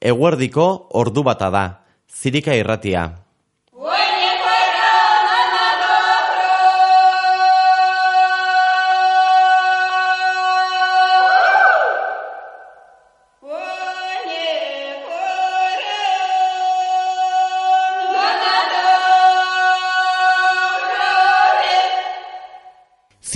Eguerdiko 0.00 0.88
ordu 0.94 1.22
bata 1.22 1.50
da. 1.50 1.64
Zirika 2.08 2.54
irratia. 2.54 3.06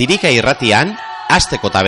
Zirika 0.00 0.30
irratian, 0.32 0.94
asteko 1.28 1.68
ta 1.68 1.82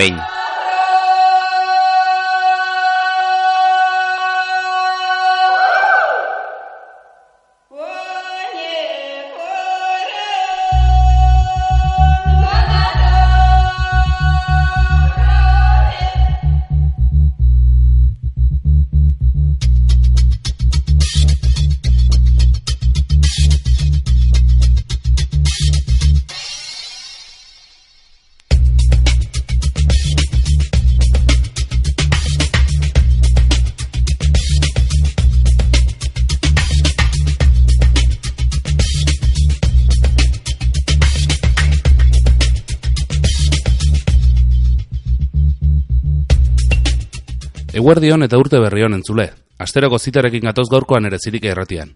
behin. 47.83 47.93
Eguerdion 47.93 48.23
eta 48.23 48.37
urte 48.37 48.59
berri 48.59 48.83
hon 48.83 48.93
entzule. 48.93 49.33
Asteroko 49.59 49.99
zitarekin 49.99 50.41
gatoz 50.41 50.69
gaurkoan 50.69 51.05
ere 51.05 51.17
zirike 51.19 51.49
erratian. 51.49 51.91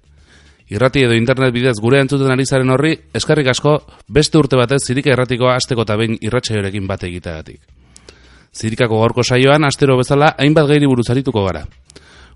Irrati 0.69 1.03
edo 1.03 1.13
internet 1.13 1.53
bidez 1.53 1.79
gure 1.79 2.01
entzuten 2.01 2.29
ari 2.31 2.45
zaren 2.45 2.69
horri, 2.69 2.97
eskarrik 3.13 3.47
asko 3.47 3.85
beste 4.07 4.37
urte 4.37 4.57
batez 4.57 4.81
zirike 4.85 5.09
erratikoa 5.09 5.55
asteko 5.55 5.81
eta 5.83 5.95
behin 5.95 6.17
irratsaioarekin 6.21 6.87
bat 6.87 7.03
egiteagatik. 7.03 7.61
Zirikako 8.53 8.99
gaurko 8.99 9.23
saioan 9.23 9.63
astero 9.63 9.97
bezala 9.97 10.35
hainbat 10.37 10.67
gairi 10.67 10.85
buruz 10.85 11.09
arituko 11.09 11.45
gara. 11.45 11.65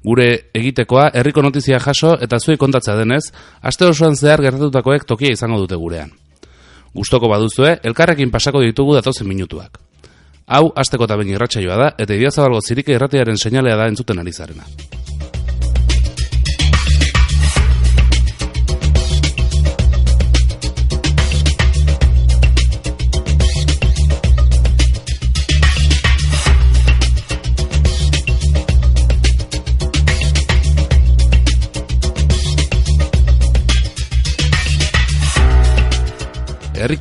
Gure 0.04 0.50
egitekoa 0.54 1.12
herriko 1.14 1.42
notizia 1.42 1.80
jaso 1.80 2.18
eta 2.22 2.40
zuei 2.40 2.58
kontatza 2.58 2.96
denez, 2.96 3.32
aste 3.62 3.86
osoan 3.86 4.16
zehar 4.16 4.42
gertatutakoek 4.42 5.06
tokia 5.06 5.32
izango 5.32 5.60
dute 5.60 5.76
gurean. 5.76 6.12
Gustoko 6.94 7.28
baduzue, 7.28 7.80
elkarrekin 7.84 8.32
pasako 8.32 8.62
ditugu 8.62 8.96
datozen 8.96 9.28
minutuak. 9.28 9.91
Hau, 10.52 10.66
asteko 10.76 11.08
eta 11.08 11.16
bain 11.16 11.30
irratsaioa 11.32 11.78
da, 11.80 11.92
eta 12.04 12.18
idiazabalgo 12.18 12.60
zirike 12.60 12.92
irratiaren 12.98 13.40
seinalea 13.40 13.78
da 13.80 13.88
entzuten 13.88 14.20
ari 14.20 14.34
zarena. 14.36 14.68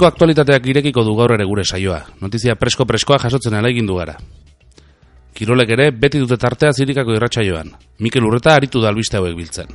Herriko 0.01 0.15
aktualitateak 0.17 0.67
irekiko 0.73 1.03
du 1.05 1.13
gaur 1.13 1.35
ere 1.35 1.45
gure 1.45 1.61
saioa. 1.61 1.99
Notizia 2.25 2.55
presko-preskoa 2.57 3.19
jasotzen 3.21 3.53
alegin 3.59 3.85
du 3.85 3.99
gara. 3.99 4.15
Kirolek 5.37 5.75
ere 5.77 5.91
beti 5.93 6.17
dute 6.23 6.39
tartea 6.41 6.71
zirikako 6.73 7.13
irratsaioan. 7.19 7.69
Mikel 8.01 8.25
Urreta 8.25 8.55
aritu 8.57 8.81
da 8.81 8.89
albiste 8.89 9.19
hauek 9.19 9.37
biltzen. 9.37 9.69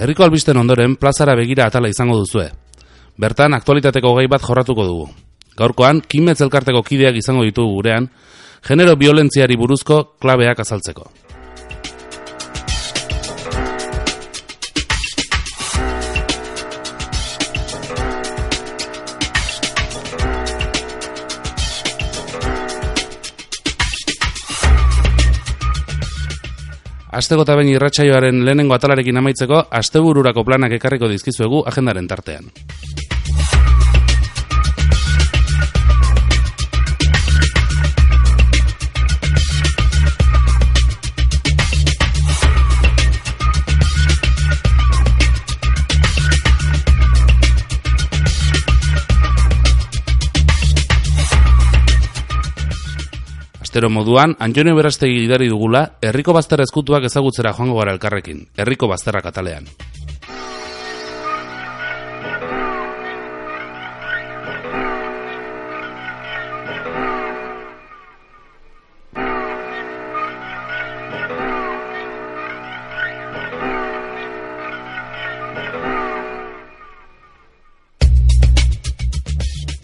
Herriko 0.00 0.26
albisten 0.26 0.58
ondoren 0.58 0.98
plazara 0.98 1.38
begira 1.38 1.70
atala 1.70 1.86
izango 1.94 2.18
duzue. 2.18 2.48
Bertan 3.20 3.52
aktualitateko 3.52 4.14
gai 4.16 4.28
bat 4.32 4.40
jorratuko 4.40 4.84
dugu. 4.86 5.08
Gaurkoan, 5.58 6.00
kimetz 6.00 6.38
elkarteko 6.40 6.80
kideak 6.86 7.18
izango 7.20 7.44
ditugu 7.44 7.74
gurean, 7.76 8.06
genero 8.64 8.94
violentziari 8.96 9.58
buruzko 9.60 9.98
klabeak 10.22 10.62
azaltzeko. 10.64 11.04
Asteko 27.10 27.42
eta 27.42 27.56
behin 27.58 27.72
irratsaioaren 27.72 28.44
lehenengo 28.46 28.76
atalarekin 28.76 29.18
amaitzeko, 29.18 29.64
astebururako 29.80 30.44
planak 30.46 30.76
ekarriko 30.78 31.08
dizkizuegu 31.10 31.64
agendaren 31.66 32.06
tartean. 32.06 32.46
Astero 53.80 53.94
moduan, 53.96 54.34
Antonio 54.44 54.74
Berastegi 54.76 55.22
idari 55.24 55.46
dugula, 55.48 55.80
herriko 56.04 56.34
bazterra 56.36 56.66
ezkutuak 56.68 57.06
ezagutzera 57.08 57.54
joango 57.56 57.78
gara 57.78 57.94
elkarrekin, 57.96 58.42
herriko 58.60 58.90
bazterra 58.92 59.22
katalean. 59.24 59.70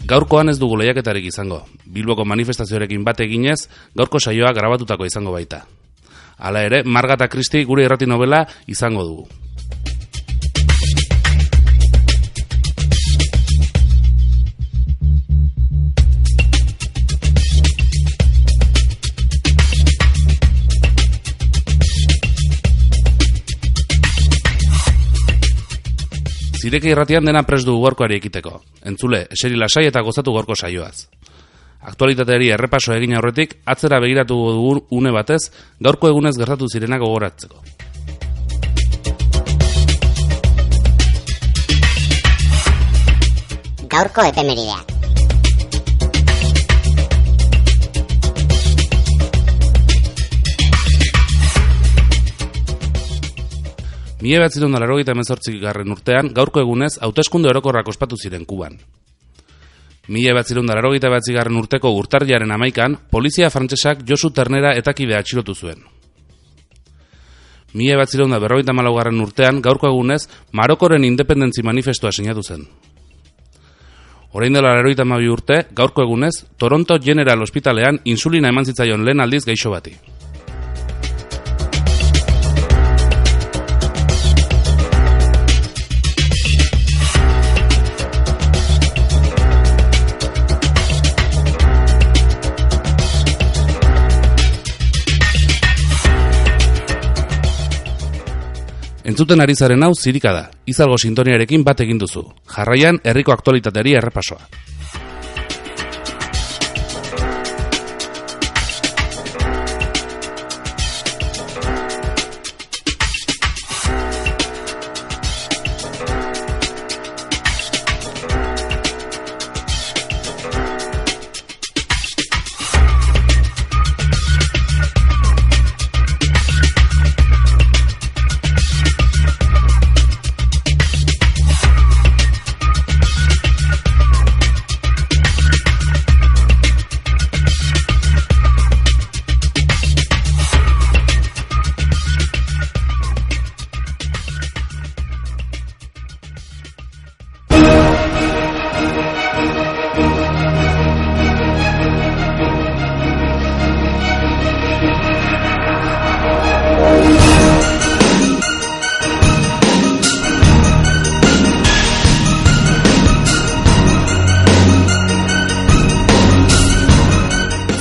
Gaurkoan 0.07 0.47
ez 0.47 0.55
dugu 0.55 0.77
lehiaketarik 0.79 1.25
izango. 1.27 1.65
Bilboko 1.83 2.23
manifestazioarekin 2.23 3.03
bat 3.03 3.19
eginez, 3.25 3.57
gaurko 3.97 4.21
saioa 4.23 4.53
grabatutako 4.55 5.07
izango 5.09 5.33
baita. 5.35 5.65
Hala 6.37 6.61
ere, 6.63 6.83
Marga 6.85 7.17
eta 7.17 7.27
Kristi 7.27 7.65
gure 7.67 7.83
irrati 7.83 8.07
novela 8.07 8.45
izango 8.71 9.03
dugu. 9.03 9.27
Zireke 26.67 26.89
irratian 26.91 27.23
dena 27.23 27.45
pres 27.47 27.61
dugu 27.63 27.79
gorkoari 27.85 28.17
ekiteko. 28.19 28.57
Entzule, 28.89 29.21
eseri 29.31 29.55
lasai 29.55 29.85
eta 29.87 30.01
gozatu 30.03 30.33
gorko 30.35 30.51
saioaz. 30.51 31.05
Aktualitateari 31.87 32.49
errepaso 32.51 32.91
egin 32.91 33.15
aurretik, 33.15 33.53
atzera 33.63 34.01
begiratu 34.03 34.35
dugun 34.35 34.81
une 34.97 35.13
batez, 35.15 35.45
gaurko 35.79 36.11
egunez 36.11 36.35
gertatu 36.35 36.67
zirenak 36.67 36.99
gogoratzeko. 36.99 37.63
Gaurko 43.95 44.27
epemerideak. 44.33 44.96
Mie 54.17 54.39
bat 54.41 54.49
ziren 54.49 54.73
dalarrogeita 54.73 55.13
emezortzik 55.13 55.59
garren 55.61 55.93
urtean, 55.93 56.31
gaurko 56.33 56.63
egunez, 56.63 56.95
hauteskunde 57.05 57.51
orokorrak 57.51 57.91
ospatu 57.91 58.17
ziren 58.17 58.47
kuban. 58.49 58.79
Mila 60.07 60.33
bat 60.33 60.47
ziren 60.47 60.65
dalarrogeita 60.65 61.11
bat 61.11 61.21
zigarren 61.21 61.59
urteko 61.59 61.91
urtarriaren 61.99 62.51
amaikan, 62.55 62.95
polizia 63.11 63.51
frantsesak 63.53 64.05
Josu 64.07 64.31
Ternera 64.31 64.73
etakide 64.79 65.17
atxilotu 65.19 65.53
zuen. 65.53 65.83
Mila 67.77 67.99
bat 67.99 68.09
ziren 68.09 68.33
da 68.33 68.39
berrogeita 68.41 68.73
malaugarren 68.73 69.21
urtean, 69.21 69.61
gaurko 69.61 69.91
egunez, 69.91 70.23
Marokoren 70.51 71.05
independentzi 71.05 71.61
manifestua 71.61 72.11
sinatu 72.11 72.41
zen. 72.41 72.65
Orain 74.31 74.53
dela 74.53 74.79
eroita 74.79 75.05
mabi 75.05 75.29
urte, 75.29 75.67
gaurko 75.75 76.01
egunez, 76.01 76.45
Toronto 76.57 76.97
General 76.97 77.41
Hospitalean 77.41 78.01
insulina 78.05 78.49
eman 78.49 78.65
zitzaion 78.65 79.05
lehen 79.05 79.21
aldiz 79.21 79.45
gaixo 79.45 79.69
bati. 79.75 79.93
Entzuten 99.07 99.39
ari 99.39 99.53
zaren 99.55 99.85
hau 99.85 99.93
zirika 99.95 100.33
da, 100.35 100.41
izalgo 100.67 100.97
sintoniarekin 100.99 101.61
bat 101.63 101.79
egin 101.79 101.99
duzu. 102.01 102.25
Jarraian, 102.51 102.97
herriko 103.07 103.31
aktualitateari 103.31 103.93
errepasoa. 103.95 104.41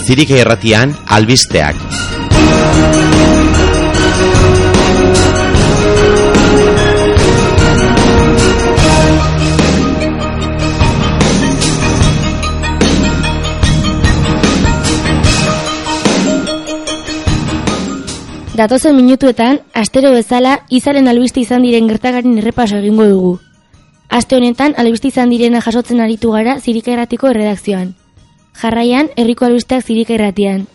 Zirike 0.07 0.37
erratian 0.39 0.93
albisteak. 1.11 1.75
Datozen 18.55 18.95
minutuetan, 18.95 19.59
astero 19.75 20.13
bezala, 20.15 20.61
izaren 20.71 21.11
albiste 21.11 21.43
izan 21.43 21.67
diren 21.67 21.91
gertagarin 21.91 22.39
errepaso 22.39 22.79
egingo 22.79 23.11
dugu. 23.11 23.37
Aste 24.09 24.39
honetan, 24.39 24.79
albiste 24.79 25.11
izan 25.11 25.35
direna 25.35 25.59
jasotzen 25.61 26.01
aritu 26.01 26.31
gara 26.39 26.61
zirika 26.63 26.95
erratiko 26.95 27.35
erredakzioan. 27.35 27.97
Jarraian, 28.57 29.11
herriko 29.17 29.45
albisteak 29.45 29.85
zirika 29.85 30.15
erratian. 30.15 30.67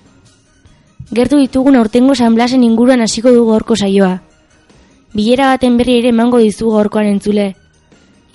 Gertu 1.12 1.40
ditugun 1.42 1.76
aurtengo 1.76 2.14
San 2.16 2.36
Blasen 2.36 2.64
inguruan 2.64 3.02
hasiko 3.02 3.32
dugu 3.34 3.56
horko 3.56 3.76
saioa. 3.76 4.22
Bilera 5.14 5.48
baten 5.50 5.80
berri 5.80 5.98
ere 5.98 6.12
emango 6.14 6.38
dizu 6.38 6.70
gaurkoan 6.76 7.10
entzule. 7.10 7.56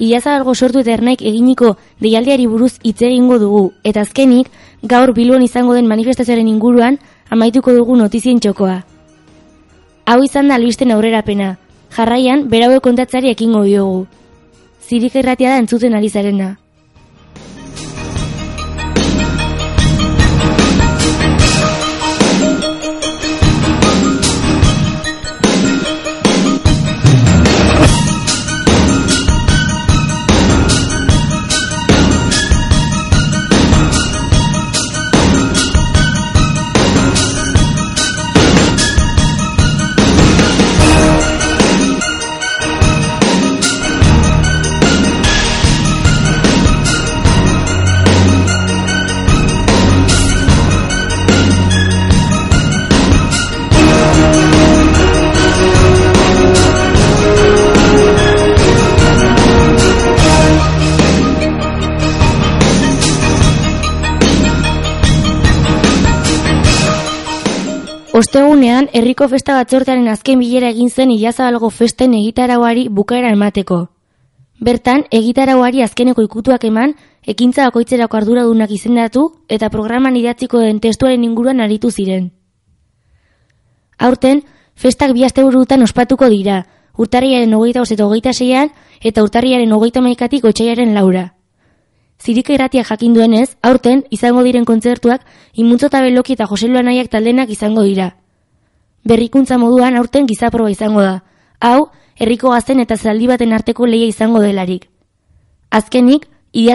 Iazalgo 0.02 0.54
sortu 0.54 0.82
eta 0.82 0.92
ernaik 0.92 1.22
eginiko 1.22 1.76
deialdiari 2.02 2.48
buruz 2.50 2.72
hitz 2.82 3.00
egingo 3.06 3.38
dugu, 3.38 3.62
eta 3.84 4.02
azkenik, 4.02 4.50
gaur 4.82 5.14
biluan 5.14 5.46
izango 5.46 5.78
den 5.78 5.86
manifestazioaren 5.86 6.48
inguruan, 6.48 6.98
amaituko 7.30 7.72
dugu 7.72 7.96
notizien 7.96 8.42
txokoa. 8.42 8.82
Hau 10.06 10.20
izan 10.24 10.48
da 10.48 10.58
albisten 10.58 10.90
aurrerapena. 10.90 11.56
Jarraian, 11.96 12.48
beraue 12.50 12.80
kontatzari 12.80 13.30
ekingo 13.30 13.62
diogu. 13.62 14.06
Zirik 14.82 15.16
erratia 15.16 15.54
da 15.54 15.62
entzuten 15.62 15.94
ari 15.94 16.10
zarena. 16.10 16.56
Ostegunean, 68.16 68.86
herriko 68.96 69.26
festa 69.28 69.52
batzortearen 69.58 70.06
azken 70.08 70.38
bilera 70.40 70.70
egin 70.72 70.88
zen 70.88 71.10
Ilazabalgo 71.12 71.68
festen 71.68 72.14
egitarauari 72.16 72.86
bukaera 72.88 73.28
emateko. 73.34 73.76
Bertan, 74.68 75.02
egitarauari 75.18 75.82
azkeneko 75.84 76.24
ikutuak 76.24 76.64
eman, 76.64 76.94
ekintza 77.28 77.66
bakoitzerako 77.66 78.16
arduradunak 78.16 78.72
izendatu 78.72 79.26
eta 79.52 79.68
programan 79.68 80.16
idatziko 80.16 80.64
den 80.64 80.80
testuaren 80.80 81.28
inguruan 81.28 81.60
aritu 81.60 81.90
ziren. 81.90 82.30
Aurten, 83.98 84.44
festak 84.74 85.12
bi 85.12 85.28
asteburutan 85.28 85.84
ospatuko 85.84 86.32
dira, 86.32 86.62
urtarriaren 86.96 87.52
hogeita 87.52 87.84
eta 87.84 88.06
hogeita 88.06 88.32
zeian, 88.32 88.72
eta 89.04 89.28
urtarriaren 89.28 89.72
hogeita 89.72 90.00
maikatik 90.00 90.48
otxaiaren 90.48 90.94
laura. 90.94 91.35
Zirika 92.18 92.52
irratiak 92.54 92.86
jakin 92.88 93.14
duenez, 93.14 93.56
aurten 93.62 94.04
izango 94.10 94.42
diren 94.42 94.64
kontzertuak 94.64 95.22
Imuntzo 95.54 95.90
eta 95.90 96.00
Beloki 96.00 96.32
eta 96.32 96.46
Jose 96.46 96.68
Luanaiak 96.68 97.10
taldenak 97.12 97.50
izango 97.50 97.82
dira. 97.82 98.16
Berrikuntza 99.04 99.58
moduan 99.58 99.96
aurten 99.96 100.26
gizaproba 100.26 100.70
izango 100.70 101.02
da. 101.02 101.22
Hau, 101.60 101.90
herriko 102.16 102.50
gazten 102.50 102.80
eta 102.80 102.96
zaldi 102.96 103.26
baten 103.26 103.52
arteko 103.52 103.86
leia 103.86 104.06
izango 104.06 104.40
delarik. 104.40 104.88
Azkenik, 105.70 106.26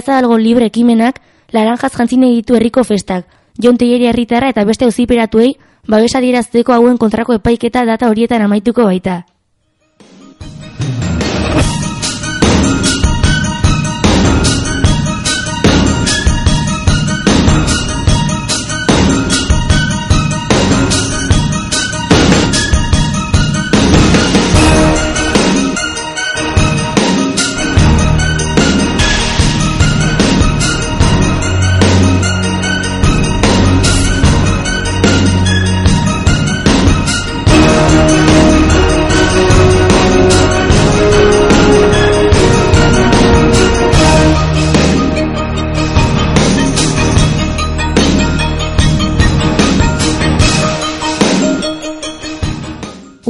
algo 0.07 0.37
libre 0.37 0.65
ekimenak, 0.65 1.21
laranjaz 1.51 1.91
jantzine 1.97 2.29
ditu 2.29 2.55
herriko 2.55 2.83
festak, 2.83 3.25
Jon 3.57 3.77
Teieri 3.77 4.07
herritarra 4.07 4.49
eta 4.49 4.63
beste 4.63 4.85
auziperatuei, 4.85 5.57
babesa 5.87 6.21
dirazteko 6.21 6.73
hauen 6.73 6.97
kontrako 6.97 7.33
epaiketa 7.33 7.85
data 7.85 8.09
horietan 8.09 8.41
amaituko 8.41 8.85
baita. 8.85 9.25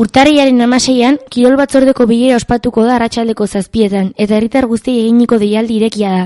Urtarriaren 0.01 0.63
amaseian, 0.65 1.19
kirol 1.29 1.59
batzordeko 1.59 2.07
bilera 2.09 2.37
ospatuko 2.39 2.81
da 2.87 2.95
arratsaldeko 2.95 3.45
zazpietan, 3.45 4.07
eta 4.23 4.33
herritar 4.37 4.65
guztiei 4.71 5.03
eginiko 5.03 5.37
deialdi 5.37 5.75
irekia 5.77 6.13
da. 6.15 6.23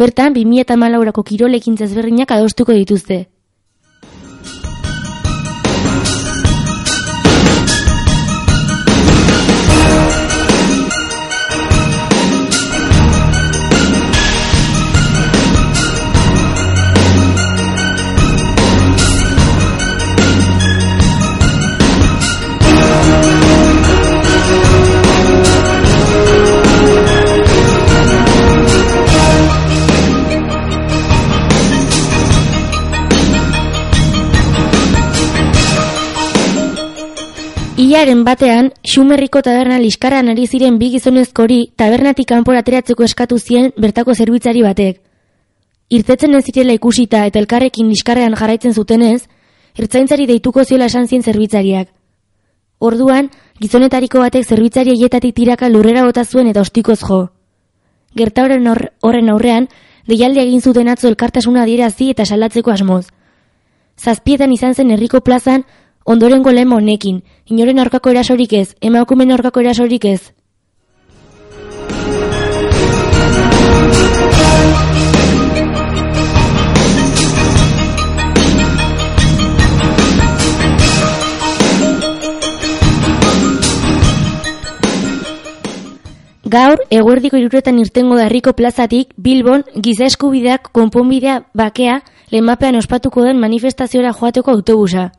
Bertan, 0.00 0.32
2008ko 0.32 1.24
kirolekin 1.28 1.76
zezberdinak 1.76 2.32
adostuko 2.32 2.72
dituzte. 2.72 3.18
Ilaren 37.90 38.20
batean, 38.22 38.68
Xumerriko 38.86 39.40
taberna 39.42 39.80
liskarran 39.82 40.28
ari 40.30 40.44
ziren 40.46 40.76
bi 40.78 40.92
gizonezkori 40.92 41.72
tabernatik 41.80 42.28
kanpora 42.30 42.60
ateratzeko 42.62 43.02
eskatu 43.02 43.38
zien 43.42 43.72
bertako 43.84 44.14
zerbitzari 44.14 44.62
batek. 44.62 45.00
Irtetzen 45.98 46.38
ez 46.38 46.44
zirela 46.44 46.76
ikusita 46.78 47.24
eta 47.26 47.40
elkarrekin 47.40 47.88
liskarrean 47.90 48.36
jarraitzen 48.38 48.76
zutenez, 48.78 49.24
ertzaintzari 49.74 50.28
deituko 50.30 50.62
ziola 50.62 50.86
esan 50.86 51.10
zien 51.10 51.26
zerbitzariak. 51.26 51.88
Orduan, 52.78 53.32
gizonetariko 53.58 54.22
batek 54.22 54.46
zerbitzari 54.46 54.94
aietatik 54.94 55.34
tiraka 55.34 55.68
lurrera 55.68 56.06
bota 56.06 56.24
zuen 56.24 56.46
eta 56.46 56.62
ostikoz 56.62 57.00
jo. 57.02 57.24
Gerta 58.14 58.44
horren, 58.46 58.70
horren 59.00 59.34
aurrean, 59.34 59.66
deialde 60.06 60.46
egin 60.46 60.62
zuten 60.62 60.94
atzo 60.94 61.10
elkartasuna 61.10 61.66
adierazi 61.66 62.12
eta 62.14 62.24
salatzeko 62.24 62.70
asmoz. 62.70 63.08
Zazpietan 63.98 64.52
izan 64.54 64.78
zen 64.78 64.94
herriko 64.94 65.26
plazan, 65.26 65.66
ondorengo 66.04 66.52
lema 66.52 66.76
honekin, 66.76 67.22
inoren 67.46 67.78
aurkako 67.78 68.10
erasorik 68.10 68.52
ez, 68.52 68.74
emakumen 68.80 69.32
aurkako 69.32 69.60
erasorik 69.60 70.04
ez. 70.04 70.20
Gaur, 86.50 86.80
eguerdiko 86.90 87.38
iruretan 87.38 87.76
irtengo 87.78 88.16
da 88.18 88.24
herriko 88.26 88.56
plazatik, 88.58 89.12
Bilbon, 89.16 89.62
giza 89.76 90.08
eskubideak 90.10 90.72
konponbidea 90.74 91.36
bakea, 91.54 92.00
lemapean 92.32 92.80
ospatuko 92.80 93.22
den 93.22 93.38
manifestaziora 93.38 94.10
joateko 94.10 94.50
autobusa. 94.58 95.10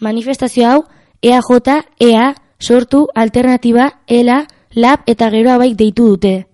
Manifestazio 0.00 0.68
hau, 0.68 0.84
EAJ, 1.22 1.84
EA, 1.98 2.34
sortu, 2.58 3.08
alternatiba, 3.14 4.00
ELA, 4.06 4.46
LAB 4.74 5.00
eta 5.06 5.30
gero 5.30 5.50
abaik 5.50 5.76
deitu 5.76 6.06
dute. 6.08 6.46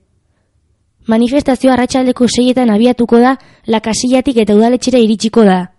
Manifestazio 1.06 1.70
arratsaldeko 1.72 2.26
seietan 2.26 2.70
abiatuko 2.74 3.20
da, 3.22 3.36
lakasillatik 3.66 4.40
eta 4.42 4.56
udaletxera 4.58 4.98
iritsiko 4.98 5.44
da. 5.46 5.70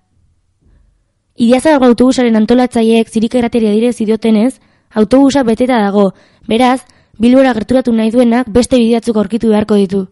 Idiazabal 1.35 1.89
autobusaren 1.91 2.35
antolatzaileek 2.39 3.09
zirika 3.09 3.37
errateria 3.37 3.73
dire 3.75 3.91
zidiotenez, 3.91 4.59
autobusa 4.95 5.43
beteta 5.43 5.81
dago, 5.83 6.13
beraz, 6.47 6.85
bilbora 7.19 7.53
gerturatu 7.53 7.91
nahi 7.91 8.11
duenak 8.11 8.47
beste 8.49 8.79
bideatzuk 8.79 9.17
aurkitu 9.17 9.51
beharko 9.51 9.75
ditu. 9.75 10.07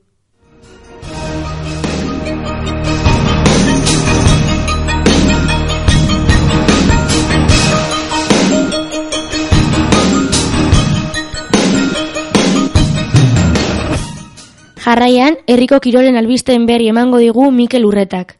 Jarraian, 14.85 15.39
herriko 15.49 15.79
kirolen 15.81 16.17
albisteen 16.19 16.67
berri 16.69 16.91
emango 16.91 17.17
digu 17.17 17.49
Mikel 17.49 17.87
Urretak. 17.87 18.35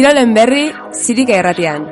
Kirolen 0.00 0.30
berri, 0.32 0.62
zirika 0.96 1.34
erratian. 1.36 1.82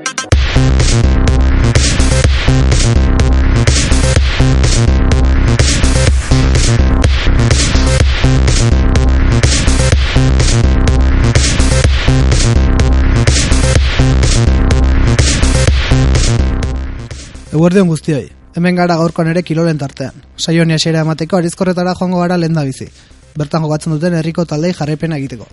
Eguerdion 17.53 17.93
guztioi, 17.93 18.25
hemen 18.57 18.75
gara 18.75 18.97
gaurkoan 18.97 19.29
ere 19.35 19.43
kilolen 19.43 19.77
tartean. 19.77 20.17
Saio 20.39 20.65
hasiera 20.65 21.05
emateko 21.05 21.37
arizkorretara 21.37 21.93
joango 22.01 22.25
gara 22.25 22.41
lenda 22.41 22.65
bizi. 22.65 22.89
Bertan 23.37 23.69
jokatzen 23.69 23.99
duten 23.99 24.15
herriko 24.23 24.47
taldei 24.47 24.73
jarraipena 24.73 25.21
egiteko. 25.21 25.53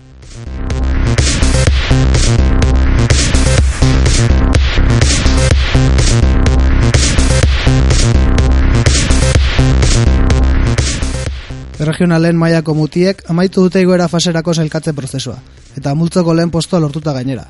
Regionalen 11.86 12.34
mailako 12.34 12.74
mutiek 12.74 13.20
amaitu 13.30 13.62
dute 13.62 13.80
igoera 13.80 14.08
faserako 14.10 14.54
sailkatze 14.54 14.92
prozesua, 14.92 15.36
eta 15.78 15.94
multzoko 15.94 16.34
lehen 16.34 16.50
postoa 16.50 16.80
lortuta 16.82 17.12
gainera. 17.14 17.44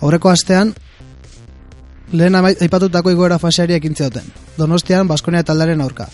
Aurreko 0.00 0.30
astean, 0.30 0.72
lehen 2.12 2.38
aipatutako 2.38 3.12
igoera 3.12 3.38
faseari 3.38 3.76
ekin 3.76 3.96
zioten, 3.96 4.24
donostian 4.56 5.08
Baskonia 5.08 5.44
taldaren 5.44 5.84
aurka. 5.84 6.08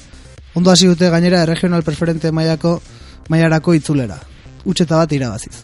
Ondo 0.54 0.70
hasi 0.70 0.88
dute 0.90 1.10
gainera 1.10 1.44
regional 1.46 1.82
preferente 1.86 2.32
mailako 2.32 2.80
mailarako 3.28 3.74
itzulera, 3.78 4.18
utxeta 4.64 4.98
bat 4.98 5.12
irabaziz. 5.12 5.62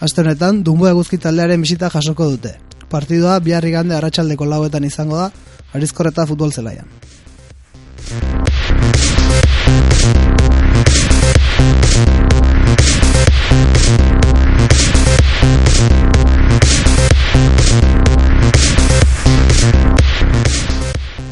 Aste 0.00 0.20
honetan, 0.20 0.62
Dumbo 0.64 0.88
eguzki 0.90 1.18
taldearen 1.18 1.62
bisita 1.64 1.88
jasoko 1.88 2.28
dute. 2.34 2.58
Partidua 2.90 3.38
biharri 3.40 3.72
gande 3.72 3.96
arratsaldeko 3.96 4.44
lauetan 4.44 4.84
izango 4.84 5.16
da, 5.16 5.30
arizkorreta 5.72 6.26
futbol 6.28 6.52
zelaian. 6.52 6.88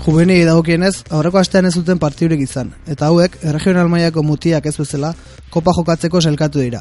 Juveni 0.02 0.40
dagokienez, 0.42 1.04
aurreko 1.14 1.38
astean 1.38 1.68
ez 1.68 1.76
duten 1.76 2.00
partidurik 2.02 2.40
izan, 2.42 2.72
eta 2.90 3.06
hauek, 3.06 3.36
regional 3.54 3.86
mailako 3.86 4.24
mutiak 4.26 4.66
ez 4.66 4.74
bezala, 4.74 5.12
kopa 5.54 5.70
jokatzeko 5.76 6.18
selkatu 6.18 6.58
dira. 6.58 6.80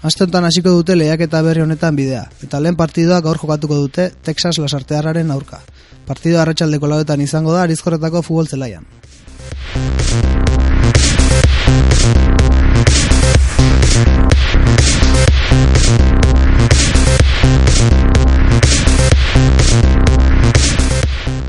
Astentan 0.00 0.48
hasiko 0.48 0.72
dute 0.78 0.96
lehiak 0.96 1.26
eta 1.26 1.42
berri 1.44 1.60
honetan 1.60 1.92
bidea, 2.00 2.24
eta 2.46 2.62
lehen 2.64 2.80
partidua 2.80 3.20
gaur 3.20 3.36
jokatuko 3.36 3.82
dute 3.84 4.10
Texas 4.24 4.56
lasartearraren 4.56 5.36
aurka. 5.36 5.60
Partidua 6.08 6.40
arratsaldeko 6.46 6.88
lauetan 6.88 7.20
izango 7.20 7.52
da 7.52 7.66
arizkorretako 7.68 8.24
futbol 8.24 8.48
zelaian. 8.48 8.88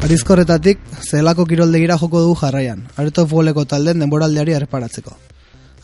Arizkorretatik, 0.06 0.78
zelako 1.02 1.48
kiroldegira 1.50 1.96
joko 1.98 2.20
dugu 2.22 2.36
jarraian, 2.38 2.84
areto 2.96 3.24
futboleko 3.26 3.64
talden 3.66 4.04
denboraldeari 4.04 4.54
erreparatzeko. 4.54 5.16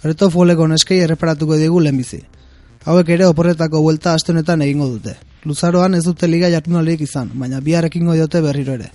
Areto 0.03 0.27
futboleko 0.29 0.67
neskei 0.69 0.99
erreparatuko 1.01 1.57
digu 1.57 1.79
lehenbizi. 1.81 2.19
Hauek 2.85 3.09
ere 3.15 3.25
oporretako 3.25 3.81
buelta 3.81 4.13
aste 4.13 4.31
egingo 4.31 4.87
dute. 4.89 5.15
Luzaroan 5.43 5.95
ez 5.95 6.03
dute 6.03 6.27
liga 6.27 6.49
jardunalik 6.49 7.01
izan, 7.01 7.31
baina 7.33 7.61
bihar 7.61 7.89
diote 7.89 8.41
berriro 8.41 8.73
ere. 8.73 8.91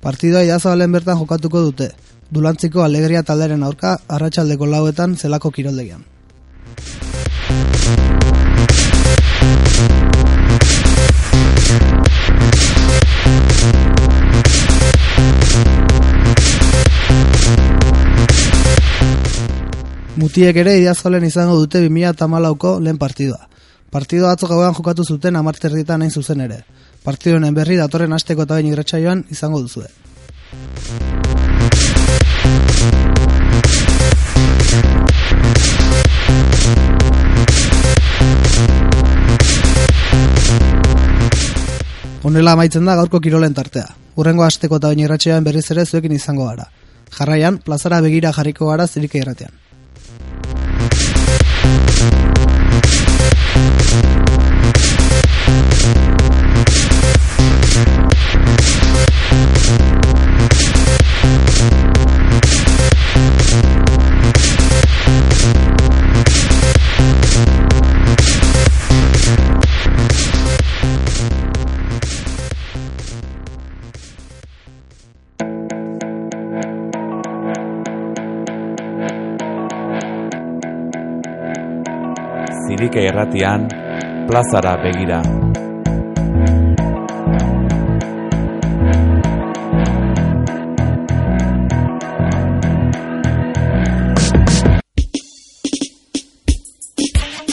Partidua 0.00 0.42
idazabalen 0.42 0.90
bertan 0.90 1.18
jokatuko 1.18 1.60
dute. 1.60 1.92
Dulantziko 2.32 2.82
alegria 2.82 3.22
talderen 3.22 3.62
aurka, 3.62 4.00
arratsaldeko 4.08 4.66
lauetan 4.66 5.16
zelako 5.16 5.52
kiroldegian. 5.52 6.02
Mutiek 20.14 20.54
ere 20.54 20.76
idazolen 20.78 21.24
izango 21.26 21.56
dute 21.58 21.80
2008ko 21.82 22.76
lehen 22.78 22.98
partidua. 23.02 23.48
Partidua 23.90 24.30
atzo 24.36 24.46
gauean 24.46 24.74
jokatu 24.76 25.02
zuten 25.02 25.34
amarterrietan 25.34 26.04
hain 26.06 26.12
zuzen 26.12 26.44
ere. 26.44 26.60
Partidu 27.02 27.40
honen 27.40 27.54
berri 27.56 27.74
datorren 27.80 28.14
asteko 28.14 28.46
eta 28.46 28.54
bain 28.54 28.68
irratsaioan 28.70 29.24
izango 29.34 29.58
duzue. 29.64 29.90
Honela 42.22 42.54
amaitzen 42.54 42.86
da 42.86 42.94
gaurko 43.02 43.18
kirolen 43.18 43.58
tartea. 43.58 43.88
Urrengo 44.14 44.46
asteko 44.46 44.78
eta 44.78 44.94
bain 44.94 45.02
irratsaioan 45.08 45.50
berriz 45.50 45.66
ere 45.74 45.84
zuekin 45.84 46.14
izango 46.14 46.46
gara. 46.52 46.70
Jarraian, 47.18 47.58
plazara 47.58 48.00
begira 48.00 48.30
jarriko 48.32 48.70
gara 48.70 48.86
zirika 48.86 49.18
irratean. 49.18 49.63
Zirike 82.64 83.02
irratian, 83.06 83.68
plazara 84.26 84.76
begira. 84.82 85.20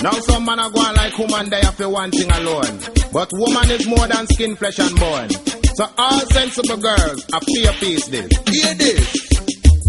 Now 0.01 0.11
some 0.21 0.45
man 0.45 0.59
are 0.59 0.69
going 0.71 0.95
like 0.95 1.17
woman 1.17 1.49
they 1.49 1.61
have 1.61 1.75
for 1.75 1.89
one 1.89 2.09
thing 2.11 2.31
alone. 2.31 2.79
But 3.13 3.29
woman 3.33 3.69
is 3.69 3.85
more 3.85 4.07
than 4.07 4.25
skin, 4.27 4.55
flesh 4.55 4.79
and 4.79 4.99
bone. 4.99 5.29
So 5.75 5.85
all 5.97 6.19
sensible 6.31 6.77
girls 6.77 7.25
have 7.31 7.43
fear 7.43 7.71
piece 7.73 8.07
this. 8.07 8.29
Hear 8.49 8.73
this. 8.75 9.31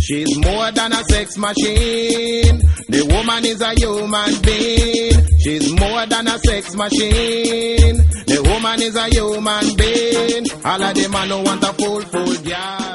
She's 0.02 0.36
more 0.38 0.70
than 0.72 0.92
a 0.92 1.02
sex 1.04 1.38
machine. 1.38 2.60
The 2.92 3.02
woman 3.09 3.44
is 3.46 3.61
a 3.61 3.72
human 3.81 4.33
being. 4.42 5.16
She's 5.42 5.66
more 5.81 6.07
than 6.07 6.28
a 6.28 6.38
sex 6.38 6.74
machine. 6.74 7.96
The 8.26 8.40
woman 8.44 8.83
is 8.83 8.96
a 8.96 9.07
human 9.09 9.76
being. 9.76 10.44
All 10.64 10.83
of 10.83 10.94
them 10.94 11.28
no 11.28 11.42
want 11.42 11.64
a 11.64 11.72
full, 11.72 12.02
full 12.02 12.37
girl. 12.44 12.92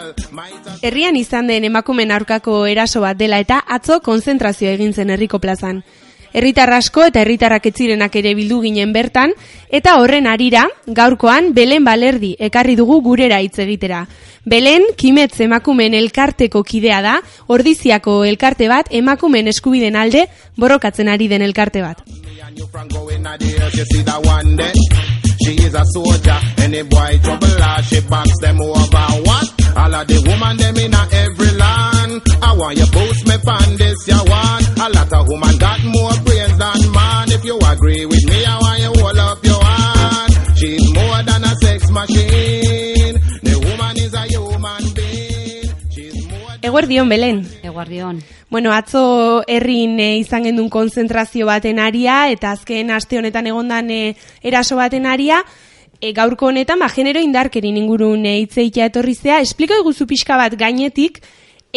Herrian 0.81 1.15
izan 1.17 1.47
den 1.49 1.65
emakumen 1.65 2.11
aurkako 2.13 2.65
eraso 2.69 3.01
bat 3.01 3.17
dela 3.17 3.39
eta 3.41 3.63
atzo 3.75 3.99
konzentrazio 4.05 4.69
egin 4.69 4.93
zen 4.93 5.09
herriko 5.09 5.39
plazan. 5.39 5.81
Herritar 6.37 6.69
asko 6.69 7.01
eta 7.09 7.23
herritarrak 7.23 7.63
etzirenak 7.65 8.13
ere 8.19 8.35
bildu 8.37 8.59
ginen 8.61 8.91
bertan, 8.93 9.31
eta 9.73 9.95
horren 9.97 10.27
arira, 10.29 10.67
gaurkoan 10.85 11.47
Belen 11.55 11.81
Balerdi 11.87 12.35
ekarri 12.47 12.75
dugu 12.77 12.99
gurera 13.01 13.39
hitz 13.41 13.57
egitera. 13.63 14.03
Belen, 14.45 14.85
kimetz 15.01 15.39
emakumen 15.41 15.95
elkarteko 15.97 16.61
kidea 16.61 17.01
da, 17.01 17.15
ordiziako 17.47 18.19
elkarte 18.29 18.69
bat, 18.69 18.85
emakumen 18.91 19.49
eskubiden 19.49 19.97
alde, 19.97 20.27
borrokatzen 20.61 21.09
ari 21.09 21.27
den 21.27 21.41
elkarte 21.41 21.81
bat. 21.81 22.05
one? 29.25 29.57
All 29.77 29.93
of 29.93 30.07
the 30.07 30.17
woman 30.25 30.57
them 30.57 30.75
in 30.77 30.93
every 30.93 31.51
land. 31.53 32.21
I 32.41 32.53
want 32.57 32.77
you 32.79 32.87
boost 32.87 33.27
me 33.27 33.37
fan 33.45 33.77
this 33.77 34.07
you 34.07 34.21
want. 34.25 34.65
A 34.79 34.89
lot 34.89 35.13
of 35.13 35.27
woman 35.29 35.57
got 35.57 35.83
more 35.85 36.06
you 37.47 37.57
agree 37.71 38.05
with 38.05 38.25
me, 38.27 38.45
I 38.45 38.57
want 38.59 38.79
you 38.83 38.91
hold 39.01 39.17
up 39.17 39.45
your 39.45 39.63
hand. 39.63 40.31
She's 40.59 40.83
more 40.93 41.23
than 41.23 41.43
a 41.43 41.53
sex 41.63 41.89
machine. 41.89 43.15
The 43.41 43.55
woman 43.65 43.95
is 43.97 44.13
a 44.13 44.23
human 44.27 44.83
being. 44.93 45.71
She's 45.89 46.27
more 46.27 46.57
Eguerdion, 46.61 47.07
Belen. 47.07 47.47
Eguardion. 47.63 48.21
Bueno, 48.49 48.73
atzo 48.73 49.43
herrin 49.47 49.99
e, 49.99 50.17
izan 50.19 50.43
gendun 50.43 50.69
konzentrazio 50.69 51.47
baten 51.47 51.79
aria, 51.79 52.29
eta 52.31 52.51
azken 52.51 52.91
aste 52.91 53.17
honetan 53.19 53.47
egondan 53.47 53.91
e, 53.91 54.15
eraso 54.43 54.75
baten 54.75 55.05
aria, 55.05 55.41
e, 56.01 56.11
gaurko 56.11 56.51
honetan, 56.51 56.79
ba, 56.83 56.91
genero 56.91 57.23
indarkerin 57.23 57.79
ingurun 57.79 58.25
e, 58.25 58.37
hitzeitea 58.43 58.91
etorri 58.91 59.15
zea, 59.15 59.39
espliko 59.39 59.79
iguzu 59.79 60.07
pixka 60.07 60.39
bat 60.39 60.55
gainetik, 60.59 61.21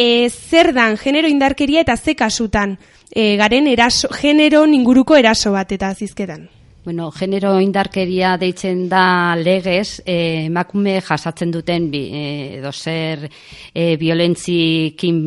e, 0.00 0.30
zer 0.30 0.72
dan 0.72 0.96
genero 0.96 1.28
indarkeria 1.28 1.82
eta 1.84 1.96
ze 1.96 2.14
kasutan 2.16 2.78
e, 3.12 3.36
garen 3.36 3.66
eraso, 3.68 4.08
genero 4.08 4.64
inguruko 4.66 5.16
eraso 5.20 5.52
bat 5.52 5.72
eta 5.76 5.92
zizketan. 5.94 6.48
Bueno, 6.84 7.10
genero 7.12 7.58
indarkeria 7.60 8.38
deitzen 8.40 8.86
da 8.88 9.34
legez, 9.36 10.00
eh, 10.06 10.46
emakume 10.46 10.94
jasatzen 11.04 11.50
duten 11.52 11.90
bi, 11.92 12.00
eh, 12.08 12.54
edo 12.56 12.72
zer 12.72 13.26
eh, 13.74 13.96
violentzikin 14.00 15.18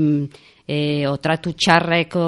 eh, 0.66 1.06
otratu 1.06 1.54
txarreko 1.54 2.24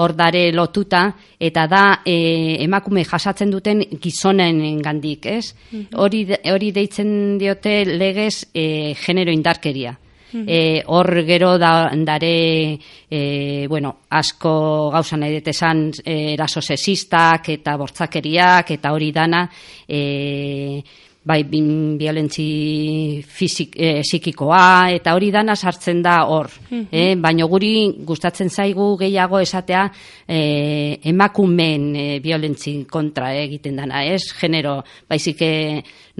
ordare 0.00 0.46
lotuta, 0.56 1.02
eta 1.38 1.66
da 1.68 1.82
eh, 2.06 2.56
emakume 2.64 3.04
jasatzen 3.04 3.50
duten 3.52 3.84
gizonen 4.00 4.80
gandik, 4.80 5.26
ez? 5.26 5.52
Hori, 6.00 6.24
de- 6.32 6.40
hori 6.54 6.72
deitzen 6.72 7.36
diote 7.38 7.82
legez 7.84 8.46
eh, 8.54 8.94
genero 9.04 9.30
indarkeria. 9.30 9.98
E, 10.34 10.82
hor 10.86 11.22
gero 11.24 11.56
da, 11.58 11.90
dare 11.94 12.78
e, 13.08 13.66
bueno, 13.68 13.96
asko 14.10 14.90
gauza 14.90 15.16
nahi 15.16 15.38
dut 15.38 15.48
esan 15.54 15.86
e, 16.02 16.34
eraso 16.34 16.60
sexistak 16.60 17.52
eta 17.54 17.76
bortzakeriak 17.78 18.74
eta 18.74 18.92
hori 18.92 19.12
dana 19.14 19.44
e, 19.86 20.82
bai 21.24 21.42
bin, 21.48 21.96
violentzi 21.96 23.24
fizik, 23.24 23.78
e, 23.80 24.02
psikikoa 24.04 24.90
eta 24.92 25.14
hori 25.16 25.30
dana 25.32 25.56
sartzen 25.56 26.02
da 26.04 26.18
hor 26.28 26.50
e, 26.90 27.14
baina 27.16 27.46
guri 27.48 28.04
gustatzen 28.04 28.50
zaigu 28.50 28.90
gehiago 29.00 29.40
esatea 29.40 29.86
e, 30.28 31.00
emakumeen 31.08 31.88
e, 31.96 32.06
violentzi 32.20 32.82
kontra 32.90 33.32
egiten 33.40 33.80
dana 33.80 34.04
ez? 34.04 34.34
Genero 34.36 34.82
baizik 35.08 35.40
e, 35.40 35.54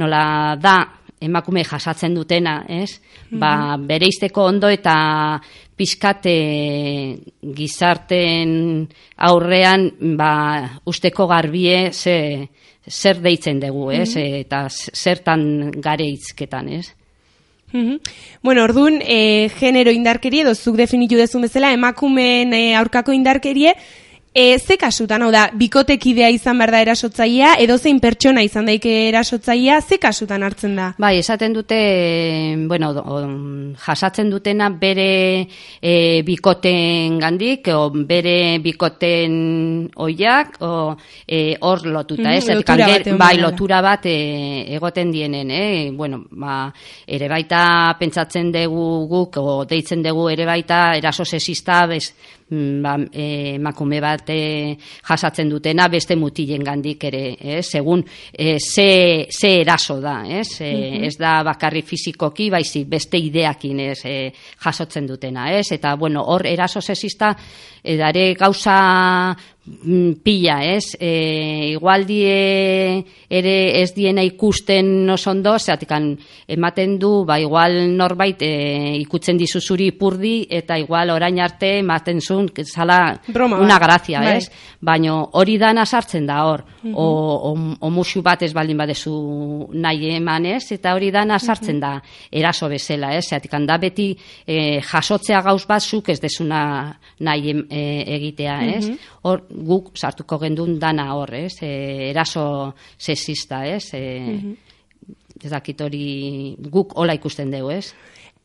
nola 0.01 0.57
da 0.57 0.79
emakume 1.25 1.65
jasatzen 1.65 2.15
dutena, 2.15 2.63
ez? 2.69 3.01
Ba, 3.35 3.77
bereizteko 3.81 4.45
ondo 4.47 4.69
eta 4.71 4.95
pizkate 5.75 6.35
gizarten 7.57 8.85
aurrean 9.17 9.89
ba, 10.19 10.35
usteko 10.87 11.27
garbie 11.27 11.91
ze, 11.93 12.19
zer 12.89 13.23
deitzen 13.25 13.61
dugu, 13.61 13.91
ez? 13.93 14.13
Eta 14.17 14.67
zertan 14.71 15.73
gare 15.83 16.07
hizketan, 16.13 16.69
ez? 16.69 16.93
Mhm. 17.75 17.99
Bueno, 18.43 18.63
orduan, 18.63 19.01
e, 19.03 19.51
genero 19.59 19.91
indarkerie, 19.91 20.45
edo 20.45 20.55
zuk 20.55 20.77
definitu 20.79 21.19
dezun 21.19 21.43
bezala, 21.43 21.73
emakumeen 21.75 22.55
e, 22.55 22.63
aurkako 22.79 23.13
indarkerie, 23.13 23.75
E, 24.37 24.59
ze 24.59 24.75
kasutan, 24.77 25.23
hau 25.23 25.29
da, 25.31 25.45
bikotekidea 25.55 26.27
izan 26.35 26.59
behar 26.59 26.73
da 26.75 26.81
erasotzailea, 26.83 27.53
edo 27.63 27.77
zein 27.79 28.01
pertsona 28.03 28.43
izan 28.43 28.67
daike 28.67 28.91
erasotzailea, 29.13 29.77
ze 29.87 29.99
kasutan 30.03 30.43
hartzen 30.43 30.75
da? 30.75 30.89
Bai, 30.99 31.21
esaten 31.21 31.53
dute, 31.55 31.77
bueno, 32.67 32.89
o, 32.99 33.21
jasatzen 33.79 34.33
dutena 34.35 34.73
bere 34.75 35.47
e, 35.81 36.23
bikoten 36.27 37.21
gandik, 37.23 37.71
o 37.79 37.91
bere 37.95 38.59
bikoten 38.59 39.89
oiak, 40.03 40.59
o 40.67 40.97
e, 41.29 41.55
hor 41.61 41.87
lotuta, 41.87 42.27
Mhm, 42.27 42.35
ez? 42.35 42.49
Lotura 42.49 42.75
anger- 42.89 43.07
bat 43.15 43.19
bai, 43.23 43.39
lotura 43.39 43.81
bat 43.87 44.07
e, 44.11 44.19
egoten 44.75 45.13
dienen, 45.13 45.51
eh? 45.51 45.91
Bueno, 45.95 46.25
ba, 46.31 46.73
ere 47.07 47.29
baita 47.31 47.95
pentsatzen 48.01 48.51
dugu 48.51 49.07
guk, 49.07 49.37
o 49.39 49.65
deitzen 49.65 50.03
dugu 50.03 50.29
ere 50.35 50.45
baita 50.45 50.97
eraso 50.99 51.25
sexista, 51.25 51.87
bez, 51.87 52.11
mm, 52.11 52.44
ba, 52.51 52.99
e, 53.13 53.55
emakume 53.57 54.01
bat 54.01 54.29
e, 54.31 54.77
jasatzen 55.09 55.49
dutena 55.49 55.89
beste 55.89 56.17
mutilen 56.17 56.63
gandik 56.65 57.05
ere, 57.05 57.23
eh? 57.41 57.63
segun 57.63 58.05
e, 58.33 58.59
ze, 58.61 59.27
ze 59.31 59.61
eraso 59.63 60.01
da, 60.01 60.23
ez? 60.29 60.61
E, 60.61 60.73
Mhm. 60.75 61.05
ez 61.05 61.17
da 61.19 61.43
bakarri 61.43 61.83
fizikoki, 61.83 62.51
baizi 62.51 62.85
beste 62.85 63.17
ideakin 63.19 63.81
ez, 63.81 64.05
e, 64.05 64.33
jasotzen 64.65 65.07
dutena, 65.07 65.51
ez? 65.53 65.73
Eta, 65.73 65.95
bueno, 65.97 66.23
hor 66.23 66.47
eraso 66.47 66.81
sexista 66.81 67.35
edare 67.83 68.35
gauza 68.35 69.35
mm, 69.35 69.54
pila, 70.23 70.59
ez? 70.65 70.97
E, 71.01 71.71
igual 71.73 72.05
die 72.05 73.05
ere 73.31 73.55
ez 73.81 73.95
diena 73.97 74.23
ikusten 74.23 75.09
oso 75.11 75.31
ondo, 75.33 75.55
zeatikan 75.59 76.11
ematen 76.47 76.99
du, 77.01 77.25
ba, 77.25 77.39
igual 77.41 77.79
norbait 77.97 78.43
e, 78.45 78.51
ikutzen 79.01 79.39
dizu 79.41 79.63
zuri 79.65 79.91
purdi, 79.97 80.47
eta 80.51 80.77
igual 80.79 81.11
orain 81.15 81.41
arte 81.41 81.79
ematen 81.79 82.21
zuen, 82.21 82.51
zala 82.65 83.19
Broma 83.29 83.59
una 83.59 83.79
grazia, 83.79 84.21
Bai. 84.21 84.37
ez? 84.37 84.51
Baino 84.85 85.31
hori 85.33 85.57
dana 85.59 85.87
sartzen 85.87 86.27
da 86.27 86.45
hor, 86.45 86.65
Mhm. 86.85 86.93
o, 86.95 87.05
o, 87.49 87.77
o 87.81 87.89
musu 87.91 88.21
bat 88.23 88.43
ez 88.43 88.53
baldin 88.53 88.77
badezu 88.77 89.71
nahi 89.73 90.11
eman, 90.19 90.45
ez? 90.45 90.71
Eta 90.73 90.93
hori 90.95 91.11
dana 91.11 91.39
sartzen 91.39 91.81
da 91.81 91.95
eraso 92.31 92.69
bezala, 92.69 93.15
ez? 93.17 93.25
Zeatik 93.31 93.51
da 93.65 93.79
beti 93.79 94.11
e, 94.47 94.81
jasotzea 94.83 95.41
gauz 95.41 95.65
bat 95.67 95.81
zuk 95.83 96.11
ez 96.11 96.21
desuna 96.21 96.99
nahi 97.21 97.51
em- 97.51 97.67
e, 97.71 98.05
egitea, 98.17 98.59
ez? 98.77 98.89
Mhm. 98.91 98.99
Hor 99.23 99.43
guk 99.55 99.93
sartuko 99.97 100.39
gendun 100.43 100.79
dana 100.83 101.15
hor, 101.15 101.33
ez? 101.35 101.55
E, 101.63 102.11
eraso 102.11 102.75
sexista, 102.99 103.67
ez? 103.67 103.93
E, 103.95 104.21
Mhm. 104.21 104.55
Ez 105.45 105.51
dakit 105.51 105.81
hori 105.81 106.57
guk 106.71 106.93
hola 106.97 107.13
ikusten 107.15 107.51
dugu, 107.51 107.71
ez? 107.71 107.93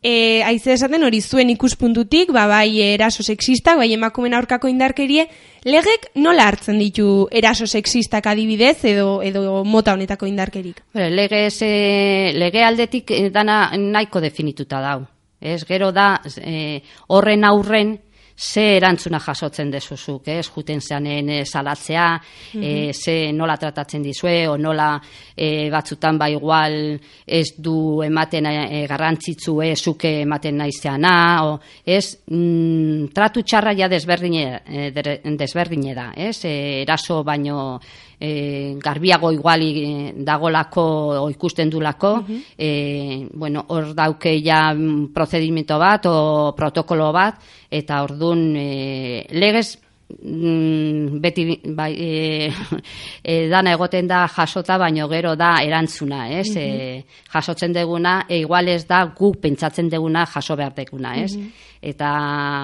E, 0.02 0.41
aize 0.43 0.74
esaten 0.74 1.04
hori 1.04 1.22
zuen 1.22 1.50
ikuspuntutik, 1.52 2.32
ba, 2.32 2.45
bai 2.48 2.82
eraso 2.82 3.24
sexistak, 3.24 3.78
bai 3.78 3.93
emakumen 3.93 4.34
aurkako 4.34 4.67
indarkerie, 4.67 5.28
legek 5.63 6.10
nola 6.15 6.48
hartzen 6.48 6.80
ditu 6.80 7.28
eraso 7.32 7.67
sexistak 7.67 8.26
adibidez 8.28 8.84
edo 8.86 9.22
edo 9.22 9.63
mota 9.65 9.93
honetako 9.93 10.26
indarkerik? 10.26 10.82
Bere, 10.93 11.10
lege, 11.12 11.50
ze, 11.52 12.32
lege 12.34 12.63
aldetik 12.63 13.12
eh, 13.12 13.30
dana 13.30 13.72
nahiko 13.78 14.19
definituta 14.24 14.80
dau. 14.82 15.06
Ez, 15.39 15.63
gero 15.65 15.91
da, 15.91 16.22
eh, 16.41 16.82
horren 17.08 17.43
aurren, 17.43 18.00
ze 18.39 18.62
erantzuna 18.78 19.19
jasotzen 19.19 19.69
dezuzuk, 19.71 20.28
ez, 20.32 20.45
juten 20.56 20.80
zeanen 20.82 21.28
eh, 21.30 21.41
salatzea, 21.45 22.06
eh, 22.54 22.60
Mhm. 22.60 22.93
ze 22.93 23.32
nola 23.34 23.58
tratatzen 23.58 24.02
dizue, 24.02 24.47
o 24.47 24.56
nola 24.58 25.02
eh, 25.36 25.69
batzutan 25.69 26.17
ba 26.17 26.30
igual 26.30 26.99
ez 27.25 27.54
du 27.58 28.02
ematen 28.02 28.45
eh, 28.45 28.86
garrantzitzu 28.88 29.62
eh, 29.62 29.75
zuke 29.75 30.21
ematen 30.21 30.56
naizeana, 30.58 31.43
o, 31.49 31.60
ez, 31.86 32.17
mm, 32.32 33.12
tratu 33.13 33.43
txarra 33.43 33.73
ja 33.75 33.88
desberdine, 33.89 34.62
eh, 34.65 34.91
desberdine 35.36 35.93
da, 35.93 36.12
ez, 36.15 36.45
eh, 36.45 36.82
eraso 36.84 37.23
baino 37.23 37.80
e, 38.19 38.75
garbiago 38.77 39.32
iguali 39.32 39.69
eh, 39.84 40.13
dagolako 40.15 40.84
o 41.23 41.29
ikusten 41.29 41.69
dulako, 41.69 42.25
e, 42.58 43.27
bueno, 43.34 43.65
hor 43.69 43.93
dauke 43.95 44.41
ja 44.43 44.73
mm, 44.73 45.13
prozedimento 45.15 45.79
bat 45.79 46.05
o 46.05 46.53
protokolo 46.55 47.12
bat, 47.15 47.39
eta 47.71 48.03
ordun 48.03 48.51
e, 48.58 49.25
legez 49.32 49.77
mm, 50.10 51.19
beti 51.21 51.45
bai, 51.75 51.93
e, 51.95 52.51
e, 53.23 53.47
dana 53.47 53.73
egoten 53.77 54.08
da 54.08 54.25
jasota, 54.27 54.77
baino 54.77 55.08
gero 55.08 55.36
da 55.39 55.55
erantzuna, 55.63 56.27
ez? 56.29 56.49
E, 56.58 57.03
jasotzen 57.32 57.73
deguna, 57.73 58.25
e, 58.27 58.41
igual 58.43 58.67
ez 58.67 58.84
da 58.88 59.05
guk 59.15 59.39
pentsatzen 59.39 59.89
deguna 59.89 60.25
jaso 60.27 60.60
behar 60.60 60.75
deguna, 60.75 61.15
ez? 61.23 61.36
Mhm. 61.38 61.67
Eta 61.82 62.13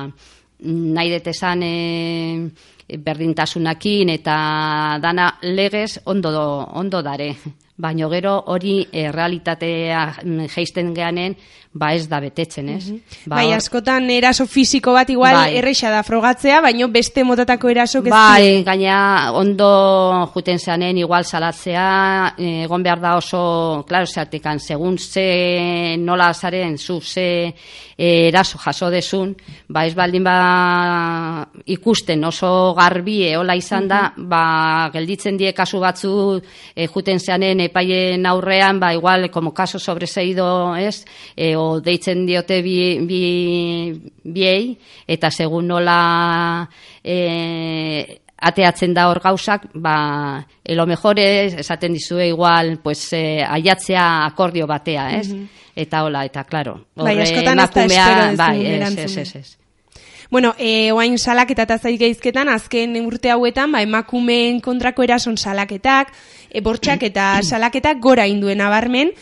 mm, 0.04 0.88
nahi 1.00 1.16
dut 1.16 1.28
esan 1.32 1.64
e, 1.64 1.76
berdintasunakin 2.88 4.10
eta 4.10 5.00
dana 5.02 5.38
legez 5.42 6.02
ondo, 6.06 6.32
ondo 6.74 7.02
dare. 7.02 7.36
Baino 7.78 8.08
gero 8.10 8.38
hori 8.48 8.88
e, 8.92 9.12
realitatea 9.12 10.06
mm, 10.24 10.48
jeisten 10.56 10.94
geanen, 10.96 11.36
ba 11.76 11.90
ez 11.92 12.06
da 12.08 12.22
betetzen, 12.24 12.70
ez? 12.72 12.86
Ba, 13.28 13.36
bai, 13.36 13.50
askotan 13.52 14.08
eraso 14.16 14.46
fisiko 14.48 14.94
bat 14.96 15.10
igual 15.12 15.36
Bai. 15.36 15.58
erreixa 15.60 15.92
da 15.92 16.06
frogatzea, 16.08 16.62
baino 16.64 16.88
beste 16.88 17.26
motatako 17.28 17.74
erasok 17.74 18.08
ez 18.08 18.14
Bai, 18.14 18.64
gaina 18.64 19.34
ondo 19.36 19.68
juten 20.32 20.60
zeanen 20.60 21.02
igual 21.04 21.28
salatzea, 21.28 22.36
eh, 22.40 22.64
egon 22.64 22.86
behar 22.86 23.02
da 23.04 23.18
oso, 23.20 23.84
klaro, 23.90 24.08
zeatekan, 24.08 24.64
segun 24.64 24.96
ze 24.98 25.98
nola 26.00 26.34
zaren, 26.34 26.78
zu 26.78 27.02
ze 27.02 27.28
eh, 27.98 28.30
eraso 28.30 28.58
jaso 28.58 28.90
desun, 28.90 29.36
ba 29.68 29.86
ez 29.86 29.96
baldin 29.96 30.24
ba 30.24 31.46
ikusten 31.66 32.24
oso 32.24 32.74
garbie 32.78 33.36
hola 33.36 33.56
izan 33.56 33.88
da, 33.92 34.14
ba 34.16 34.90
gelditzen 34.94 35.36
die 35.36 35.52
kasu 35.52 35.84
batzu 35.84 36.40
eh, 36.74 36.88
juten 36.88 37.20
zeanen 37.20 37.65
epaien 37.66 38.26
aurrean, 38.26 38.80
ba 38.80 38.94
igual, 38.94 39.30
como 39.32 39.54
caso 39.54 39.80
sobreseído, 39.80 40.76
ez, 40.76 41.06
e, 41.36 41.56
o 41.56 41.82
deitzen 41.82 42.26
diote 42.26 42.62
bi, 42.62 43.00
bi, 43.06 44.12
biei, 44.24 44.78
eta 45.08 45.32
segun 45.32 45.68
nola 45.68 46.70
e, 47.04 48.22
ateatzen 48.38 48.94
da 48.94 49.10
hor 49.10 49.22
gauzak, 49.24 49.70
ba, 49.74 50.46
e, 50.64 50.76
lo 50.76 50.86
mejor 50.86 51.20
es, 51.20 51.54
esaten 51.54 51.94
dizue 51.94 52.28
igual, 52.28 52.80
pues, 52.84 53.14
e, 53.14 53.44
aiatzea 53.44 54.26
akordio 54.26 54.68
batea, 54.68 55.10
ez? 55.20 55.30
Mhm. 55.34 55.48
Eta 55.76 56.04
hola, 56.06 56.24
eta 56.24 56.46
claro. 56.46 56.86
Bai, 56.96 57.18
horre 57.18 57.24
askotan 57.24 57.60
ez 57.60 57.70
da 57.72 57.84
espero 57.84 58.16
dezun 58.16 58.38
bai, 58.38 58.66
ez, 58.66 58.98
ez, 58.98 59.18
ez, 59.18 59.36
ez. 59.36 59.65
Bueno, 60.32 60.56
e, 60.58 60.92
oain 60.92 61.18
salaketa 61.20 61.68
eta 61.68 61.78
zailgeizketan, 61.78 62.50
azken 62.50 62.98
urte 63.06 63.32
hauetan, 63.32 63.72
ba, 63.72 63.82
emakumeen 63.86 64.60
kontrako 64.62 65.06
erason 65.06 65.38
salaketak, 65.38 66.12
e, 66.50 66.62
bortxak 66.62 67.04
eta 67.04 67.40
salaketak 67.52 68.02
gora 68.02 68.28
induen 68.28 68.62
abarmen, 68.62 69.14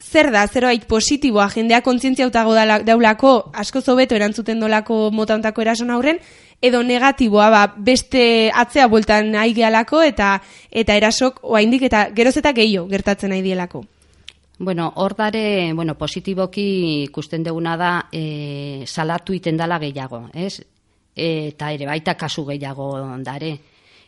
zer 0.00 0.30
da, 0.32 0.46
zerbait 0.48 0.86
positiboa, 0.88 1.50
jendea 1.52 1.82
kontzientzia 1.84 2.26
utago 2.26 2.54
daulako, 2.56 3.52
asko 3.52 3.82
zobeto 3.82 4.16
erantzuten 4.16 4.60
dolako 4.60 5.10
mota 5.12 5.36
hontako 5.36 5.62
erason 5.62 5.90
aurren, 5.90 6.18
edo 6.60 6.82
negatiboa, 6.82 7.50
ba, 7.52 7.62
beste 7.76 8.50
atzea 8.54 8.88
bueltan 8.88 9.30
nahi 9.36 9.54
gehalako, 9.56 10.02
eta 10.02 10.38
eta 10.70 10.96
erasok, 10.96 11.44
oaindik 11.44 11.88
eta 11.88 12.08
geroz 12.16 12.36
eta 12.40 12.52
gehiago 12.56 12.88
gertatzen 12.88 13.30
nahi 13.30 13.44
dielako. 13.44 13.84
Bueno, 14.62 14.92
hor 14.96 15.16
dare, 15.16 15.72
bueno, 15.72 15.94
positiboki 15.96 17.04
ikusten 17.06 17.40
deguna 17.42 17.78
da 17.80 17.92
e, 18.12 18.84
salatu 18.84 19.32
iten 19.32 19.56
dala 19.56 19.78
gehiago, 19.80 20.26
ez? 20.36 20.60
Eta 21.16 21.70
ere 21.72 21.86
baita 21.88 22.12
kasu 22.12 22.44
gehiago 22.44 22.90
dare. 23.24 23.54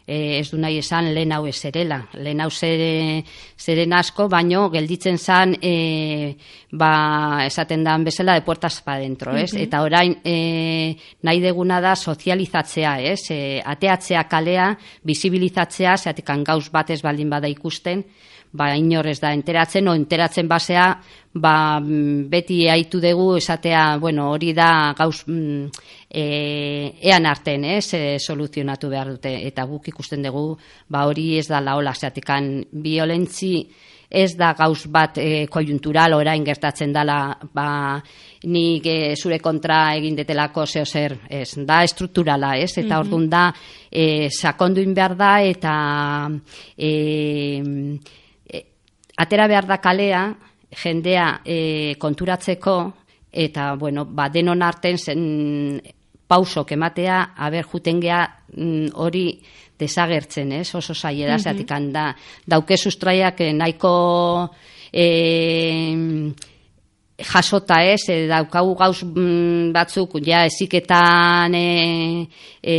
E, 0.05 0.41
ez 0.43 0.51
du 0.51 0.59
nahi 0.61 0.77
esan 0.83 1.09
lehen 1.17 1.33
hau 1.33 1.47
ezerela. 1.49 2.03
Lehen 2.21 2.43
hau 2.45 2.51
zere, 2.53 3.25
zeren 3.57 3.95
asko, 3.97 4.27
baino 4.29 4.67
gelditzen 4.69 5.17
zan 5.17 5.55
e, 5.57 6.35
ba, 6.69 7.47
esaten 7.47 7.89
dan 7.89 8.05
bezala 8.05 8.35
de 8.37 8.45
puertas 8.45 8.83
pa 8.85 8.99
dentro, 9.01 9.33
ez? 9.33 9.55
Mhm. 9.55 9.63
Eta 9.63 9.81
orain 9.81 10.19
e, 10.23 10.99
nahi 11.23 11.41
deguna 11.41 11.81
da 11.81 11.95
sozializatzea, 11.97 12.99
ez? 13.01 13.23
E, 13.31 13.41
ateatzea 13.65 14.29
kalea, 14.29 14.69
bizibilizatzea, 15.03 15.97
zeatekan 15.97 16.45
gauz 16.45 16.69
batez 16.69 17.01
baldin 17.01 17.33
bada 17.33 17.49
ikusten, 17.49 18.05
ba 18.53 18.75
inor 18.77 19.07
ez 19.09 19.19
da 19.21 19.33
enteratzen 19.33 19.89
o 19.89 19.95
enteratzen 19.95 20.49
basea 20.49 20.87
ba 21.35 21.81
mm, 21.81 22.29
beti 22.29 22.69
aitu 22.69 23.01
dugu 23.01 23.37
esatea 23.37 23.97
bueno 23.99 24.31
hori 24.31 24.53
da 24.53 24.95
gauz 24.97 25.25
mm, 25.27 25.71
e, 26.11 26.93
ean 27.01 27.27
arten 27.27 27.65
ez 27.65 27.95
e, 27.95 28.19
soluzionatu 28.19 28.89
behar 28.89 29.09
dute. 29.15 29.33
Eta 29.49 29.65
guk 29.65 29.89
ikusten 29.89 30.23
dugu 30.23 30.59
ba 30.89 31.07
hori 31.09 31.39
ez 31.39 31.49
da 31.49 31.61
laola 31.61 31.95
zeatikan 31.95 32.65
violentzi 32.73 33.67
ez 34.13 34.35
da 34.37 34.53
gauz 34.53 34.85
bat 34.93 35.17
e, 35.17 35.47
kojuntural 35.49 36.13
orain 36.13 36.45
gertatzen 36.45 36.93
dala. 36.93 37.33
Ba, 37.55 37.97
nik 38.45 38.87
e, 38.87 39.15
zure 39.17 39.39
kontra 39.41 39.95
egin 39.97 40.19
detelako 40.19 40.67
zeo 40.67 40.85
zer 40.85 41.17
ez, 41.31 41.55
da 41.65 41.83
estrukturala 41.87 42.57
ez, 42.59 42.77
eta 42.77 42.99
Mhm. 42.99 43.01
ordun 43.01 43.29
da 43.31 43.47
e, 43.91 44.29
sakonduin 44.29 44.93
behar 44.95 45.17
da 45.17 45.41
eta 45.41 45.75
e, 46.77 46.93
atera 49.23 49.47
behar 49.51 49.69
da 49.71 49.79
kalea 49.83 50.27
jendea 50.83 51.41
e, 51.45 51.95
konturatzeko 52.01 52.77
eta 53.33 53.75
bueno, 53.81 54.05
ba, 54.05 54.29
denon 54.29 54.63
arten 54.63 54.99
zen 54.99 55.81
pausok 56.29 56.73
ematea, 56.73 57.35
aber 57.37 57.65
juten 57.69 58.01
gea 58.01 58.23
mm, 58.57 58.93
hori 59.01 59.27
desagertzen, 59.79 60.53
ez? 60.61 60.69
Oso 60.75 60.95
zaila 60.95 61.39
da, 61.39 61.53
mm 61.53 61.91
da, 61.93 62.05
dauke 62.47 62.77
sustraiak 62.77 63.41
eh, 63.41 63.53
nahiko 63.53 63.93
e, 64.93 65.07
jasota 67.23 67.83
ez, 67.85 68.05
e, 68.09 68.27
daukagu 68.31 68.77
gauz 68.79 69.03
mm, 69.05 69.73
batzuk, 69.73 70.21
ja, 70.25 70.45
eziketan 70.49 71.55
e, 71.55 71.67
e, 72.63 72.77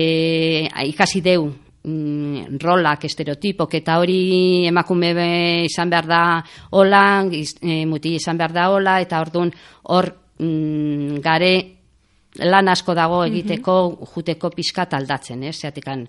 ikasi 0.90 1.22
deu, 1.22 1.52
mm, 1.84 2.58
rolak, 2.62 3.06
estereotipok, 3.06 3.76
eta 3.80 3.98
hori 4.02 4.66
emakume 4.68 5.14
be, 5.14 5.30
izan 5.68 5.92
behar 5.92 6.08
da 6.10 6.24
hola, 6.72 7.04
e, 7.30 7.86
muti 7.86 8.16
izan 8.16 8.38
behar 8.38 8.56
da 8.56 8.68
hola, 8.72 9.00
eta 9.04 9.22
orduan 9.22 9.52
hor 9.94 10.10
mm, 10.40 11.22
gare 11.24 11.54
lan 12.42 12.70
asko 12.72 12.96
dago 12.98 13.24
egiteko 13.28 13.78
juteko 14.16 14.50
pixkat 14.56 14.94
aldatzen, 14.98 15.44
ez? 15.44 15.56
Zeatikan, 15.60 16.08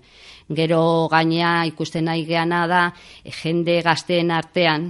gero 0.49 1.07
gainea 1.11 1.65
ikusten 1.69 2.05
nahi 2.09 2.25
geana 2.25 2.65
da, 2.67 2.85
jende 3.43 3.81
gazteen 3.85 4.31
artean, 4.31 4.89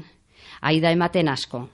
aida 0.62 0.92
ematen 0.96 1.30
asko. 1.30 1.66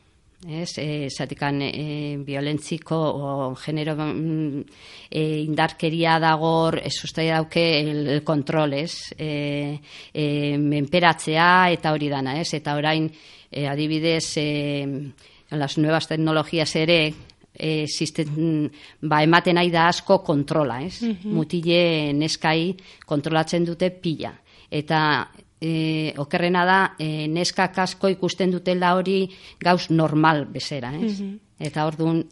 Ez, 0.42 0.78
e, 0.82 1.08
zatikan, 1.10 1.62
e, 1.62 2.18
violentziko 2.26 2.98
o 2.98 3.56
genero 3.56 3.94
mm, 3.96 4.62
e, 5.10 5.44
indarkeria 5.46 6.18
dagor, 6.20 6.80
ez 6.82 6.96
ustai 7.06 7.28
dauke 7.30 7.62
el, 7.80 8.08
el 8.08 8.24
kontrol, 8.26 8.74
ez, 8.74 9.14
e, 9.18 9.78
e, 10.10 10.58
menperatzea 10.58 11.70
eta 11.78 11.94
hori 11.94 12.10
dana, 12.10 12.40
ez, 12.42 12.50
eta 12.58 12.74
orain, 12.74 13.06
e, 13.52 13.68
adibidez, 13.70 14.34
e, 14.42 15.12
las 15.52 15.78
nuevas 15.78 16.08
tecnologías 16.08 16.76
ere, 16.76 17.14
e, 17.54 17.86
sistem, 17.88 18.66
ba, 19.02 19.22
ematen 19.22 19.60
nahi 19.60 19.70
da 19.70 19.88
asko 19.92 20.24
kontrola, 20.26 20.80
ez? 20.82 21.04
Mutile 21.28 22.14
neskai 22.18 22.74
kontrolatzen 23.06 23.68
dute 23.68 23.92
pila. 23.94 24.34
Eta 24.72 25.28
e, 25.62 26.14
okerrena 26.18 26.66
da, 26.66 26.80
e, 27.00 27.28
neskak 27.30 27.78
asko 27.86 28.10
ikusten 28.10 28.52
dutela 28.52 28.96
hori 28.98 29.28
gauz 29.62 29.92
normal 29.94 30.48
bezera, 30.50 30.92
ez? 30.98 31.22
Eta 31.62 31.86
orduan, 31.86 32.24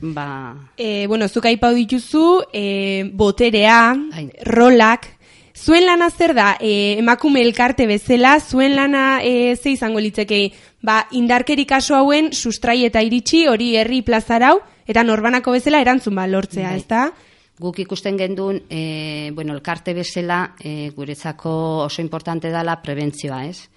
ba... 0.00 0.70
E, 0.76 1.06
bueno, 1.06 1.28
zuk 1.28 1.46
aipau 1.46 1.74
dituzu, 1.76 2.24
e, 2.52 3.04
boterea, 3.12 3.92
Ai. 4.16 4.30
rolak, 4.48 5.10
zuen 5.54 5.84
lana 5.86 6.08
zer 6.10 6.34
da, 6.34 6.54
e, 6.58 6.96
emakume 6.98 7.44
elkarte 7.44 7.86
bezala, 7.86 8.38
zuen 8.40 8.74
lana 8.74 9.20
e, 9.22 9.54
ze 9.56 9.76
izango 9.76 10.00
litzeke, 10.00 10.48
ba, 10.82 11.04
indarkeri 11.12 11.68
kaso 11.68 11.94
hauen 11.94 12.32
sustrai 12.32 12.82
eta 12.88 13.04
iritsi 13.04 13.46
hori 13.46 13.74
herri 13.76 14.02
plazarau, 14.02 14.58
eta 14.88 15.04
norbanako 15.04 15.54
bezala 15.54 15.80
erantzun 15.84 16.16
ba 16.16 16.26
lortzea, 16.26 16.72
Bai. 16.72 16.80
ezta? 16.80 17.06
Guk 17.54 17.78
ikusten 17.78 18.16
gendun, 18.18 18.64
e, 18.68 19.30
bueno, 19.34 19.54
elkarte 19.54 19.92
bezala, 19.94 20.56
e, 20.58 20.90
guretzako 20.90 21.84
oso 21.84 22.02
importante 22.02 22.50
dela 22.50 22.80
prebentzioa, 22.82 23.44
ez? 23.46 23.68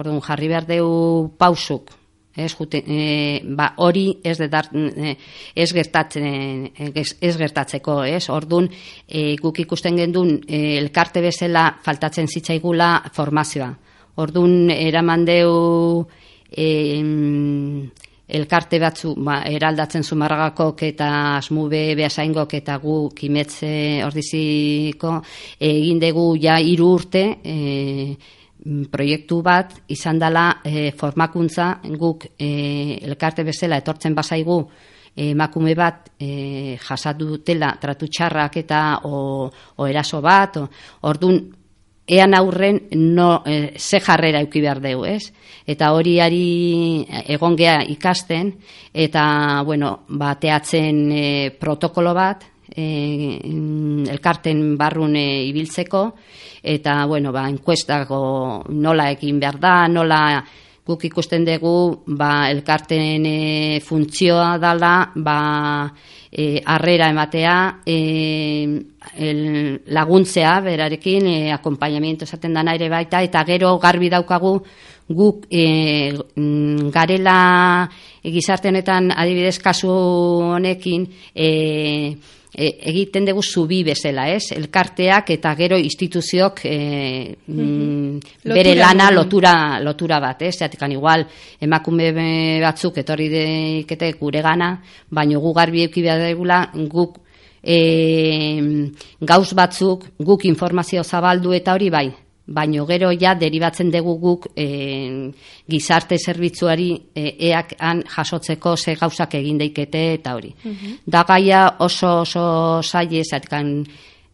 Orduan, 0.00 0.22
jarri 0.24 0.48
behar 0.48 0.64
deu 0.64 1.28
pausuk, 1.36 1.92
ez, 2.32 2.54
jute, 2.56 2.80
e, 2.86 3.42
ba, 3.44 3.74
hori 3.84 4.06
ez, 4.24 4.38
dedar, 4.40 4.70
e, 4.72 5.12
ez, 5.54 5.68
gertatzen, 5.76 6.70
ez, 6.94 7.10
ez 7.20 7.34
gertatzeko, 7.36 8.00
ez? 8.08 8.30
Orduan, 8.32 8.70
e, 9.04 9.34
guk 9.36 9.60
ikusten 9.60 10.00
gendun, 10.00 10.38
e, 10.48 10.78
elkarte 10.78 11.20
bezala 11.20 11.68
faltatzen 11.84 12.32
zitzaigula 12.32 12.94
formazioa. 13.12 13.74
Orduan, 14.24 14.70
eraman 14.72 15.28
deu, 15.28 16.08
e, 16.48 16.72
elkarte 18.28 18.78
batzu 18.80 19.14
ba, 19.24 19.40
eraldatzen 19.48 20.04
zumarragakok 20.04 20.82
eta 20.90 21.08
asmube 21.38 21.94
behasaingok 21.96 22.54
eta 22.60 22.76
gu 22.82 22.96
kimetze 23.16 24.02
ordiziko 24.04 25.14
egin 25.58 26.00
dugu 26.02 26.34
ja 26.40 26.58
hiru 26.60 26.92
urte 26.98 27.24
e, 27.42 27.56
proiektu 28.92 29.40
bat 29.42 29.72
izan 29.88 30.18
dela 30.20 30.60
e, 30.64 30.90
formakuntza. 30.92 31.78
Guk 31.96 32.28
e, 32.36 32.98
elkarte 33.08 33.46
bezala 33.46 33.80
etortzen 33.80 34.14
bazaigu 34.14 34.60
emakume 35.18 35.74
bat 35.74 36.12
e, 36.20 36.76
jasatu 36.78 37.26
dutela 37.32 37.72
tratu 37.80 38.06
txarrak 38.06 38.60
eta 38.60 38.82
o, 39.08 39.48
o 39.76 39.86
eraso 39.86 40.20
bat, 40.22 40.60
o, 40.60 40.68
ordun 41.08 41.40
ean 42.08 42.34
aurren 42.34 42.80
no, 42.96 43.42
e, 43.46 43.74
ze 43.76 44.00
jarrera 44.00 44.40
euki 44.40 44.62
behar 44.64 44.80
deu, 44.80 45.04
ez? 45.04 45.30
Eta 45.68 45.92
hori 45.92 46.16
ari 46.24 47.04
egon 47.28 47.56
gea 47.56 47.82
ikasten, 47.84 48.54
eta, 48.94 49.62
bueno, 49.68 50.06
bateatzen 50.08 51.02
e, 51.12 51.24
protokolo 51.60 52.14
bat, 52.16 52.46
e, 52.72 53.38
elkarten 54.08 54.76
barrun 54.80 55.16
e, 55.16 55.26
ibiltzeko, 55.50 56.04
eta, 56.62 57.04
bueno, 57.06 57.32
ba, 57.32 57.44
enkuestako 57.52 58.20
nola 58.72 59.10
egin 59.12 59.38
behar 59.40 59.60
da, 59.60 59.74
nola 59.92 60.22
guk 60.88 61.04
ikusten 61.04 61.44
dugu, 61.44 62.04
ba, 62.16 62.48
elkarten 62.48 63.26
e, 63.28 63.80
funtzioa 63.84 64.54
dala, 64.62 64.94
ba, 65.14 65.40
e, 66.38 66.62
arrera 66.64 67.08
ematea, 67.10 67.80
e, 67.84 68.84
el, 69.18 69.82
laguntzea 69.90 70.60
berarekin, 70.62 71.26
e, 71.26 71.52
akompainamiento 71.52 72.28
esaten 72.28 72.54
dana 72.54 72.76
ere 72.78 72.86
baita, 72.92 73.24
eta 73.26 73.42
gero 73.48 73.72
garbi 73.82 74.06
daukagu 74.12 74.52
guk 75.08 75.48
e, 75.50 76.14
mm, 76.14 76.90
garela 76.94 77.90
gizarte 78.22 78.70
honetan 78.70 79.10
adibidez 79.10 79.58
kasu 79.58 79.90
honekin 80.54 81.08
e, 81.34 81.48
e, 82.58 82.72
egiten 82.90 83.28
dugu 83.28 83.42
zubi 83.42 83.82
bezala, 83.86 84.26
ez? 84.34 84.50
Elkarteak 84.56 85.30
eta 85.36 85.54
gero 85.58 85.78
instituziok 85.78 86.64
e, 86.66 86.78
mm, 87.46 88.18
bere 88.50 88.74
Lotura 88.74 88.88
lana 88.88 89.10
lotura, 89.14 89.54
lotura 89.80 90.20
bat, 90.20 90.42
ez? 90.42 90.56
Zatekan 90.58 90.92
igual 90.92 91.24
emakume 91.60 92.10
batzuk 92.64 92.98
etorri 92.98 93.28
deikete 93.30 94.10
gure 94.18 94.42
gana, 94.42 94.74
baino 95.10 95.40
gu 95.40 95.54
garbi 95.54 95.86
euki 95.86 96.02
behar 96.02 96.34
guk 96.90 97.20
e, 97.62 97.78
gauz 99.20 99.52
batzuk, 99.54 100.08
guk 100.18 100.44
informazio 100.44 101.04
zabaldu 101.04 101.54
eta 101.54 101.74
hori 101.74 101.90
bai, 101.90 102.08
baino 102.48 102.86
gero 102.86 103.10
ja 103.12 103.34
deribatzen 103.36 103.90
dugu 103.92 104.16
guk 104.18 104.46
e, 104.56 105.30
gizarte 105.68 106.16
zerbitzuari 106.18 106.90
e, 107.14 107.24
eak 107.50 107.74
han 107.78 108.02
jasotzeko 108.08 108.76
ze 108.76 108.94
gauzak 108.96 109.34
egin 109.34 109.58
daikete 109.58 110.04
eta 110.14 110.34
hori. 110.34 110.54
Da 111.06 111.24
gaia 111.28 111.64
oso 111.84 112.20
oso 112.22 112.82
zaile 112.82 113.22
zatkan 113.24 113.84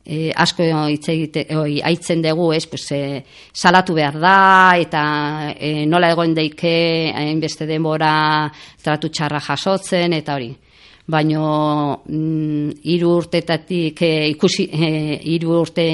e, 0.05 0.31
asko 0.31 0.64
hitz 0.92 1.09
egite 1.09 1.46
oi, 1.57 1.81
aitzen 1.83 2.22
dugu, 2.22 2.53
ez, 2.55 2.66
pues, 2.70 2.87
e, 2.92 3.24
salatu 3.53 3.94
behar 3.94 4.18
da 4.20 4.37
eta 4.79 5.05
e, 5.59 5.85
nola 5.87 6.12
egon 6.14 6.35
daike 6.37 7.12
hainbeste 7.16 7.66
denbora 7.66 8.50
tratu 8.83 9.09
txarra 9.09 9.40
jasotzen 9.40 10.12
eta 10.20 10.38
hori 10.38 10.53
baino 11.07 12.00
mm, 12.09 12.81
hiru 12.88 13.11
urtetatik 13.18 14.03
e, 14.03 14.12
ikusi 14.33 14.68
hiru 15.35 15.59
urte 15.61 15.87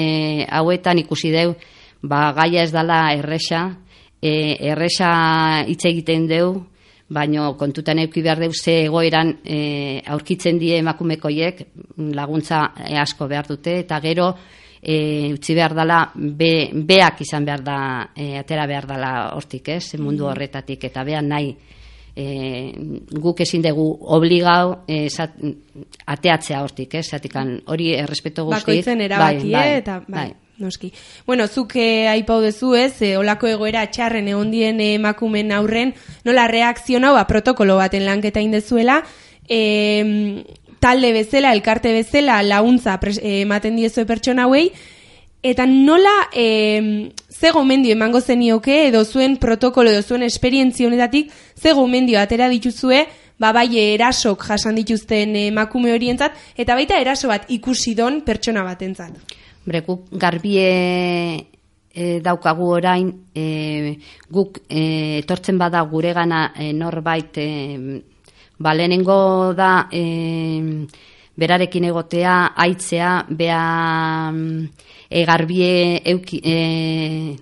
hauetan 0.47 1.01
ikusi 1.03 1.31
deu 1.33 1.55
ba 2.01 2.31
gaia 2.33 2.63
ez 2.63 2.71
dala 2.71 3.13
erresa 3.13 3.77
e, 4.21 4.57
erresa 4.71 5.65
hitz 5.67 5.85
egiten 5.85 6.27
deu 6.27 6.53
baino 7.11 7.57
kontutan 7.59 7.99
eduki 7.99 8.23
behar 8.23 8.39
deu 8.39 8.53
ze 8.53 8.85
egoeran 8.85 9.35
e, 9.43 10.01
aurkitzen 10.07 10.59
die 10.59 10.77
emakumekoiek 10.79 11.65
laguntza 12.15 12.71
e, 12.87 12.95
asko 12.97 13.27
behar 13.27 13.49
dute. 13.49 13.79
Eta 13.83 13.99
gero 13.99 14.29
e, 14.81 15.33
utzi 15.33 15.55
behar 15.57 15.75
dala 15.75 15.99
be, 16.15 16.71
beak 16.73 17.21
izan 17.25 17.45
behar 17.45 17.63
da 17.63 17.77
e, 18.15 18.37
atera 18.39 18.65
behar 18.67 18.87
dala 18.87 19.11
hortik 19.35 19.67
ez? 19.75 19.97
Mundu 19.99 20.29
horretatik. 20.31 20.87
Eta 20.87 21.03
bean 21.03 21.27
nahi 21.27 21.51
e, 22.15 22.25
guk 23.11 23.41
ezin 23.43 23.63
dugu 23.65 23.85
obligau 24.15 24.83
e, 24.87 25.07
zat, 25.09 25.35
ateatzea 26.11 26.61
hortik, 26.63 26.95
ez? 26.99 27.05
Zatikan 27.11 27.57
hori 27.71 27.91
errespeto 27.95 28.45
guzti. 28.47 28.61
Bakoitzen 28.61 29.03
erabaki, 29.07 29.53
eh, 29.55 29.77
eta 29.81 29.99
bai, 30.07 30.29
noski. 30.61 30.93
Bueno, 31.27 31.47
zuk 31.47 31.75
eh, 31.75 32.07
aipau 32.11 32.39
dezu, 32.41 32.75
ez, 32.75 33.01
eh, 33.01 33.17
olako 33.17 33.49
egoera 33.51 33.83
txarren 33.91 34.29
egondien 34.31 34.79
eh, 34.79 34.93
emakumen 34.95 35.51
aurren, 35.51 35.95
nola 36.23 36.47
reakzionau, 36.47 37.15
ba, 37.17 37.27
protokolo 37.27 37.77
baten 37.81 38.05
lanketa 38.05 38.41
indezuela, 38.41 39.01
eh, 39.49 40.43
talde 40.81 41.13
bezala, 41.13 41.53
elkarte 41.53 41.93
bezala, 41.93 42.41
launtza 42.43 42.97
eh, 43.03 43.41
ematen 43.43 43.77
diezue 43.77 44.07
pertsona 44.09 44.47
hauei, 44.47 44.71
eta 45.41 45.67
nola 45.69 46.13
eh, 46.33 47.11
ze 47.29 47.51
gomendio 47.51 47.93
emango 47.93 48.21
zenioke, 48.21 48.87
edo 48.87 49.03
zuen 49.05 49.37
protokolo, 49.37 49.89
edo 49.89 50.01
zuen 50.01 50.23
esperientzia 50.23 50.87
honetatik, 50.87 51.31
ze 51.55 51.73
gomendio 51.73 52.19
atera 52.19 52.49
dituzue, 52.49 53.05
ba 53.41 53.51
bai 53.53 53.69
erasok 53.77 54.43
jasan 54.49 54.75
dituzten 54.77 55.35
emakume 55.35 55.93
horientzat, 55.93 56.33
eta 56.57 56.75
baita 56.77 56.99
eraso 57.01 57.29
bat 57.29 57.45
ikusi 57.49 57.95
don 57.97 58.21
pertsona 58.25 58.65
batentzat. 58.65 59.37
Hombre, 59.61 59.81
guk 59.85 60.07
garbie 60.17 61.47
e, 61.93 62.19
daukagu 62.19 62.65
orain, 62.65 63.11
e, 63.35 63.99
guk 64.29 64.57
e, 64.67 65.19
etortzen 65.21 65.59
bada 65.61 65.83
guregana 65.85 66.51
e, 66.57 66.71
norbait, 66.73 67.37
e, 67.37 68.01
ba, 68.57 68.73
lehenengo 68.73 69.53
da, 69.53 69.87
e, 69.91 70.87
berarekin 71.37 71.85
egotea, 71.91 72.53
aitzea, 72.57 73.11
bea 73.29 73.61
mm, 74.31 74.65
e, 75.09 75.25
garbie 75.29 76.01
euki, 76.09 76.41
e, 76.43 77.37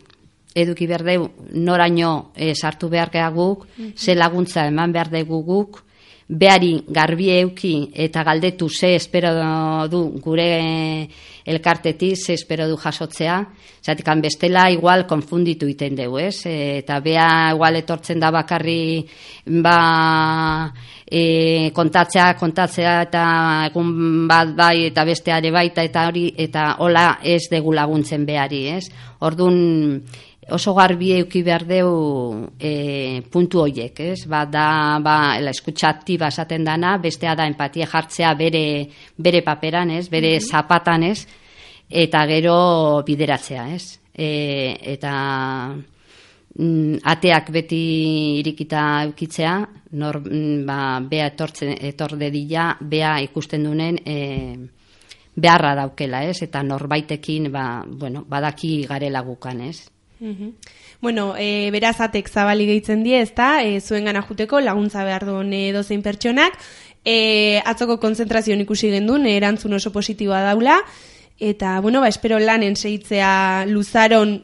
eduki 0.60 0.88
behar 0.91 1.05
deu 1.08 1.29
noraino 1.55 2.34
e, 2.36 2.53
sartu 2.53 2.89
behar 2.89 3.32
guk, 3.32 3.67
ze 3.95 4.15
laguntza 4.15 4.67
eman 4.67 4.91
behar 4.91 5.10
dugu 5.10 5.43
guk, 5.45 5.84
behari 6.29 6.83
garbie 6.87 7.39
euki 7.41 7.89
eta 7.97 8.23
galdetu 8.23 8.69
ze 8.69 8.93
espero 8.95 9.31
du 9.89 10.19
gure 10.21 11.09
elkartetik, 11.43 12.15
ze 12.15 12.33
espero 12.33 12.67
du 12.69 12.77
jasotzea, 12.77 13.47
zatik 13.81 14.05
bestela 14.21 14.69
igual 14.69 15.07
konfunditu 15.07 15.67
iten 15.67 15.95
dugu, 15.95 16.19
ez? 16.19 16.45
E, 16.45 16.77
eta 16.83 16.99
bea 16.99 17.51
igual 17.55 17.75
etortzen 17.75 18.19
da 18.19 18.29
bakarri 18.29 19.03
ba, 19.45 20.71
e, 21.09 21.71
kontatzea, 21.73 22.35
kontatzea 22.37 23.01
eta 23.07 23.23
egun 23.71 24.27
bat 24.27 24.53
bai 24.55 24.85
eta 24.91 25.03
besteare 25.05 25.49
baita 25.49 25.81
eta 25.81 26.07
hori 26.07 26.29
eta 26.37 26.75
hola 26.77 27.17
ez 27.23 27.49
dugu 27.49 27.73
laguntzen 27.73 28.25
behari, 28.25 28.67
ez? 28.77 28.85
Ordun 29.25 30.03
oso 30.51 30.73
garbi 30.73 31.12
euki 31.17 31.41
behar 31.43 31.65
deu 31.67 31.89
e, 32.59 33.21
puntu 33.31 33.62
hoiek, 33.63 33.99
ez? 33.99 34.25
Ba, 34.29 34.45
da, 34.45 34.99
ba, 35.03 35.38
la 35.41 35.53
eskutsa 35.53 35.89
aktiba 35.89 36.29
esaten 36.31 36.65
dana, 36.67 36.97
bestea 37.01 37.35
da 37.35 37.47
empatia 37.49 37.88
jartzea 37.89 38.33
bere, 38.39 38.63
bere 39.17 39.43
paperan, 39.45 39.91
ez? 39.91 40.07
Bere 40.09 40.38
zapatan, 40.39 41.05
ez? 41.09 41.25
Eta 41.89 42.25
gero 42.29 42.57
bideratzea, 43.05 43.67
ez? 43.75 43.99
E, 44.13 44.29
eta 44.93 45.13
mm, 45.73 46.99
ateak 47.13 47.53
beti 47.55 47.83
irikita 48.39 49.03
eukitzea, 49.09 49.53
nor, 49.99 50.19
mm, 50.25 50.65
ba, 50.67 50.81
bea 51.01 51.29
etortzen, 51.33 51.75
etor 51.91 52.17
dedila, 52.19 52.71
bea 52.81 53.17
ikusten 53.25 53.63
dunen, 53.69 54.01
e, 54.05 54.19
beharra 55.39 55.75
daukela, 55.83 56.25
ez? 56.27 56.41
Eta 56.45 56.63
norbaitekin, 56.63 57.51
ba, 57.51 57.69
bueno, 57.88 58.25
badaki 58.27 58.83
garela 58.89 59.21
gukan, 59.25 59.63
ez? 59.69 59.88
Mhm. 60.19 60.55
Bueno, 61.01 61.34
e, 61.38 61.69
beraz 61.71 61.99
atek 62.01 62.29
zabali 62.29 62.65
gehitzen 62.67 63.03
die, 63.03 63.21
ezta? 63.21 63.63
E, 63.63 63.79
zuen 63.79 64.05
gana 64.05 64.21
juteko 64.21 64.60
laguntza 64.60 65.05
behar 65.08 65.25
duen 65.25 65.53
e, 65.53 65.71
dozein 65.71 66.03
pertsonak. 66.03 66.60
E, 67.05 67.62
atzoko 67.65 67.99
konzentrazioan 67.99 68.62
ikusi 68.65 68.91
gendun, 68.91 69.25
erantzun 69.25 69.73
oso 69.73 69.93
positiboa 69.95 70.41
daula. 70.43 70.82
Eta, 71.39 71.79
bueno, 71.79 72.01
ba, 72.01 72.12
espero 72.12 72.39
lanen 72.39 72.75
seitzea 72.75 73.65
luzaron 73.69 74.43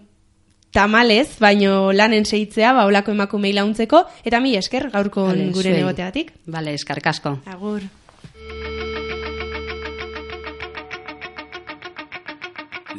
tamalez, 0.75 1.39
baino 1.39 1.91
lanen 1.95 2.25
seitzea, 2.25 2.71
ba, 2.75 2.87
olako 2.87 3.11
emakumei 3.11 3.51
launtzeko. 3.55 4.05
Eta 4.23 4.39
mi 4.39 4.55
esker, 4.55 4.89
gaurko 4.95 5.27
Vale, 5.27 5.51
gure 5.55 5.75
negoteatik. 5.75 6.33
Vale, 6.47 6.73
eskarkasko. 6.79 7.39
Agur. 7.51 7.83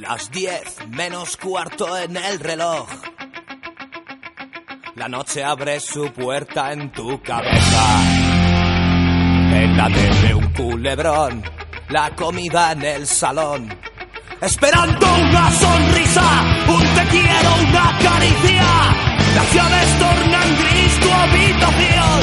Las 0.09 0.31
diez 0.31 0.77
menos 0.91 1.37
cuarto 1.37 1.99
en 1.99 2.17
el 2.17 2.39
reloj. 2.39 2.87
La 4.95 5.09
noche 5.09 5.43
abre 5.43 5.81
su 5.81 6.13
puerta 6.13 6.73
en 6.73 6.93
tu 6.93 7.21
cabeza. 7.21 7.83
En 9.53 9.77
la 9.77 9.89
tele 9.89 10.35
un 10.35 10.53
culebrón, 10.53 11.43
la 11.89 12.15
comida 12.15 12.71
en 12.71 12.83
el 12.83 13.07
salón. 13.09 13.69
Esperando 14.41 15.07
una 15.13 15.51
sonrisa, 15.51 16.45
un 16.69 16.85
te 16.95 17.05
quiero, 17.11 17.55
una 17.69 17.99
caricia. 17.99 18.65
Las 19.35 19.45
acciones 19.45 19.99
tornan 19.99 20.57
gris 20.57 21.01
tu 21.01 21.11
habitación. 21.11 22.21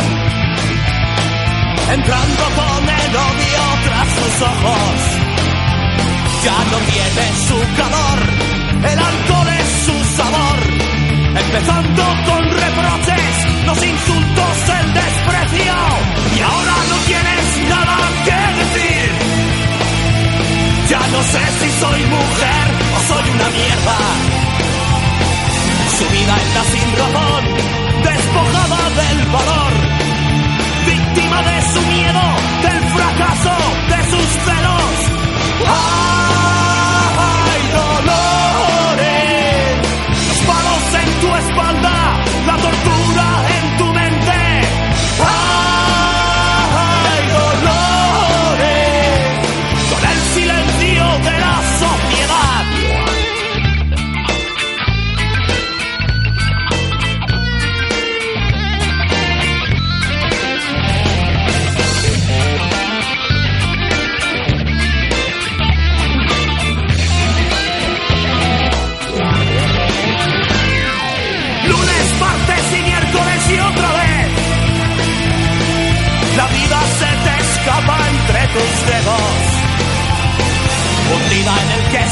Entrando 1.91 2.43
con 2.55 2.89
el 2.89 3.15
odio 3.17 3.63
tras 3.83 4.07
sus 4.07 4.41
ojos 4.41 5.22
ya 6.43 6.57
no 6.71 6.77
tiene 6.91 7.25
su 7.47 7.57
calor, 7.79 8.19
el 8.91 8.99
alcohol 8.99 9.47
es 9.47 9.67
su 9.85 9.97
sabor, 10.17 10.59
empezando 11.39 12.03
con 12.27 12.41
reproches, 12.51 13.35
los 13.65 13.77
insultos, 13.85 14.53
el 14.79 14.93
desprecio, 14.93 15.75
y 16.35 16.39
ahora 16.41 16.75
no 16.89 16.97
tienes 17.07 17.43
nada 17.69 17.97
que 18.25 18.37
decir. 18.59 19.11
Ya 20.89 20.99
no 21.13 21.23
sé 21.23 21.43
si 21.59 21.69
soy 21.79 22.01
mujer 22.17 22.65
o 22.93 22.99
soy 23.07 23.29
una 23.35 23.49
mierda. 23.57 23.97
Su 25.97 26.05
vida 26.09 26.35
está 26.45 26.63
sin 26.73 26.87
razón, 27.01 27.43
despojada 28.03 28.81
del 28.99 29.19
valor, 29.37 29.73
víctima 30.87 31.41
de 31.41 31.61
su 31.73 31.81
miedo, 31.87 32.23
del 32.63 32.83
fracaso, 32.95 33.55
de 33.91 33.99
sus 34.11 34.29
celos. 34.43 34.93
¡Ay, 35.67 36.12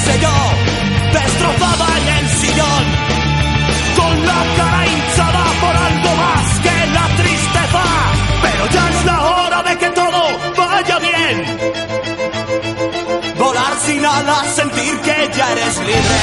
sé 0.05 0.19
yo, 0.25 0.35
destrozada 1.19 1.87
en 1.99 2.07
el 2.17 2.25
sillón. 2.41 2.83
Con 3.99 4.13
la 4.29 4.41
cara 4.57 4.81
hinchada 4.91 5.43
por 5.63 5.75
algo 5.87 6.11
más 6.23 6.45
que 6.65 6.75
la 6.97 7.05
tristeza. 7.21 7.83
Pero 8.45 8.63
ya 8.75 8.83
es 8.89 9.05
la 9.05 9.17
hora 9.29 9.59
de 9.63 9.73
que 9.77 9.89
todo 10.01 10.21
vaya 10.57 10.97
bien. 10.99 11.35
Volar 13.37 13.73
sin 13.85 14.05
alas, 14.05 14.45
sentir 14.55 14.93
que 15.01 15.17
ya 15.37 15.51
eres 15.53 15.77
libre. 15.89 16.17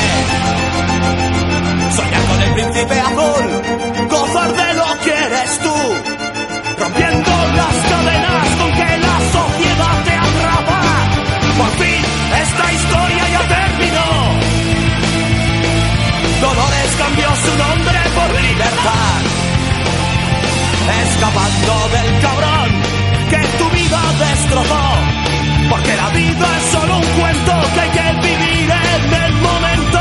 Soñar 1.96 2.24
con 2.30 2.40
el 2.42 2.52
príncipe 2.54 3.00
azul, 3.00 3.46
escapando 21.18 21.88
del 21.88 22.20
cabrón 22.20 22.82
que 23.28 23.58
tu 23.58 23.70
vida 23.70 24.00
destrozó. 24.18 24.84
Porque 25.68 25.96
la 25.96 26.08
vida 26.10 26.46
es 26.56 26.62
solo 26.72 26.96
un 26.96 27.06
cuento 27.20 27.52
que 27.74 27.80
hay 27.80 27.90
que 27.90 28.28
vivir 28.28 28.70
en 28.70 29.24
el 29.24 29.32
momento. 29.34 29.97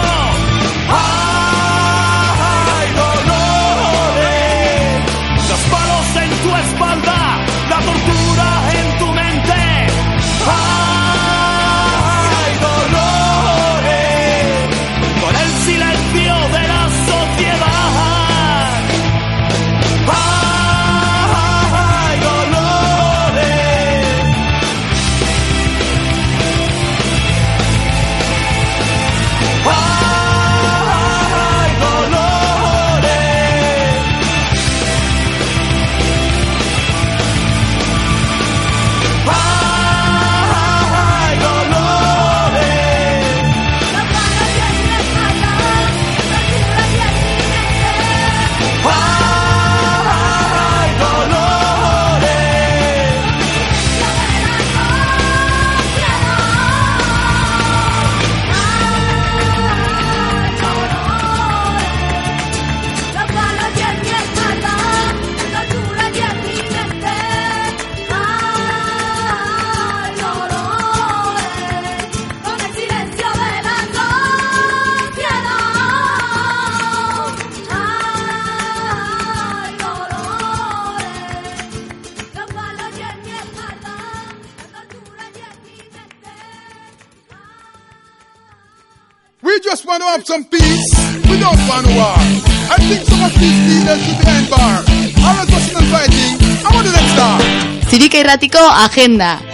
Some 90.28 90.44
peace. 90.44 90.92
We 91.32 91.40
don't 91.40 91.56
want 91.72 91.88
war. 91.96 92.20
I 92.68 92.76
think 92.84 93.08
some 93.08 93.24
of 93.24 93.32
these 93.40 93.60
leaders 93.64 93.96
should 94.04 94.20
be 94.20 94.26
behind 94.28 94.50
bar. 94.52 94.84
All 95.24 95.40
of 95.40 95.48
us 95.56 95.72
fighting. 95.88 96.36
I 96.68 96.70
want 96.76 96.84
the 96.84 96.92
next 96.92 97.12
star. 97.16 97.40
Zirika 97.88 98.20
irratiko 98.20 98.60
agenda. 98.84 99.47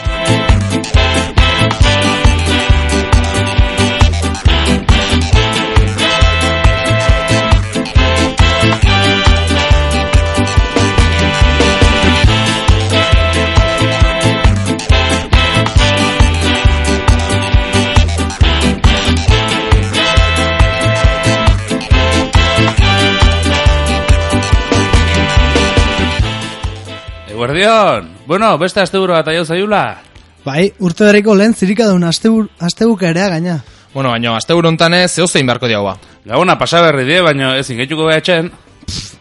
Eguerdion! 27.54 28.10
Bueno, 28.26 28.58
beste 28.58 28.82
asteburu 28.82 29.14
bat 29.14 29.28
aio 29.30 29.44
zaiula. 29.46 30.00
Bai, 30.42 30.72
urte 30.82 31.06
berriko 31.06 31.36
lehen 31.38 31.54
zirika 31.54 31.86
daun 31.86 32.04
astebur, 32.08 32.48
astebuka 32.58 33.12
erea 33.12 33.28
gaina. 33.30 33.60
Bueno, 33.94 34.10
baina 34.10 34.32
asteburu 34.40 34.72
hontan 34.72 34.96
ez 34.98 35.12
zeo 35.12 35.28
zein 35.28 35.46
beharko 35.46 35.70
diagua. 35.70 35.94
Gabona 36.26 36.56
pasa 36.58 36.82
berri 36.82 37.06
die, 37.06 37.20
baina 37.22 37.52
ez 37.60 37.68
ingetuko 37.70 38.08
beha 38.08 38.24
etxen. 38.24 38.50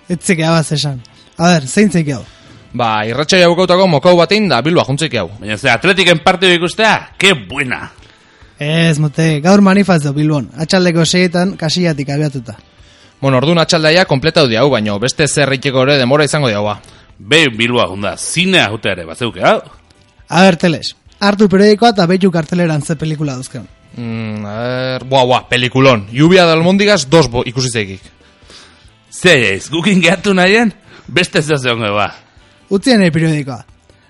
Etzik 0.09 0.41
abaz 0.49 0.73
esan. 0.73 1.03
A 1.37 1.51
ber, 1.51 1.67
zein 1.69 1.93
zeik 1.93 2.09
hau? 2.15 2.23
Ba, 2.73 3.05
irratxa 3.05 3.43
jaukautako 3.43 3.91
mokau 3.99 4.15
batein 4.17 4.49
da 4.49 4.63
bilba 4.65 4.87
juntzik 4.89 5.19
hau. 5.21 5.29
Baina 5.41 5.59
ze 5.59 5.69
atletiken 5.69 6.25
partio 6.25 6.55
ikustea, 6.57 7.11
ke 7.19 7.35
buena! 7.35 7.83
Ez, 8.57 8.97
mote, 8.99 9.43
gaur 9.45 9.61
manifazio 9.61 10.15
Bilbon, 10.17 10.49
atxaldeko 10.57 11.05
seietan 11.05 11.59
kasiatik 11.61 12.09
abiatuta. 12.09 12.57
Bueno, 13.21 13.37
orduan 13.37 13.61
atxaldaia 13.61 14.07
kompleta 14.07 14.47
du 14.49 14.57
hau, 14.57 14.71
baina 14.71 14.97
beste 14.99 15.29
zerriteko 15.29 15.85
ere 15.85 16.01
demora 16.01 16.25
izango 16.25 16.49
diagua. 16.49 16.79
Be 17.19 17.47
bilua 17.49 17.87
junda, 17.91 18.17
zinea 18.17 18.69
jute 18.71 18.91
ere, 18.93 19.05
bazeuke, 19.07 19.43
hau? 19.45 19.61
A 20.29 20.43
ber, 20.47 20.57
teles, 20.57 20.95
hartu 21.21 21.49
periodikoa 21.49 21.93
eta 21.95 22.07
behitu 22.07 22.31
karteleran 22.33 22.83
ze 22.83 22.97
pelikula 22.97 23.37
duzken. 23.37 23.67
Mm, 23.97 24.47
a 24.47 24.57
ver, 24.59 25.05
buah, 25.05 25.25
buah, 25.27 25.49
pelikulon. 25.49 26.07
Lluvia 26.13 26.47
de 26.47 26.53
almóndigas, 26.53 27.09
dos 27.11 27.29
bo, 27.31 27.43
ikusi 27.47 27.71
zeikik. 27.71 28.01
Zer 29.11 29.45
ez, 29.53 29.69
gukin 29.71 30.01
gehatu 30.01 30.35
nahien, 30.35 30.73
beste 31.07 31.39
ez 31.39 31.47
zeongo 31.61 31.93
ba. 31.95 32.09
Utzien 32.71 33.01
nahi 33.01 33.13
periodikoa. 33.13 33.65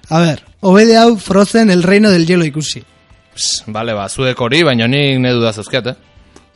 A 0.09 0.21
ber, 0.21 0.45
obede 0.61 0.97
hau 0.97 1.17
Frozen 1.17 1.71
el 1.71 1.83
reino 1.83 2.11
del 2.11 2.27
hielo 2.27 2.45
ikusi. 2.45 2.85
Pss, 3.35 3.65
bale, 3.67 3.95
ba, 3.95 4.09
zuek 4.09 4.41
hori, 4.41 4.63
baina 4.63 4.87
nik 4.87 5.19
ne 5.19 5.33
dudaz 5.33 5.57
eusket, 5.59 5.87
eh? 5.87 5.97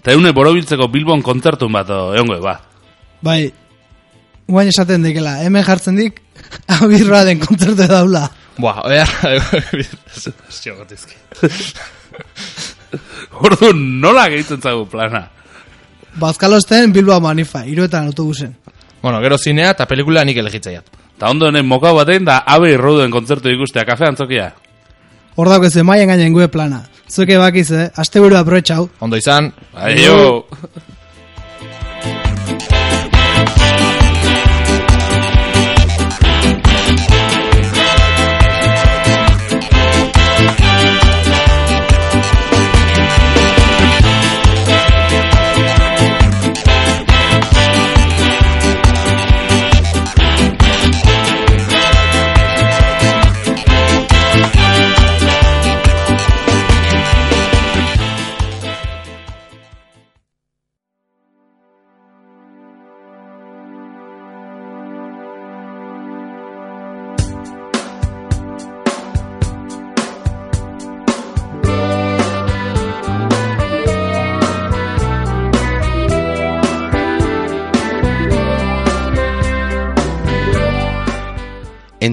Ta 0.02 0.12
eune 0.14 0.30
borobiltzeko 0.30 0.86
Bilbon 0.92 1.22
kontzertun 1.24 1.72
bat 1.72 1.88
egongo 1.90 2.38
ba. 2.44 2.60
Bai, 3.26 3.50
guain 4.46 4.68
esaten 4.70 5.02
dikela, 5.02 5.40
hemen 5.42 5.64
jartzen 5.66 5.96
dik, 5.98 6.20
abirroa 6.78 7.24
den 7.24 7.40
kontzertu 7.40 7.88
daula. 7.88 8.30
Buah, 8.58 8.82
oer, 8.88 9.06
Ordu 13.36 13.72
nola 13.76 14.28
gehitzen 14.32 14.60
zagu 14.62 14.86
plana? 14.88 15.26
Bazkalosten 16.16 16.92
Bilbao 16.94 17.20
manifa, 17.20 17.66
iruetan 17.68 18.06
autobusen. 18.08 18.54
Bueno, 19.02 19.20
gero 19.20 19.36
zinea 19.38 19.70
eta 19.74 19.86
pelikula 19.86 20.24
nik 20.24 20.36
elegitzaiat. 20.40 20.84
Ta 21.20 21.30
ondo 21.30 21.46
honen 21.50 21.66
mokau 21.68 21.94
batein 21.96 22.24
da 22.24 22.38
abe 22.46 22.72
irroduen 22.72 23.10
kontzertu 23.12 23.48
ikustea 23.52 23.84
kafe 23.88 24.06
antzokia. 24.08 24.50
Hor 25.36 25.48
dauk 25.52 25.64
ez 25.68 25.76
maien 25.84 26.08
gainen 26.08 26.32
gue 26.32 26.48
plana. 26.48 26.82
Zueke 27.12 27.38
bakiz, 27.38 27.70
eh? 27.70 27.90
Aste 27.96 28.20
buru 28.20 28.36
aprobetxau. 28.36 28.88
Ondo 29.00 29.16
izan. 29.20 29.52
Aio! 29.74 30.46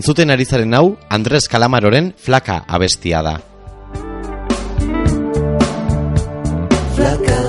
Entzuten 0.04 0.34
ari 0.34 0.44
zaren 0.44 0.74
hau, 0.76 0.98
Andres 1.16 1.46
Kalamaroren 1.48 2.10
flaka 2.20 2.58
abestia 2.68 3.22
da. 3.24 3.38
Flaca, 6.98 7.40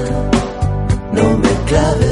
no 1.19 1.27
me 1.43 1.55
claves 1.67 2.04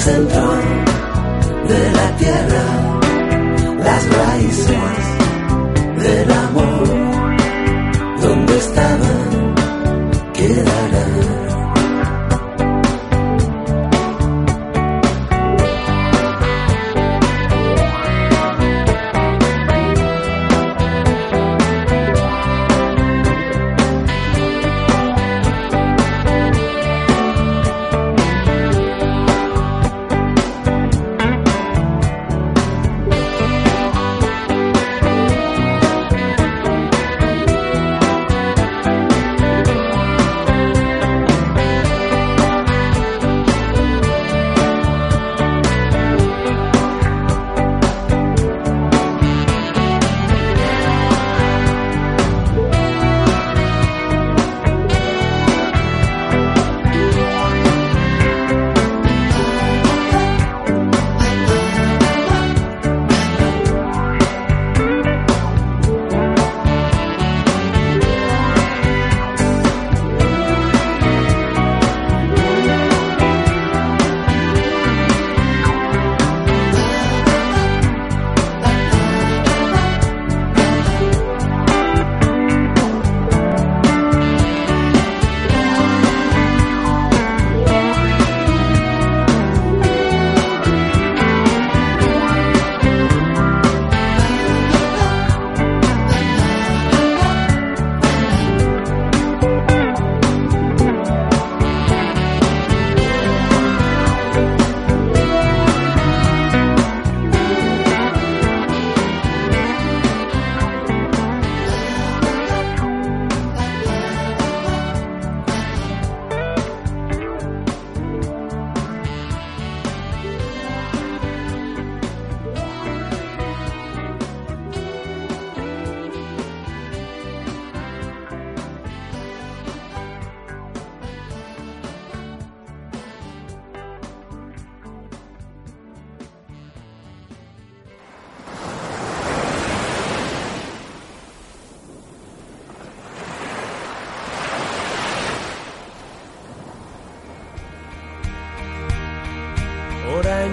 centro 0.00 0.56
de 1.68 1.92
la 1.92 2.16
tierra, 2.16 2.64
las 3.84 4.02
raíces 4.16 5.00
de 5.98 6.26
la 6.26 6.39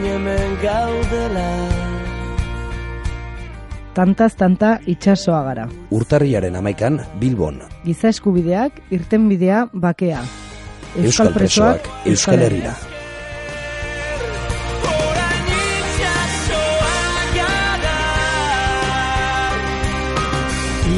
hemen 0.06 0.58
gaudela 0.62 1.88
Tantaz 3.98 4.36
tanta 4.38 4.76
itxasoa 4.86 5.40
gara. 5.42 5.64
Urtarriaren 5.90 6.54
amaikan 6.60 7.00
Bilbon. 7.18 7.64
Giza 7.82 8.12
eskubideak, 8.14 8.76
irtenbidea, 8.94 9.64
bakea. 9.74 10.20
Euskal 11.02 11.34
presoak, 11.34 11.90
Euskal 12.06 12.46
Herrira. 12.46 12.76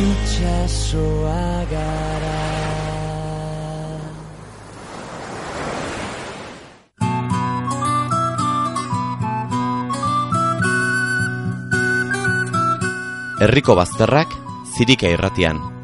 Itxasoa 0.03 1.63
gara 1.71 1.98
Herriko 13.39 13.71
bazterrak 13.79 14.33
zirika 14.75 15.07
irratian. 15.07 15.78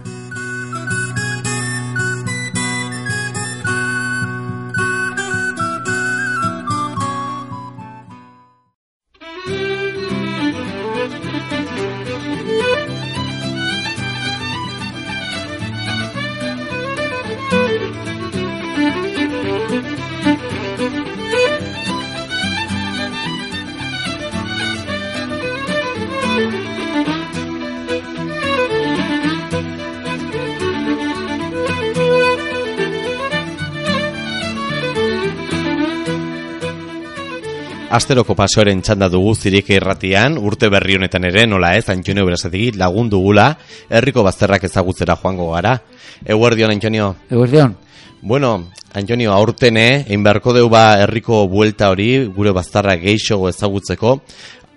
Asteroko 37.95 38.33
pasoaren 38.35 38.81
txanda 38.83 39.07
dugu 39.07 39.31
zirike 39.39 39.77
irratian, 39.77 40.33
urte 40.35 40.67
berri 40.73 40.97
honetan 40.97 41.23
ere, 41.29 41.45
nola 41.47 41.69
ez, 41.79 41.85
Antonio 41.93 42.25
Berazategi 42.27 42.73
lagun 42.75 43.07
dugula, 43.13 43.45
herriko 43.87 44.23
bazterrak 44.25 44.65
ezagutzera 44.67 45.15
joango 45.21 45.47
gara. 45.53 45.77
Eguerdion, 46.25 46.73
Antonio. 46.75 47.13
Eguerdion. 47.29 47.77
Bueno, 48.19 48.51
Antonio, 48.99 49.31
aurtene, 49.31 50.01
egin 50.01 50.27
beharko 50.27 50.51
deu 50.57 50.67
ba 50.67 50.83
herriko 51.05 51.45
buelta 51.47 51.87
hori, 51.93 52.09
gure 52.35 52.51
bazterra 52.57 52.97
geixogo 52.99 53.47
ezagutzeko. 53.53 54.17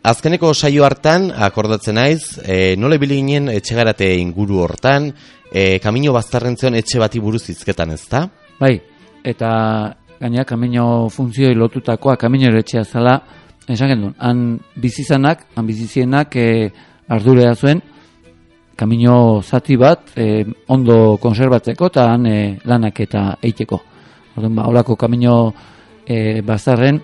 Azkeneko 0.06 0.54
saio 0.54 0.86
hartan, 0.86 1.32
akordatzen 1.34 1.98
naiz, 1.98 2.38
e, 2.44 2.76
nola 2.78 3.00
ibili 3.00 3.18
ginen 3.18 3.50
etxegarate 3.50 4.12
inguru 4.22 4.62
hortan, 4.62 5.10
e, 5.50 5.80
kamino 5.82 6.14
bazterren 6.14 6.54
zion 6.54 6.78
etxe 6.78 7.02
bati 7.02 7.18
buruz 7.18 7.48
izketan 7.50 7.98
ez 7.98 8.04
da? 8.06 8.28
Bai, 8.60 8.76
eta 9.26 9.50
gaina 10.20 10.44
kamino 10.44 11.08
funtzioi 11.08 11.54
lotutakoa 11.54 12.16
kamino 12.16 12.50
etxea 12.58 12.84
zala, 12.84 13.20
esan 13.68 13.92
gendun, 13.92 14.14
han 14.18 14.58
bizizanak, 14.76 15.44
han 15.56 15.66
bizizienak 15.66 16.36
e, 16.36 16.48
ardurea 17.08 17.54
zuen, 17.54 17.82
kamino 18.76 19.42
zati 19.42 19.76
bat 19.76 20.12
e, 20.16 20.44
ondo 20.68 21.18
konserbatzeko 21.22 21.90
eta 21.92 22.08
han 22.12 22.26
e, 22.26 22.38
lanak 22.64 23.00
eta 23.00 23.24
eiteko. 23.42 23.80
Orduan, 24.36 24.54
ba, 24.56 24.66
holako 24.70 24.96
kamino 24.96 25.38
e, 26.06 26.40
bazarren, 26.46 27.00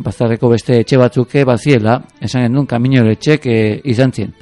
bazarreko 0.00 0.48
beste 0.48 0.80
etxe 0.80 0.98
batzuke 0.98 1.44
baziela, 1.44 2.00
esan 2.20 2.48
gendun, 2.48 2.66
kamino 2.66 3.04
etxek 3.12 3.46
e, 3.46 3.58
izan 3.92 4.12
zien. 4.12 4.32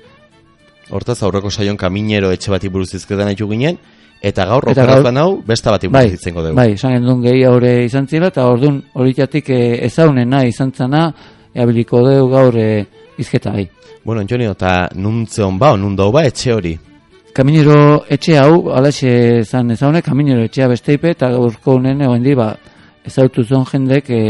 Hortaz, 0.91 1.21
aurreko 1.23 1.51
saion 1.51 1.77
kaminero 1.79 2.33
etxe 2.35 2.51
bati 2.51 2.71
buruz 2.71 2.95
izketan 2.99 3.31
haitu 3.31 3.47
ginen, 3.51 3.79
eta 4.23 4.45
gaur 4.47 4.69
Eta 4.69 4.85
operatuan 4.85 5.17
hau 5.17 5.31
beste 5.47 5.71
bati 5.71 5.89
buruz 5.89 6.13
izango 6.13 6.45
dugu. 6.45 6.57
Bai, 6.57 6.73
esan 6.77 6.97
gendun 6.99 7.23
gehi 7.25 7.45
haure 7.49 7.73
izan 7.85 8.07
ziela, 8.07 8.29
eta 8.29 8.47
orduan 8.51 8.83
horitatik 8.95 9.51
e, 9.51 9.61
ezaunena 9.87 10.45
izan 10.49 10.73
zana, 10.77 11.07
eabiliko 11.55 12.03
dugu 12.05 12.29
gaur 12.33 12.59
e, 12.59 12.85
izketa 13.19 13.55
gai. 13.57 13.67
Bueno, 14.05 14.21
Antonio, 14.21 14.53
eta 14.53 14.89
nuntze 14.95 15.43
hon 15.45 15.59
ba, 15.59 15.75
nun 15.77 15.97
dau 15.97 16.11
ba, 16.13 16.25
etxe 16.29 16.53
hori? 16.55 16.77
Kaminero 17.33 18.05
etxe 18.11 18.37
hau, 18.41 18.71
alaxe 18.75 19.43
zan 19.45 19.71
ezaunek, 19.71 20.05
kaminero 20.05 20.45
etxea 20.49 20.69
besteipe, 20.69 21.15
eta 21.17 21.31
gaurko 21.33 21.77
unen 21.79 22.01
egoen 22.07 22.25
di, 22.25 22.35
ba, 22.35 22.55
ezautu 23.07 23.45
zon 23.45 23.65
jendek 23.69 24.11
e, 24.11 24.23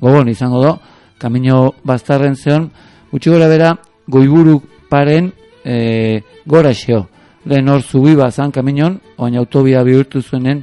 gogon 0.00 0.28
izango 0.28 0.62
do, 0.62 0.74
kamino 1.18 1.72
baztarren 1.86 2.36
zeon, 2.36 2.68
gutxi 3.10 3.32
gora 3.32 3.48
bera, 3.48 3.72
goiburu 4.06 4.60
paren 4.90 5.32
e, 5.64 6.20
gora 6.46 6.74
xeo. 6.74 7.06
Lehen 7.44 7.68
hor 7.68 7.82
zubi 7.82 8.14
bazan 8.16 8.50
kaminon, 8.50 8.96
oin 9.18 9.36
autobia 9.36 9.82
bihurtu 9.84 10.22
zuenen, 10.22 10.62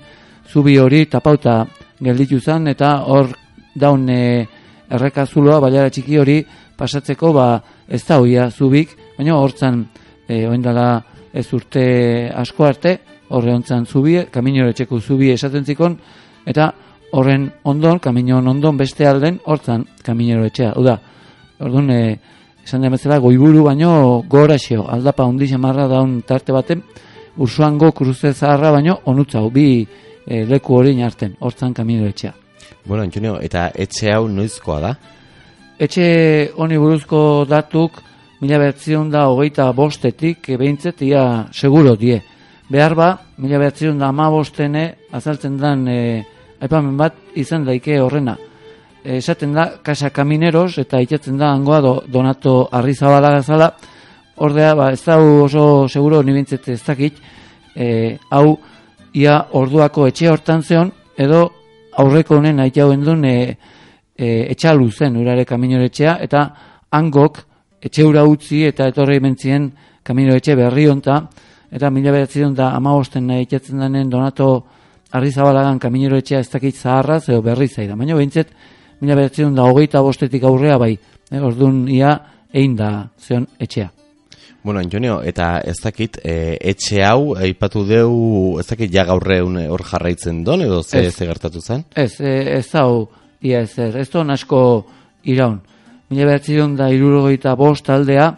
zubi 0.49 0.77
hori 0.81 1.05
tapauta 1.05 1.65
gelditu 2.01 2.39
zen, 2.39 2.67
eta 2.67 3.03
hor 3.05 3.29
daun 3.75 4.07
e, 4.09 4.47
errekazuloa, 4.89 5.59
baliara 5.61 5.91
txiki 5.93 6.17
hori, 6.17 6.39
pasatzeko, 6.77 7.31
ba, 7.33 7.47
ez 7.87 8.01
da 8.07 8.17
hoia 8.19 8.49
zubik, 8.49 8.95
baina 9.17 9.37
hortzan, 9.37 9.83
e, 10.27 10.47
oindala 10.49 10.87
ez 11.33 11.45
urte 11.53 11.83
asko 12.33 12.65
arte, 12.65 12.97
horre 13.29 13.53
hontzan 13.53 13.85
zubi, 13.85 14.17
kaminore 14.31 14.73
etxeko 14.73 14.99
zubi 14.99 15.29
esaten 15.31 15.65
zikon, 15.65 15.99
eta 16.49 16.71
horren 17.13 17.45
ondon, 17.63 17.99
kaminon 17.99 18.47
ondon 18.47 18.77
beste 18.79 19.05
alden, 19.07 19.39
hortzan 19.45 19.85
kaminero 20.03 20.49
etxea. 20.49 20.73
Hau 20.75 20.83
da, 20.83 20.97
orduan, 21.61 21.93
e, 21.93 22.19
esan 22.71 22.87
bezala, 22.87 23.17
goiburu 23.19 23.65
baino 23.65 24.23
gora 24.29 24.55
xeo, 24.57 24.85
aldapa 24.87 25.25
hundi 25.27 25.47
xamarra 25.47 25.89
daun 25.91 26.21
tarte 26.23 26.53
baten, 26.55 26.81
ursuango 27.37 27.91
kruze 27.91 28.31
zaharra 28.31 28.71
baino 28.71 28.99
onutzau, 29.05 29.49
bi 29.51 29.85
e, 30.25 30.45
leku 30.45 30.77
hori 30.77 30.95
harten, 31.03 31.35
hortzan 31.39 31.73
kaminero 31.73 32.07
etxea. 32.07 32.31
Bueno, 32.85 33.03
Antonio, 33.03 33.39
eta 33.41 33.71
etxe 33.75 34.13
hau 34.13 34.29
noizkoa 34.29 34.79
da? 34.79 34.93
Etxe 35.79 36.51
honi 36.55 36.77
buruzko 36.77 37.45
datuk, 37.49 37.99
mila 38.39 38.57
behatzion 38.57 39.09
da 39.11 39.27
hogeita 39.27 39.71
bostetik, 39.73 40.53
behintzet, 40.57 41.01
ia 41.01 41.47
seguro 41.51 41.97
die. 41.97 42.21
Behar 42.71 42.95
ba, 42.95 43.09
mila 43.37 43.59
behatzion 43.59 43.99
da 43.99 44.07
ama 44.07 44.29
bostene, 44.31 44.85
azaltzen 45.11 45.59
dan, 45.59 45.83
e, 45.87 46.23
aipamen 46.61 46.95
bat, 46.97 47.19
izan 47.35 47.67
daike 47.67 47.99
horrena. 47.99 48.37
Esaten 49.03 49.53
da, 49.53 49.81
Casa 49.81 50.11
Kamineros, 50.11 50.77
eta 50.77 50.99
itetzen 51.01 51.37
da, 51.37 51.51
angoa 51.51 51.81
do, 51.81 51.93
Donato 52.07 52.69
Arrizabala 52.71 53.31
gazala, 53.37 53.71
ordea, 54.37 54.73
ba, 54.75 54.91
ez 54.93 55.01
da 55.03 55.17
oso 55.17 55.87
seguro, 55.89 56.21
ni 56.23 56.33
behintzet 56.35 56.67
ez 56.69 56.81
dakit, 56.85 57.17
e, 57.75 58.17
hau, 58.29 58.57
ia 59.13 59.37
orduako 59.57 60.05
etxe 60.07 60.29
hortan 60.29 60.61
zeon, 60.61 60.91
edo 61.17 61.47
aurreko 61.99 62.37
honen 62.37 62.61
aita 62.63 62.83
hauen 62.85 63.03
duen 63.03 63.25
e, 63.25 63.37
e, 64.15 64.27
etxalu 64.53 64.89
zen 64.91 65.17
urare 65.17 65.45
kaminore 65.45 65.89
etxea, 65.89 66.17
eta 66.21 66.43
hangok 66.91 67.41
etxe 67.81 68.05
ura 68.05 68.23
utzi 68.29 68.63
eta 68.67 68.87
etorri 68.91 69.19
mentzien 69.19 69.71
kaminore 70.03 70.41
etxe 70.41 70.55
berri 70.55 70.85
honta, 70.87 71.23
eta 71.71 71.89
mila 71.89 72.13
behatzen 72.13 72.53
da 72.55 72.71
ama 72.75 72.93
bosten 72.93 73.27
nahi 73.27 73.47
itxatzen 73.47 73.79
denen 73.79 74.09
donato 74.09 74.51
arrizabalagan 75.11 75.79
kaminero 75.79 76.17
etxea 76.19 76.39
ez 76.39 76.49
dakit 76.51 76.75
zaharraz 76.75 77.23
edo 77.29 77.41
berri 77.41 77.67
zaida. 77.67 77.95
Baina 77.95 78.15
behintzet, 78.15 78.51
mila 79.01 79.17
behatzen 79.17 79.55
da 79.57 79.65
hogeita 79.69 80.01
bostetik 80.05 80.43
aurrea 80.43 80.77
bai, 80.77 80.93
e, 81.31 81.39
orduan 81.39 81.87
ia 81.89 82.13
egin 82.53 82.75
da 82.77 82.91
zion 83.19 83.47
etxea. 83.59 83.89
Bueno, 84.63 84.79
Antonio, 84.79 85.23
eta 85.25 85.55
ez 85.65 85.79
dakit, 85.81 86.19
e, 86.23 86.57
etxe 86.69 87.01
hau, 87.01 87.33
aipatu 87.33 87.81
deu, 87.87 88.11
ez 88.61 88.67
dakit 88.69 88.91
ja 88.93 89.07
gaur 89.09 89.25
egun 89.33 89.57
hor 89.57 89.81
jarraitzen 89.89 90.43
don, 90.45 90.61
edo 90.61 90.83
ze, 90.83 91.07
Ez. 91.07 91.15
ze 91.15 91.25
gertatu 91.25 91.61
zen? 91.61 91.83
Ez, 91.95 92.19
ez 92.21 92.67
hau, 92.75 93.07
ia 93.41 93.61
ez 93.61 93.77
ez, 93.79 94.09
don 94.09 94.29
asko 94.29 94.85
iraun. 95.23 95.59
Mila 96.09 96.27
behatzion 96.27 96.75
da 96.75 96.91
irurogeita 96.93 97.55
bost 97.55 97.89
aldea, 97.89 98.35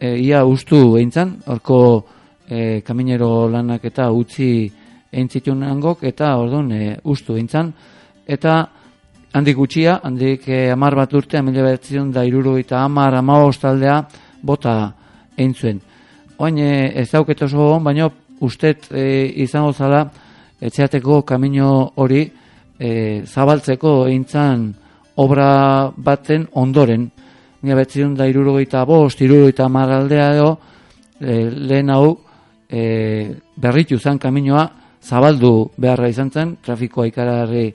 e, 0.00 0.16
ia 0.16 0.44
ustu 0.46 0.96
eintzan, 0.96 1.36
horko 1.46 2.06
e, 2.48 2.80
kaminero 2.80 3.48
lanak 3.52 3.84
eta 3.84 4.08
utzi 4.10 4.70
eintzitun 5.12 5.62
hangok, 5.68 6.04
eta 6.08 6.36
orduan 6.38 6.72
e, 6.72 6.96
ustu 7.04 7.36
eintzan, 7.36 7.74
eta 8.26 8.56
handik 9.38 9.56
gutxia, 9.56 10.00
handik 10.02 10.48
e, 10.48 10.68
amar 10.72 10.96
bat 10.98 11.12
urtea, 11.14 11.42
mila 11.42 11.62
behatzion 11.62 12.10
da 12.12 12.24
irurogeita 12.26 12.80
amar 12.82 13.14
amabost 13.14 13.64
aldea, 13.64 14.00
bota 14.42 14.74
eintzuen. 15.38 15.80
Oain 16.38 16.58
e, 16.58 16.70
ez 17.00 17.08
dauket 17.12 17.42
oso 17.46 17.70
on, 17.76 17.84
baina 17.86 18.08
ustet 18.44 18.90
e, 18.90 19.04
izango 19.44 19.72
zala 19.72 20.04
etxeateko 20.60 21.22
kamino 21.22 21.70
hori 22.02 22.24
e, 22.26 22.90
zabaltzeko 23.26 23.94
eintzan 24.10 24.68
obra 25.22 25.50
baten 25.96 26.46
ondoren. 26.52 27.08
Mila 27.62 27.80
betzion 27.80 28.14
da 28.18 28.26
irurogeita 28.26 28.84
bost, 28.86 29.20
irurogeita 29.22 29.68
maraldea 29.68 30.30
edo, 30.34 30.50
e, 31.20 31.44
lehen 31.50 31.90
hau 31.94 32.16
e, 32.70 33.34
berritu 33.56 33.98
zen 33.98 34.18
kaminoa 34.18 34.68
zabaldu 35.02 35.70
beharra 35.78 36.08
izan 36.10 36.30
zen, 36.30 36.56
trafikoa 36.62 37.06
ikararri 37.06 37.68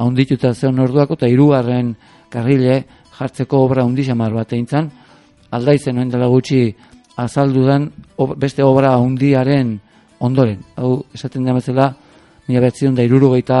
haundituta 0.00 0.54
zeon 0.54 0.80
orduako, 0.80 1.18
eta 1.18 1.28
hirugarren 1.28 1.94
karrile 2.32 2.84
jartzeko 3.18 3.64
obra 3.66 3.84
hundi 3.84 4.04
xamar 4.06 4.32
bat 4.34 4.52
egin 4.56 4.66
zan, 4.66 4.90
aldaizen 5.50 5.98
oen 5.98 6.10
dela 6.10 6.28
gutxi 6.30 6.62
azaldudan 7.20 7.90
ob- 8.16 8.36
beste 8.40 8.64
obra 8.64 8.96
hundiaren 8.96 9.78
ondoren. 10.20 10.60
Hau, 10.76 11.04
esaten 11.14 11.44
da 11.44 11.54
bezala, 11.56 11.92
mila 12.48 12.60
betzion 12.60 12.94
da 12.94 13.04
irurogeita 13.04 13.60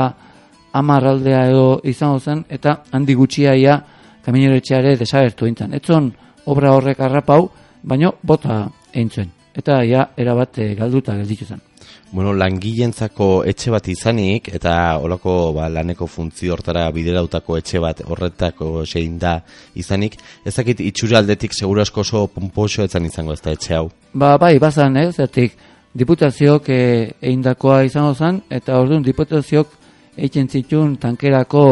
amar 0.72 1.06
aldea 1.12 1.46
edo 1.50 1.80
izango 1.84 2.20
zen, 2.20 2.44
eta 2.48 2.82
handi 2.92 3.14
gutxiaia 3.14 3.80
kaminoretxeare 4.24 4.96
desagertu 4.96 5.48
eintzan. 5.48 5.74
Etzon 5.74 6.12
obra 6.46 6.74
horrek 6.76 7.00
arrapau, 7.00 7.50
baino 7.82 8.14
bota 8.22 8.62
egin 8.92 9.10
zuen. 9.10 9.32
Eta 9.54 9.82
ja, 9.84 10.10
erabat 10.16 10.58
eh, 10.58 10.74
galduta 10.78 11.16
gelditu 11.18 11.44
zen. 11.44 11.69
Bueno, 12.12 12.32
langileentzako 12.34 13.44
etxe 13.46 13.70
bat 13.70 13.86
izanik 13.88 14.48
eta 14.50 14.72
olako 14.98 15.52
ba, 15.54 15.68
laneko 15.70 16.08
funtzio 16.10 16.56
hortara 16.56 16.88
biderautako 16.90 17.58
etxe 17.60 17.78
bat 17.78 18.00
horretako 18.02 18.84
zein 18.84 19.14
da 19.18 19.36
izanik, 19.78 20.16
ezakit 20.44 20.80
itxura 20.82 21.20
aldetik 21.22 21.54
seguru 21.54 21.84
asko 21.84 22.02
oso 22.02 22.24
pomposo 22.34 22.82
etzan 22.82 23.06
izango 23.06 23.36
ez 23.36 23.40
da 23.44 23.54
etxe 23.54 23.76
hau. 23.76 23.90
Ba, 24.12 24.34
bai, 24.42 24.56
bazan, 24.58 24.96
ez, 24.98 25.12
zertik, 25.14 25.54
diputazioak 25.94 26.68
eh, 26.74 27.12
egindakoa 27.20 27.84
izango 27.86 28.16
zen, 28.18 28.40
eta 28.50 28.80
orduan 28.82 29.06
diputazioak 29.06 29.76
egiten 30.16 30.48
zituen 30.50 30.96
tankerako 30.98 31.64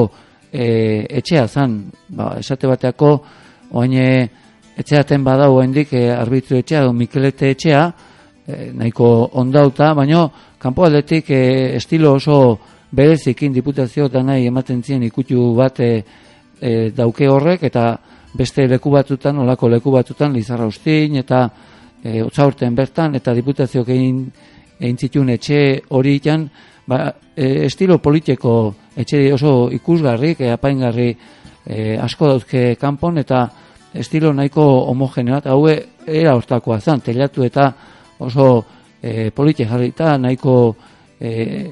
eh, 0.53 1.03
etxea 1.19 1.49
zen, 1.49 1.81
ba, 2.15 2.37
esate 2.39 2.71
bateako, 2.71 3.11
oain 3.75 3.99
eh, 3.99 4.29
etxeaten 4.79 5.27
badau 5.27 5.57
oendik 5.57 5.93
eh, 5.99 6.13
arbitru 6.15 6.63
etxea, 6.63 6.87
Mikelete 6.93 7.51
etxea, 7.57 7.83
eh, 8.49 8.73
nahiko 8.75 9.31
ondauta, 9.35 9.93
baino 9.95 10.31
kanpo 10.59 10.85
aldetik 10.85 11.31
eh, 11.31 11.77
estilo 11.77 12.15
oso 12.15 12.59
berezikin 12.91 13.53
diputazio 13.53 14.09
da 14.09 14.23
nahi 14.23 14.47
ematen 14.47 14.83
zien 14.83 15.03
ikutu 15.03 15.55
bat 15.55 15.81
eh, 15.81 16.03
eh, 16.61 16.91
dauke 16.97 17.29
horrek, 17.29 17.63
eta 17.63 17.99
beste 18.35 18.67
leku 18.67 18.91
batutan, 18.91 19.39
olako 19.39 19.69
leku 19.69 19.91
batutan, 19.93 20.33
Lizarra 20.33 20.67
Ustin, 20.67 21.17
eta 21.17 21.49
e, 22.03 22.23
otzaurten 22.23 22.75
bertan, 22.75 23.17
eta 23.19 23.35
diputazioak 23.35 23.89
egin, 23.89 24.21
zituen 24.97 25.31
etxe 25.35 25.81
hori 25.91 26.21
ba, 26.87 27.13
e, 27.37 27.65
estilo 27.67 27.99
politiko 27.99 28.75
etxe 28.97 29.33
oso 29.33 29.71
ikusgarrik, 29.73 30.41
e, 30.41 30.51
apaingarri 30.53 31.17
e, 31.67 31.97
asko 31.99 32.29
dauzke 32.29 32.77
kanpon, 32.77 33.19
eta 33.19 33.49
estilo 33.95 34.33
nahiko 34.33 34.63
homogeneoa, 34.91 35.39
eta 35.39 35.51
haue 35.51 35.79
era 36.07 36.35
hortakoa 36.35 36.81
zen, 36.81 37.01
telatu 37.01 37.45
eta 37.45 37.73
oso 38.19 38.65
e, 39.03 39.31
polite 39.31 39.67
jarrita, 39.67 40.17
nahiko, 40.19 40.77
e, 41.21 41.71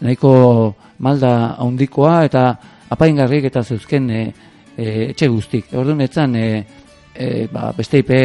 nahiko 0.00 0.74
malda 0.98 1.56
handikoa, 1.58 2.24
eta 2.24 2.44
apaingarrik 2.90 3.48
eta 3.50 3.62
zeuzken 3.62 4.10
e, 4.10 4.22
e, 4.76 4.86
etxe 5.10 5.28
guztik. 5.28 5.72
Orduan 5.74 6.00
etzan, 6.04 6.36
e, 6.36 6.64
e, 7.14 7.46
ba, 7.52 7.72
beste 7.76 8.02
ipe 8.02 8.20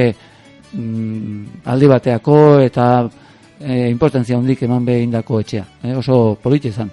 mm, 0.73 1.63
aldi 1.65 1.91
bateako 1.91 2.37
eta 2.63 2.87
e, 3.59 3.89
importantzia 3.89 4.37
handik 4.37 4.63
eman 4.67 4.85
behindako 4.85 5.41
etxea. 5.43 5.65
E, 5.83 5.95
oso 5.95 6.37
politi 6.41 6.71
izan. 6.73 6.91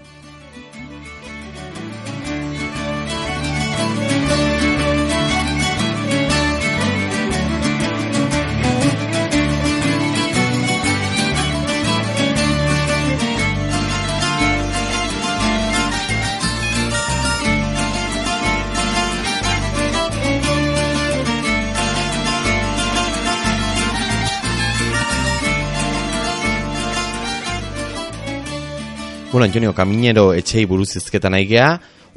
Bueno, 29.35 29.47
Antonio, 29.47 29.72
kaminero 29.74 30.28
etxei 30.30 30.62
buruz 30.62 30.93
izketan 30.95 31.32
nahi 31.35 31.49
gea, 31.51 31.72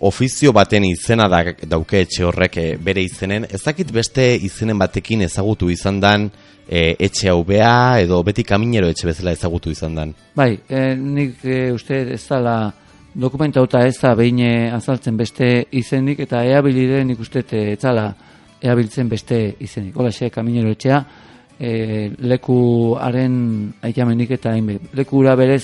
ofizio 0.05 0.51
baten 0.53 0.83
izena 0.85 1.25
da, 1.25 1.39
dauke 1.65 2.03
etxe 2.05 2.21
horrek 2.27 2.57
eh, 2.61 2.65
bere 2.77 3.01
izenen, 3.01 3.47
ez 3.49 3.63
dakit 3.63 3.89
beste 3.89 4.27
izenen 4.45 4.77
batekin 4.77 5.23
ezagutu 5.25 5.71
izan 5.73 5.97
dan 5.97 6.27
eh, 6.69 6.93
etxe 7.07 7.31
hau 7.31 7.39
bea, 7.41 7.97
edo 8.03 8.19
beti 8.21 8.45
kaminero 8.45 8.91
etxe 8.93 9.09
bezala 9.09 9.33
ezagutu 9.33 9.73
izan 9.73 9.97
dan. 9.97 10.11
Bai, 10.37 10.59
e, 10.69 10.83
nik 10.93 11.41
e, 11.41 11.57
uste 11.73 12.03
ez 12.19 12.21
dala 12.27 12.69
dokumentauta 13.17 13.81
ez 13.87 13.97
da 13.97 14.13
behin 14.13 14.43
eh, 14.45 14.69
azaltzen 14.77 15.17
beste 15.17 15.49
izenik, 15.71 16.21
eta 16.27 16.45
eabilide 16.45 17.01
nik 17.01 17.25
uste 17.25 17.41
ez 17.63 17.79
dala 17.81 18.11
eabiltzen 18.61 19.09
beste 19.09 19.41
izenik. 19.65 19.97
Hola, 19.97 20.13
xe, 20.13 20.29
kaminero 20.29 20.69
etxea, 20.77 21.01
e, 21.57 21.73
lekuaren 22.29 23.41
aitamenik 23.89 24.37
eta 24.37 24.53
hainbe. 24.53 24.77
Lekura 24.93 25.33
berez 25.33 25.63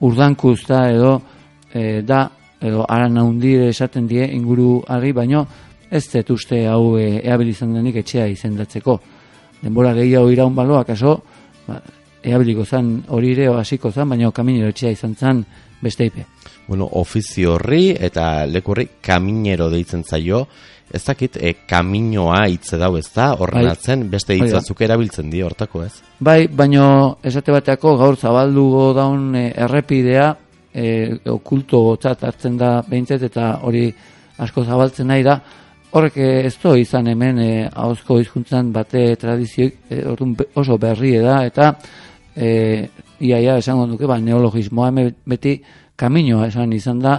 urdankuz 0.00 0.60
da 0.68 0.88
edo 0.90 1.20
e, 1.72 2.02
da, 2.02 2.28
edo 2.60 2.84
aran 2.88 3.18
handire 3.18 3.68
esaten 3.68 4.06
die 4.08 4.26
inguru 4.34 4.82
harri, 4.88 5.12
baino 5.12 5.46
ez 5.90 6.04
dut 6.12 6.30
uste 6.36 6.66
hau 6.68 6.98
e, 6.98 7.20
eabil 7.24 7.52
izan 7.54 7.74
denik 7.74 8.00
etxea 8.02 8.26
izendatzeko. 8.28 8.98
Denbora 9.62 9.94
gehiago 9.96 10.30
iraun 10.30 10.54
baloa, 10.54 10.84
kaso, 10.84 11.16
ba, 11.66 11.80
eabiliko 12.22 12.64
zan 12.64 12.98
hori 13.08 13.32
ere 13.32 13.48
hasiko 13.54 13.90
zan, 13.90 14.08
baina 14.08 14.30
kaminero 14.30 14.70
etxea 14.72 14.92
izan 14.94 15.14
zan 15.14 15.44
beste 15.80 16.08
ipe. 16.10 16.26
Bueno, 16.68 16.88
ofizio 17.00 17.54
horri 17.54 17.94
eta 17.94 18.44
leku 18.46 18.74
horri 18.74 18.88
kaminero 19.00 19.70
deitzen 19.72 20.04
zaio, 20.04 20.46
ez 20.94 21.02
dakit 21.04 21.36
e, 21.36 21.52
kaminoa 21.68 22.46
hitze 22.48 22.78
dau 22.80 22.96
ez 22.98 23.06
da, 23.14 23.32
horren 23.36 23.68
Bai. 23.68 23.96
beste 24.08 24.34
hitz 24.34 24.46
Bai 24.46 24.50
da. 24.50 24.58
batzuk 24.60 24.80
erabiltzen 24.80 25.30
dio 25.30 25.46
hortako 25.46 25.84
ez. 25.84 25.92
Bai, 26.20 26.48
baino 26.48 27.18
esate 27.22 27.52
bateako 27.52 27.96
gaur 28.00 28.16
zabaldugo 28.16 28.92
daun 28.96 29.34
e, 29.36 29.48
errepidea 29.56 30.34
e, 30.72 31.16
okulto 31.28 31.82
gotzat 31.90 32.24
hartzen 32.24 32.56
da 32.58 32.78
behintzet 32.88 33.28
eta 33.30 33.58
hori 33.62 33.88
asko 34.38 34.64
zabaltzen 34.64 35.10
nahi 35.10 35.24
da. 35.26 35.38
Horrek 35.90 36.18
ez 36.20 36.54
do 36.62 36.74
izan 36.76 37.08
hemen 37.08 37.38
e, 37.40 37.50
ahozko 37.68 38.18
hizkuntzan 38.20 38.72
bate 38.72 39.14
tradizioik 39.16 39.90
e, 39.90 40.02
oso 40.54 40.78
berri 40.78 41.16
da 41.24 41.42
eta 41.48 41.72
e, 42.36 42.88
iaia 43.20 43.58
esango 43.58 43.86
duke 43.86 44.06
ba, 44.06 44.18
neologismoa 44.20 44.92
beti 45.26 45.58
kaminoa 45.96 46.46
esan 46.48 46.72
izan 46.72 47.00
da 47.02 47.18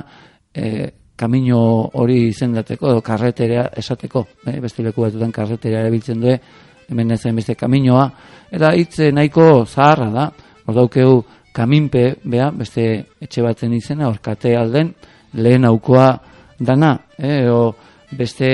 e, 0.53 0.87
kamino 1.19 1.59
hori 1.99 2.29
izendateko 2.29 2.93
edo 2.93 3.03
karreterea 3.03 3.67
esateko 3.81 4.25
e, 4.47 4.59
beste 4.63 4.85
leku 4.85 5.03
batutan 5.03 5.31
karreterea 5.35 5.83
erabiltzen 5.83 6.23
du 6.23 6.31
hemen 6.89 7.11
ez 7.11 7.21
beste 7.35 7.55
kaminoa. 7.55 8.09
Eta 8.51 8.71
hitz 8.73 8.99
eh, 8.99 9.11
nahiko 9.13 9.65
zaharra 9.65 10.09
da 10.09 10.31
hor 10.65 10.75
daukeu 10.75 11.21
kaminpe 11.53 12.15
bea 12.23 12.49
beste 12.51 12.85
etxe 13.21 13.43
batzen 13.45 13.73
izena 13.73 14.07
hor 14.07 14.19
kate 14.21 14.55
alden 14.57 14.93
lehen 15.33 15.65
aukoa 15.65 16.09
dana 16.59 16.97
eh, 17.17 17.47
o 17.49 17.75
beste 18.17 18.49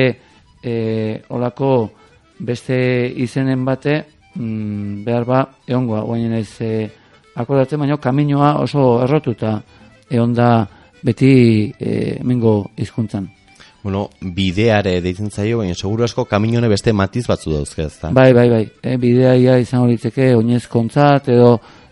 e, 0.64 1.22
olako 1.30 1.90
beste 2.40 2.78
izenen 3.16 3.64
bate 3.66 4.04
mm, 4.36 5.04
behar 5.06 5.26
ba 5.26 5.46
egongoa. 5.68 6.02
Guainen 6.04 6.34
ez 6.34 6.62
e, 6.62 6.90
akordatzen 7.36 7.80
baino 7.80 7.98
kaminoa 7.98 8.56
oso 8.64 9.02
errotuta 9.04 9.62
egon 10.10 10.34
da 10.34 10.50
beti 11.06 11.74
e, 11.80 12.20
mengo 12.24 12.72
hizkuntzan. 12.78 13.30
Bueno, 13.86 14.08
bideare 14.20 14.98
deitzen 14.98 15.30
zaio, 15.30 15.60
baina 15.62 15.76
seguru 15.78 16.08
asko 16.08 16.24
kaminone 16.26 16.66
beste 16.72 16.94
matiz 16.94 17.28
batzu 17.30 17.52
dauzke 17.54 17.84
ez 17.86 17.94
da. 18.02 18.10
Bai, 18.18 18.32
bai, 18.34 18.48
bai. 18.50 18.64
E, 18.82 18.96
bidea 18.98 19.36
ia 19.38 19.60
izango 19.62 19.92
litzeke 19.92 20.32
oinezkontzat 20.34 21.30
edo 21.36 21.52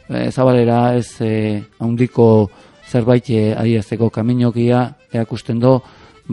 e, 0.10 0.32
zabalera 0.32 0.96
ez 0.98 1.22
e, 1.22 1.62
handiko 1.86 2.28
zerbait 2.90 3.30
e, 3.30 3.44
adierazteko 3.54 4.10
kaminokia 4.10 4.82
erakusten 5.14 5.62
do, 5.62 5.76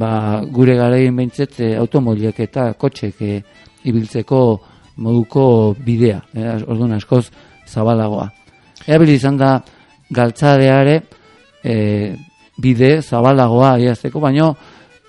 ba, 0.01 0.41
gure 0.49 0.79
garaien 0.81 1.21
behintzet 1.21 1.61
e, 1.61 1.71
automobilek 1.77 2.41
eta 2.47 2.71
kotxek 2.81 3.21
e, 3.21 3.37
ibiltzeko 3.93 4.41
moduko 5.05 5.45
bidea. 5.77 6.25
E, 6.33 6.49
orduan 6.65 6.97
askoz 6.97 7.27
zabalagoa. 7.69 8.31
Erabil 8.87 9.13
izan 9.19 9.37
da 9.37 9.59
galtzadeare 10.09 11.03
e, 11.63 11.77
bide 12.63 13.01
zabalagoa 13.03 13.75
adierazteko, 13.75 14.21
baino 14.21 14.55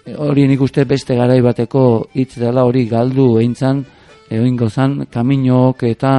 e, 0.05 0.15
hori 0.15 0.47
nik 0.47 0.61
uste 0.61 0.85
beste 0.85 1.15
garai 1.15 1.41
bateko 1.41 1.83
hitz 2.13 2.37
dela 2.39 2.65
hori 2.65 2.85
galdu 2.89 3.37
eintzan 3.41 3.83
egingo 4.31 4.69
zan 4.69 5.05
kaminook 5.11 5.83
eta 5.83 6.13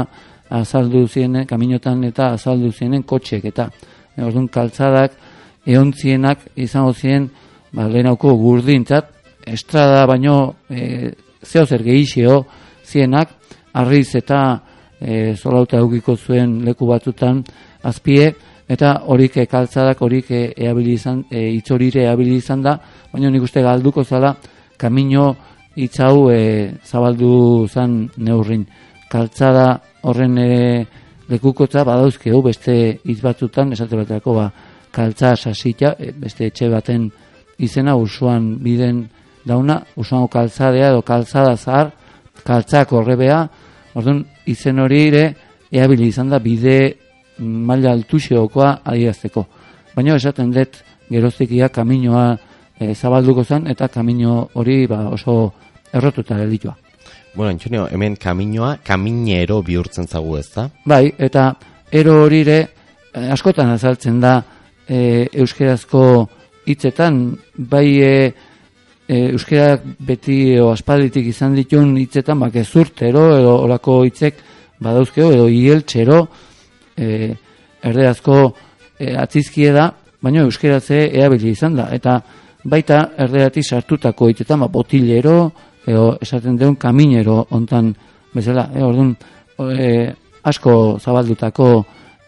azaldu 0.53 1.07
zienen, 1.09 1.47
kaminotan 1.47 2.05
eta 2.05 2.33
azaldu 2.37 2.73
zienen 2.73 3.03
kotxek 3.03 3.45
eta 3.53 3.71
e, 4.17 4.23
orduan 4.23 4.49
kaltzadak 4.49 5.17
eontzienak 5.67 6.51
izango 6.57 6.93
ziren 6.93 7.29
ba, 7.73 7.89
lehenauko 7.89 8.35
gurdintzat, 8.37 9.09
estrada 9.47 10.05
baino 10.07 10.55
e, 10.71 11.11
zeo 11.43 11.65
zer 11.67 11.83
gehixeo 11.83 12.43
zienak, 12.85 13.31
arriz 13.73 14.15
eta 14.19 14.43
e, 15.01 15.35
zolauta 15.35 15.81
eukiko 15.81 16.17
zuen 16.17 16.61
leku 16.67 16.87
batutan 16.87 17.43
azpie, 17.83 18.33
eta 18.73 18.93
horik 19.13 19.37
e, 19.37 19.47
kaltzadak 19.47 20.01
horik 20.01 20.31
eabili 20.33 20.97
izan, 20.97 21.25
e, 21.31 21.51
itzorire 21.59 22.07
eabili 22.09 22.39
izan 22.41 22.63
da, 22.65 22.79
baina 23.13 23.31
nik 23.31 23.45
uste 23.45 23.63
galduko 23.63 24.05
zala 24.05 24.35
kamino 24.81 25.35
hitz 25.77 26.01
hau 26.01 26.31
e, 26.33 26.73
zabaldu 26.85 27.69
zan 27.69 28.09
neurrin. 28.17 28.65
Kaltzada 29.13 29.67
horren 30.09 30.39
e, 30.39 30.53
lekukotza 31.29 31.85
badauzkeu 31.85 32.43
beste 32.43 32.77
hitz 33.05 33.21
batzutan, 33.23 33.73
esate 33.77 33.97
baterako 33.97 34.37
ba, 34.37 34.51
kaltza 34.93 35.35
sasita, 35.37 35.95
e, 35.99 36.13
beste 36.17 36.49
etxe 36.49 36.69
baten 36.73 37.11
izena 37.63 37.97
usuan 37.97 38.57
biden 38.63 39.05
dauna, 39.45 39.81
usuan 39.97 40.29
kaltzadea 40.29 40.93
edo 40.93 41.03
kaltzada 41.03 41.57
zahar, 41.57 41.93
kaltzak 42.45 42.93
horrebea, 42.93 43.45
orduan 43.95 44.25
izen 44.49 44.81
hori 44.81 45.07
ere 45.09 45.25
eabili 45.73 46.09
izan 46.13 46.31
da 46.33 46.39
bide 46.39 46.79
maila 47.43 47.93
altuxeokoa 47.97 48.79
adierazteko. 48.85 49.45
Baina 49.97 50.17
esaten 50.17 50.53
dut 50.55 50.79
geroztikia 51.11 51.69
kaminoa 51.69 52.37
e, 52.79 52.95
zabalduko 52.95 53.45
zen 53.45 53.67
eta 53.71 53.89
kamino 53.89 54.49
hori 54.55 54.87
ba, 54.87 55.09
oso 55.13 55.53
errotuta 55.93 56.39
gelditua. 56.39 56.77
Bueno, 57.35 57.51
Antonio, 57.51 57.87
hemen 57.91 58.17
kaminoa, 58.17 58.77
kaminero 58.85 59.63
bihurtzen 59.65 60.07
zagu 60.07 60.37
ez 60.37 60.49
da? 60.53 60.69
Bai, 60.85 61.07
eta 61.19 61.55
ero 61.93 62.19
hori 62.27 62.43
ere 62.45 62.59
eh, 62.61 63.29
askotan 63.33 63.73
azaltzen 63.73 64.21
da 64.21 64.35
e, 64.89 65.29
euskerazko 65.33 66.03
hitzetan, 66.69 67.23
bai 67.57 67.87
e, 68.05 68.13
e, 69.09 69.19
euskerak 69.33 69.87
beti 69.99 70.59
o 70.61 70.71
aspalditik 70.73 71.27
izan 71.33 71.57
ditun 71.57 71.97
hitzetan, 72.01 72.41
ba, 72.41 72.51
gezurtero 72.53 73.25
edo 73.39 73.57
olako 73.65 74.03
hitzek 74.09 74.45
badauzkeo 74.83 75.33
edo 75.33 75.49
ieltxero 75.49 76.27
e, 76.97 77.35
erderazko 77.83 78.39
e, 78.99 79.15
atzizkie 79.17 79.73
da, 79.75 79.91
baina 80.23 80.47
euskeratze 80.47 81.09
eabili 81.23 81.53
izan 81.57 81.77
da. 81.77 81.89
Eta 81.93 82.21
baita 82.65 83.03
erderati 83.19 83.63
sartutako 83.63 84.31
hitzetan, 84.31 84.65
ba, 84.65 84.71
botilero, 84.73 85.37
edo 85.87 86.17
esaten 86.23 86.57
deun 86.57 86.77
kaminero 86.77 87.41
ontan 87.51 87.93
bezala. 88.35 88.69
E, 88.75 88.83
orduan, 88.83 89.15
e, 89.73 90.11
asko 90.43 90.99
zabaldutako 91.03 91.71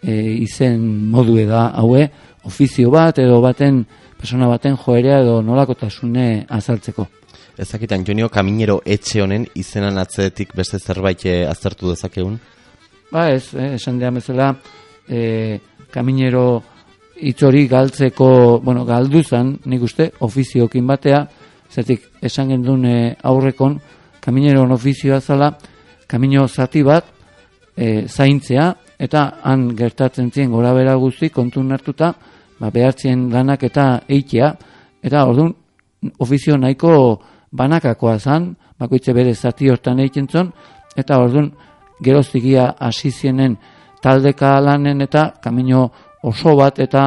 e, 0.02 0.14
izen 0.44 0.80
modue 1.10 1.46
da 1.46 1.68
haue, 1.80 2.08
ofizio 2.44 2.90
bat 2.92 3.18
edo 3.18 3.40
baten, 3.42 3.84
persona 4.18 4.48
baten 4.48 4.76
joerea 4.76 5.20
edo 5.24 5.40
nolakotasune 5.42 6.44
azaltzeko. 6.48 7.06
Ezakitan, 7.58 8.02
Jonio, 8.02 8.28
kaminero 8.28 8.80
etxe 8.84 9.22
honen 9.22 9.44
izenan 9.54 10.00
atzetik 10.02 10.56
beste 10.58 10.80
zerbait 10.80 11.22
eh, 11.30 11.44
aztertu 11.46 11.92
dezakegun? 11.92 12.40
Ba 13.12 13.30
ez, 13.30 13.54
eh, 13.54 13.74
esan 13.74 13.98
dian 13.98 14.14
bezala, 14.14 14.54
e, 15.08 15.58
kaminero 15.90 16.62
itzori 17.16 17.66
galtzeko, 17.68 18.60
bueno, 18.64 18.84
galduzan, 18.84 19.58
nik 19.64 19.82
uste, 19.82 20.10
ofiziokin 20.20 20.86
batea, 20.86 21.20
zetik 21.70 22.08
esan 22.22 22.48
gendun 22.48 22.84
e, 22.86 22.96
aurrekon, 23.22 23.78
kamineroen 24.20 24.72
ofizioa 24.72 25.20
zala, 25.20 25.52
kamino 26.06 26.46
zati 26.48 26.82
bat, 26.82 27.04
e, 27.76 28.06
zaintzea, 28.08 28.72
eta 28.98 29.24
han 29.42 29.68
gertatzen 29.76 30.30
zien 30.32 30.50
gora 30.50 30.72
bera 30.74 30.94
guzti, 30.96 31.28
kontun 31.30 31.72
hartuta, 31.72 32.14
ba, 32.58 32.70
behartzen 32.70 33.28
lanak 33.32 33.66
eta 33.68 33.86
eitea, 34.08 34.54
eta 35.04 35.24
orduan, 35.28 35.52
ofizio 36.18 36.56
nahiko 36.56 37.20
banakakoa 37.52 38.18
zan, 38.18 38.54
bakoitze 38.78 39.14
bere 39.14 39.34
zati 39.34 39.70
hortan 39.70 40.00
egiten 40.02 40.28
zon, 40.28 40.50
eta 40.96 41.18
orduan, 41.22 41.52
geroztigia 42.02 42.74
hasi 42.78 43.10
zienen 43.10 43.56
taldeka 44.02 44.60
lanen 44.60 45.00
eta 45.00 45.32
kamino 45.42 45.90
oso 46.22 46.56
bat 46.56 46.78
eta 46.78 47.04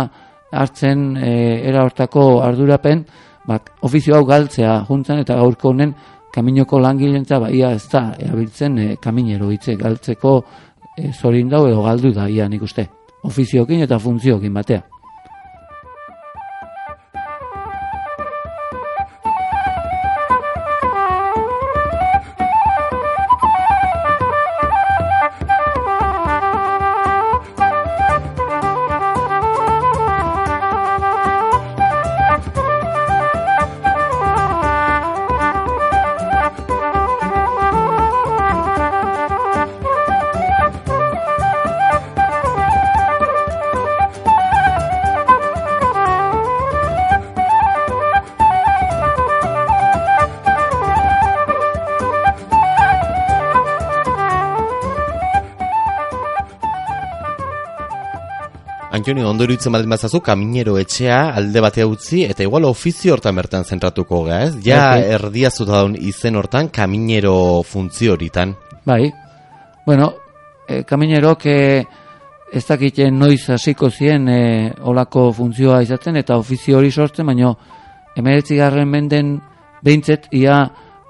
hartzen 0.52 1.18
e, 1.18 1.32
era 1.70 1.84
hortako 1.84 2.42
ardurapen, 2.42 3.06
bak, 3.48 3.72
ofizio 3.82 4.16
hau 4.16 4.26
galtzea 4.26 4.84
juntzen 4.88 5.20
eta 5.24 5.36
gaurko 5.36 5.70
honen 5.70 5.94
kaminoko 6.34 6.80
langilentza 6.80 7.40
ba, 7.40 7.50
ia 7.50 7.72
ez 7.76 7.88
da, 7.92 8.12
erabiltzen 8.20 8.78
e, 8.78 8.88
kaminero 9.02 9.52
hitze 9.52 9.76
galtzeko 9.76 10.38
e, 10.98 11.12
zorin 11.12 11.50
dau 11.50 11.66
edo 11.68 11.84
galdu 11.84 12.14
da, 12.14 12.28
ia 12.30 12.48
nik 12.50 12.64
uste. 12.64 12.88
Ofiziokin 13.28 13.82
eta 13.84 14.00
funtziokin 14.00 14.54
batea. 14.54 14.84
Antoni, 59.08 59.24
ondo 59.24 59.46
iruditzen 59.46 59.72
baldin 59.72 59.94
bazazu, 59.94 60.20
kaminero 60.20 60.74
etxea 60.76 61.30
alde 61.40 61.62
batea 61.64 61.86
utzi, 61.88 62.26
eta 62.28 62.44
igual 62.44 62.66
ofizio 62.68 63.14
hortan 63.16 63.38
bertan 63.40 63.64
zentratuko 63.64 64.26
ga, 64.26 64.42
ez? 64.44 64.58
Ja, 64.66 64.82
Bai. 64.98 65.06
erdiazuta 65.16 65.78
daun 65.78 65.94
izen 65.96 66.36
hortan, 66.36 66.68
kaminero 66.76 67.64
funtzio 67.64 68.18
horitan. 68.18 68.52
Bai, 68.84 69.08
bueno, 69.86 70.10
e, 70.68 70.82
kaminerok 70.84 71.46
e, 71.48 71.62
ez 72.52 72.64
dakiten 72.68 73.16
noiz 73.16 73.46
hasiko 73.56 73.88
zien 73.88 74.28
e, 74.28 74.42
olako 74.84 75.30
funtzioa 75.40 75.80
izaten 75.88 76.20
eta 76.20 76.36
ofizio 76.36 76.82
hori 76.82 76.92
sortzen, 76.92 77.32
baino 77.32 77.54
emeretzi 78.20 78.60
garren 78.60 78.92
menden 78.92 79.38
behintzet 79.88 80.28
ia 80.36 80.60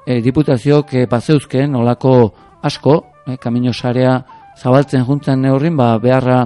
e, 0.06 0.20
diputazioak 0.22 0.94
e, 0.94 1.08
bazeuzken 1.10 1.74
olako 1.82 2.14
asko, 2.62 3.00
e, 3.26 3.42
kamino 3.42 3.74
sarea 3.74 4.20
zabaltzen 4.62 5.02
juntzen 5.10 5.42
neurrin, 5.42 5.74
ba, 5.82 5.96
beharra 5.98 6.44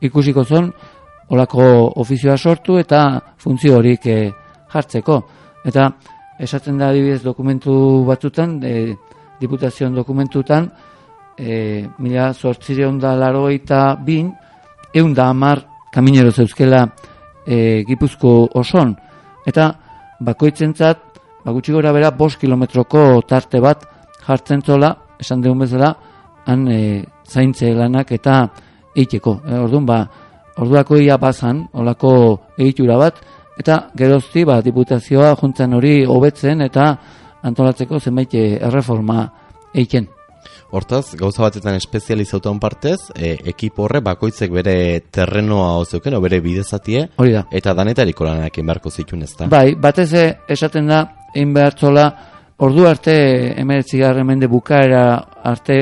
ikusiko 0.00 0.48
zon, 0.48 0.72
olako 1.28 1.92
ofizioa 2.02 2.36
sortu 2.36 2.78
eta 2.78 3.20
funtzio 3.38 3.78
horik 3.78 4.06
e, 4.06 4.18
jartzeko. 4.72 5.20
Eta 5.64 5.88
esaten 6.40 6.78
da 6.78 6.90
adibidez 6.90 7.22
dokumentu 7.22 8.04
batzutan, 8.08 8.58
e, 8.64 8.94
diputazioan 9.40 9.94
dokumentutan, 9.94 10.68
e, 11.38 11.86
mila 11.98 12.32
zortzireon 12.32 12.98
da 12.98 13.14
laro 13.16 13.48
eta 13.50 13.94
bin, 14.04 14.32
eun 14.94 15.14
da 15.14 15.28
amar 15.30 15.64
kaminero 15.92 16.30
zeuzkela 16.30 16.84
e, 17.46 17.84
gipuzko 17.86 18.50
oson. 18.54 18.94
Eta 19.46 19.70
bakoitzentzat, 20.24 21.02
bagutxi 21.44 21.72
gora 21.72 21.92
bera, 21.92 22.10
bost 22.10 22.40
kilometroko 22.40 23.22
tarte 23.28 23.60
bat 23.60 23.84
jartzen 24.26 24.62
zola, 24.62 24.94
esan 25.20 25.42
deun 25.42 25.58
bezala, 25.58 25.94
han 26.46 26.68
e, 26.68 27.04
zaintze 27.28 27.72
lanak 27.74 28.12
eta 28.12 28.44
eiteko. 28.96 29.40
E, 29.44 29.58
orduan, 29.58 29.86
ba, 29.86 30.04
orduako 30.58 30.98
ia 31.02 31.16
bazan, 31.18 31.64
olako 31.72 32.14
egitura 32.58 32.96
bat, 32.98 33.20
eta 33.58 33.88
gerozti, 33.96 34.44
ba, 34.46 34.60
diputazioa 34.62 35.34
juntzen 35.40 35.74
hori 35.74 36.02
hobetzen 36.06 36.64
eta 36.64 36.90
antolatzeko 37.44 38.00
zenbait 38.00 38.34
e, 38.34 38.44
erreforma 38.62 39.24
eiken. 39.74 40.08
Hortaz, 40.74 41.14
gauza 41.14 41.44
batetan 41.44 41.76
espezializautan 41.78 42.58
partez, 42.58 42.98
e, 43.14 43.36
ekipo 43.52 43.84
horre 43.84 44.00
bakoitzek 44.02 44.50
bere 44.50 44.76
terrenoa 45.14 45.76
ozeuken, 45.78 46.16
bere 46.22 46.40
bidezatie, 46.42 47.08
Hori 47.16 47.34
da. 47.36 47.44
eta 47.50 47.74
danetariko 47.78 48.26
lanak 48.26 48.56
egin 48.56 48.66
beharko 48.66 48.90
zituen 48.90 49.22
ez 49.22 49.34
da. 49.38 49.46
Bai, 49.52 49.76
batez 49.78 50.10
esaten 50.50 50.90
da, 50.90 51.04
egin 51.34 51.54
behartzola, 51.54 52.08
ordu 52.64 52.88
arte, 52.88 53.14
emeretzi 53.60 54.00
mende 54.24 54.48
bukaera 54.48 55.04
arte, 55.44 55.78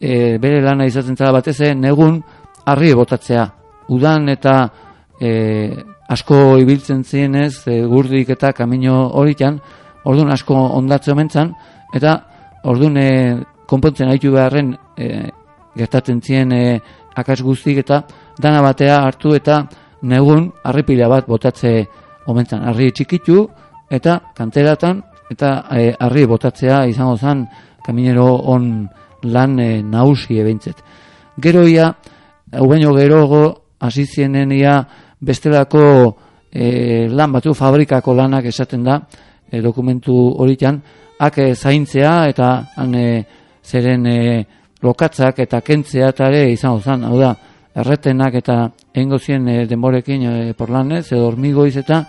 e, 0.00 0.38
bere 0.38 0.60
lana 0.62 0.86
izaten 0.86 1.16
zela 1.16 1.32
batez 1.32 1.74
negun, 1.74 2.22
harri 2.64 2.94
botatzea. 2.94 3.63
Udan 3.88 4.28
eta 4.32 4.54
e, 5.20 5.70
asko 6.08 6.56
ibiltzen 6.60 7.04
zienez, 7.04 7.66
e, 7.68 7.82
gurdik 7.88 8.30
eta 8.36 8.52
kamino 8.52 9.10
horitan, 9.18 9.58
orduan 10.04 10.32
asko 10.32 10.54
ondatze 10.78 11.12
omentzan, 11.12 11.52
eta 11.94 12.16
orduan 12.64 12.96
e, 12.96 13.08
konpontzen 13.66 14.08
haitu 14.08 14.32
beharren 14.34 14.74
e, 14.96 15.30
gertatzen 15.76 16.20
zien 16.22 16.52
e, 16.52 16.80
akats 17.14 17.42
guztik 17.42 17.78
eta 17.84 18.02
dana 18.40 18.62
batea 18.62 19.00
hartu 19.04 19.34
eta 19.34 19.64
negun 20.02 20.50
harripila 20.64 21.08
bat 21.08 21.26
botatze 21.28 21.84
omentzan. 22.26 22.64
Harri 22.68 22.90
txikitu 22.92 23.46
eta 23.90 24.20
kanteratan 24.36 25.02
eta 25.32 25.54
e, 25.72 25.92
harri 26.00 26.26
botatzea 26.26 26.84
izango 26.90 27.16
zen 27.16 27.46
kaminero 27.84 28.26
on 28.54 28.88
lan 29.22 29.58
e, 29.58 29.82
nausi 29.82 30.38
ebintzet. 30.40 30.82
Gero 31.40 31.64
ia, 31.66 31.88
hau 32.52 32.66
baino 32.68 32.92
gerogo, 32.94 33.63
hasi 33.84 34.06
ia 34.58 34.84
bestelako 35.20 36.16
e, 36.52 37.08
lan 37.08 37.32
batu 37.32 37.54
fabrikako 37.54 38.14
lanak 38.14 38.44
esaten 38.46 38.84
da, 38.84 39.00
e, 39.50 39.60
dokumentu 39.60 40.14
horitan, 40.38 40.80
ake 41.18 41.54
zaintzea 41.54 42.28
eta 42.28 42.50
han 42.76 42.94
e, 42.94 43.24
zeren 43.64 44.06
e, 44.06 44.44
lokatzak 44.82 45.38
eta 45.38 45.60
kentzea 45.60 46.08
eta 46.08 46.28
ere 46.28 46.52
izango 46.52 46.80
zen, 46.80 47.04
hau 47.04 47.18
da, 47.18 47.34
erretenak 47.74 48.34
eta 48.34 48.58
egingo 48.94 49.18
zien 49.18 49.48
e, 49.48 49.66
denborekin 49.66 50.22
e, 50.22 50.52
porlanez, 50.54 51.06
edo 51.12 51.26
hormigoiz 51.28 51.76
eta 51.82 52.04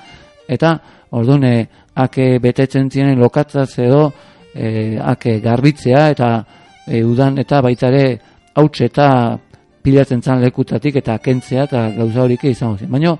eta 0.47 0.77
orduan 1.11 1.43
e, 1.43 1.55
ake 1.95 2.37
betetzen 2.43 2.89
ziren 2.91 3.19
lokatzaz 3.19 3.79
edo 3.79 4.11
e, 4.53 4.97
ake 5.01 5.39
garbitzea 5.41 6.09
eta 6.13 6.29
e, 6.85 7.03
udan 7.03 7.39
eta 7.41 7.61
baita 7.65 7.89
ere 7.89 8.05
hauts 8.55 8.81
eta 8.81 9.07
pilatzen 9.85 10.21
zan 10.21 10.41
lekutatik 10.41 10.97
eta 11.01 11.17
kentzea 11.21 11.65
eta 11.69 11.89
gauza 11.97 12.23
horik 12.25 12.45
izango 12.49 12.79
zen. 12.81 12.91
Baina, 12.91 13.15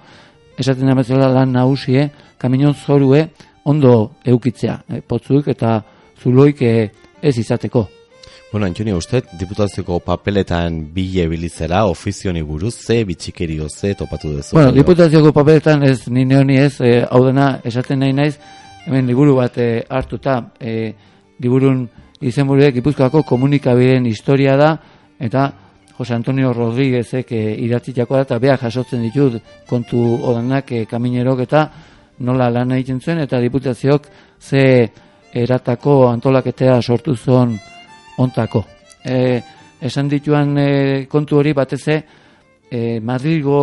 esaten 0.57 0.89
da 0.89 0.95
bezala 0.97 1.29
lan 1.31 1.53
nagusie, 1.53 2.09
kaminon 2.41 2.73
zorue 2.73 3.27
ondo 3.65 4.15
eukitzea, 4.25 4.79
e, 4.89 5.01
potzuik 5.01 5.51
eta 5.53 5.77
zuloik 6.21 6.61
e, 6.61 6.73
ez 7.21 7.37
izateko. 7.37 7.85
Bueno, 8.51 8.67
Antonio, 8.67 8.97
usted 8.97 9.25
diputazioko 9.39 9.99
papeletan 9.99 10.77
bile 10.93 11.25
bilizera, 11.27 11.85
ofizioni 11.91 12.41
buruz, 12.41 12.75
ze 12.75 13.03
bitxikerio, 13.03 13.67
ze 13.69 13.95
topatu 13.95 14.31
duzu? 14.31 14.55
Bueno, 14.55 14.71
diputazioko 14.71 15.33
papeletan 15.35 15.83
ez 15.83 16.07
nine 16.07 16.37
honi 16.37 16.57
ez, 16.61 16.79
e, 16.79 17.01
hau 17.09 17.25
dena 17.25 17.59
esaten 17.65 17.99
nahi 17.99 18.13
naiz, 18.13 18.37
hemen 18.85 19.09
liburu 19.09 19.35
bat 19.41 19.57
e, 19.57 19.83
hartuta, 19.89 20.37
e, 20.59 20.93
liburun 21.41 21.83
izenburuek 22.21 22.77
Gipuzkoako 22.77 23.25
komunikabideen 23.27 24.05
historia 24.07 24.55
da, 24.57 24.71
eta 25.19 25.49
Jose 25.97 26.13
Antonio 26.13 26.51
Rodríguezek 26.53 27.31
e, 27.31 27.41
idatzitako 27.65 28.17
da, 28.17 28.25
eta 28.27 28.39
beha 28.39 28.57
jasotzen 28.59 29.03
ditut 29.05 29.39
kontu 29.67 30.01
odanak 30.27 30.71
e, 30.71 30.85
kaminerok 30.85 31.43
eta 31.45 31.65
nola 32.19 32.49
lan 32.49 32.71
egiten 32.75 32.99
zuen, 32.99 33.19
eta 33.23 33.39
diputazioak 33.39 34.07
ze 34.39 34.89
eratako 35.33 36.07
antolaketea 36.09 36.81
sortu 36.81 37.15
zuen 37.15 37.57
ontako. 38.17 38.63
E, 39.03 39.41
esan 39.81 40.09
dituan 40.09 40.57
e, 40.57 40.69
kontu 41.11 41.39
hori 41.39 41.53
bateze, 41.53 42.03
e, 42.71 42.99
Madrigo 42.99 43.59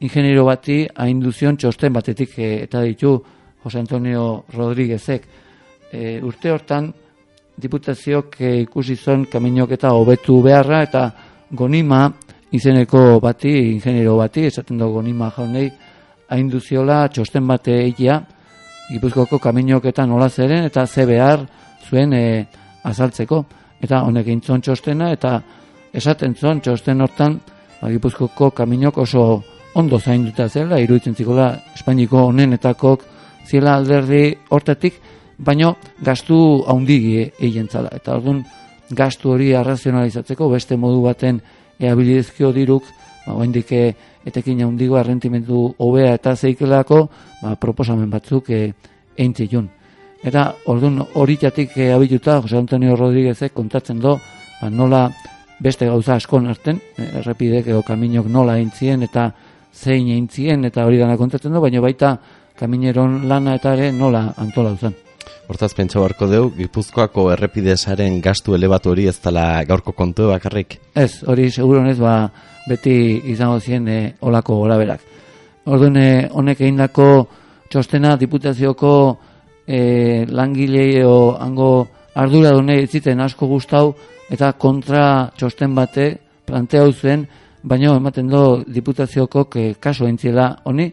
ingeniero 0.00 0.44
bati 0.48 0.82
hainduzion 0.96 1.56
txosten 1.56 1.92
batetik 1.92 2.38
e, 2.38 2.50
eta 2.64 2.82
ditu 2.84 3.18
Jose 3.62 3.78
Antonio 3.78 4.44
Rodríguezek. 4.52 5.26
E, 5.92 6.20
urte 6.24 6.52
hortan, 6.52 6.92
diputaziok 7.60 8.40
e, 8.40 8.54
ikusi 8.64 8.96
zon 8.96 9.26
kaminok 9.30 9.76
eta 9.76 9.92
hobetu 9.96 10.40
beharra 10.42 10.82
eta 10.86 11.04
gonima 11.50 12.10
izeneko 12.52 13.20
bati, 13.20 13.52
ingeniero 13.72 14.16
bati, 14.16 14.46
esaten 14.46 14.78
dugu 14.78 15.00
gonima 15.00 15.30
jaunei, 15.36 15.70
hainduziola 16.30 17.06
txosten 17.08 17.46
bate 17.46 17.76
egia, 17.86 18.20
Gipuzkoako 18.90 19.38
kaminok 19.38 19.84
eta 19.86 20.02
nola 20.06 20.26
zeren 20.28 20.64
eta 20.66 20.82
ze 20.86 21.04
behar 21.06 21.44
zuen 21.86 22.12
e, 22.12 22.46
azaltzeko 22.82 23.44
eta 23.80 24.00
honek 24.02 24.26
intzon 24.32 24.64
txostena 24.66 25.12
eta 25.14 25.36
esaten 25.94 26.34
zon 26.34 26.58
txosten 26.60 27.00
hortan 27.00 27.38
ba, 27.80 27.90
Gipuzkoko 27.90 28.50
kaminok 28.50 28.98
oso 28.98 29.42
ondo 29.74 29.98
zainduta 29.98 30.48
zela, 30.48 30.80
iruditzen 30.80 31.14
zikola 31.14 31.52
Espainiko 31.74 32.24
honenetakok 32.32 33.04
ziela 33.46 33.76
alderdi 33.76 34.34
hortatik, 34.50 34.98
baino 35.38 35.76
gastu 36.02 36.64
haundigi 36.66 37.30
egin 37.38 37.68
zala. 37.70 37.88
Eta 37.94 38.16
orduan 38.18 38.42
gastu 38.90 39.34
hori 39.34 39.52
arrazionalizatzeko 39.54 40.48
beste 40.50 40.76
modu 40.76 41.02
baten 41.04 41.40
eabilizkio 41.80 42.52
diruk, 42.52 42.84
ba, 43.26 43.34
oindike 43.34 43.82
etekin 44.26 44.62
haundigo 44.64 44.98
arrentimentu 45.00 45.68
hobea 45.78 46.14
eta 46.18 46.34
zeikelako, 46.36 47.02
ba, 47.42 47.54
proposamen 47.60 48.10
batzuk 48.10 48.50
e, 48.50 48.62
eintzilun. 49.18 49.68
Eta 50.24 50.50
orduan 50.68 51.00
horitatik 51.14 51.76
e, 51.78 51.90
abituta, 51.94 52.40
Jose 52.42 52.58
Antonio 52.58 52.96
Rodríguezek 52.96 53.54
kontatzen 53.56 54.00
do, 54.00 54.18
ba, 54.60 54.70
nola 54.70 55.06
beste 55.60 55.86
gauza 55.86 56.16
askon 56.16 56.48
arten, 56.48 56.80
errepidek 57.20 57.68
edo 57.68 57.82
kaminok 57.86 58.28
nola 58.32 58.56
eintzien 58.60 59.04
eta 59.04 59.30
zein 59.72 60.08
eintzien 60.12 60.64
eta 60.64 60.86
hori 60.88 60.98
dana 61.00 61.16
kontatzen 61.20 61.52
do, 61.52 61.60
baina 61.60 61.84
baita 61.84 62.16
kamineron 62.58 63.22
lana 63.28 63.56
eta 63.60 63.76
ere 63.76 63.92
nola 63.92 64.26
antola 64.36 64.74
zen. 64.76 65.09
Hortaz 65.50 65.72
pentsa 65.74 65.98
barko 65.98 66.28
deu, 66.30 66.44
Gipuzkoako 66.54 67.24
errepidesaren 67.32 68.20
gastu 68.22 68.54
elebatu 68.54 68.92
hori 68.92 69.08
ez 69.10 69.16
dela 69.18 69.64
gaurko 69.66 69.90
kontu 69.98 70.28
bakarrik? 70.30 70.76
Ez, 70.94 71.24
hori 71.26 71.48
seguro 71.50 71.82
ez, 71.90 71.96
ba, 71.98 72.28
beti 72.70 72.92
izango 73.32 73.56
ziren 73.58 73.88
e, 73.90 73.96
olako 74.22 74.60
olaberak. 74.62 75.02
Orduan, 75.66 75.98
e, 75.98 76.28
honek 76.30 76.62
egindako 76.62 77.08
txostena 77.66 78.14
diputazioko 78.20 78.92
e, 79.66 79.80
langilei 80.30 81.02
o 81.02 81.34
hango 81.34 81.72
ardura 82.14 82.54
dune 82.54 82.78
ziten 82.86 83.18
asko 83.26 83.50
gustau 83.50 83.90
eta 84.30 84.52
kontra 84.52 85.32
txosten 85.34 85.74
bate 85.74 86.12
plantea 86.46 86.86
zen, 86.92 87.26
baina 87.62 87.96
ematen 87.98 88.30
do 88.30 88.62
diputazioko 88.68 89.48
e, 89.56 89.74
kaso 89.82 90.06
entziela 90.06 90.52
honi, 90.62 90.92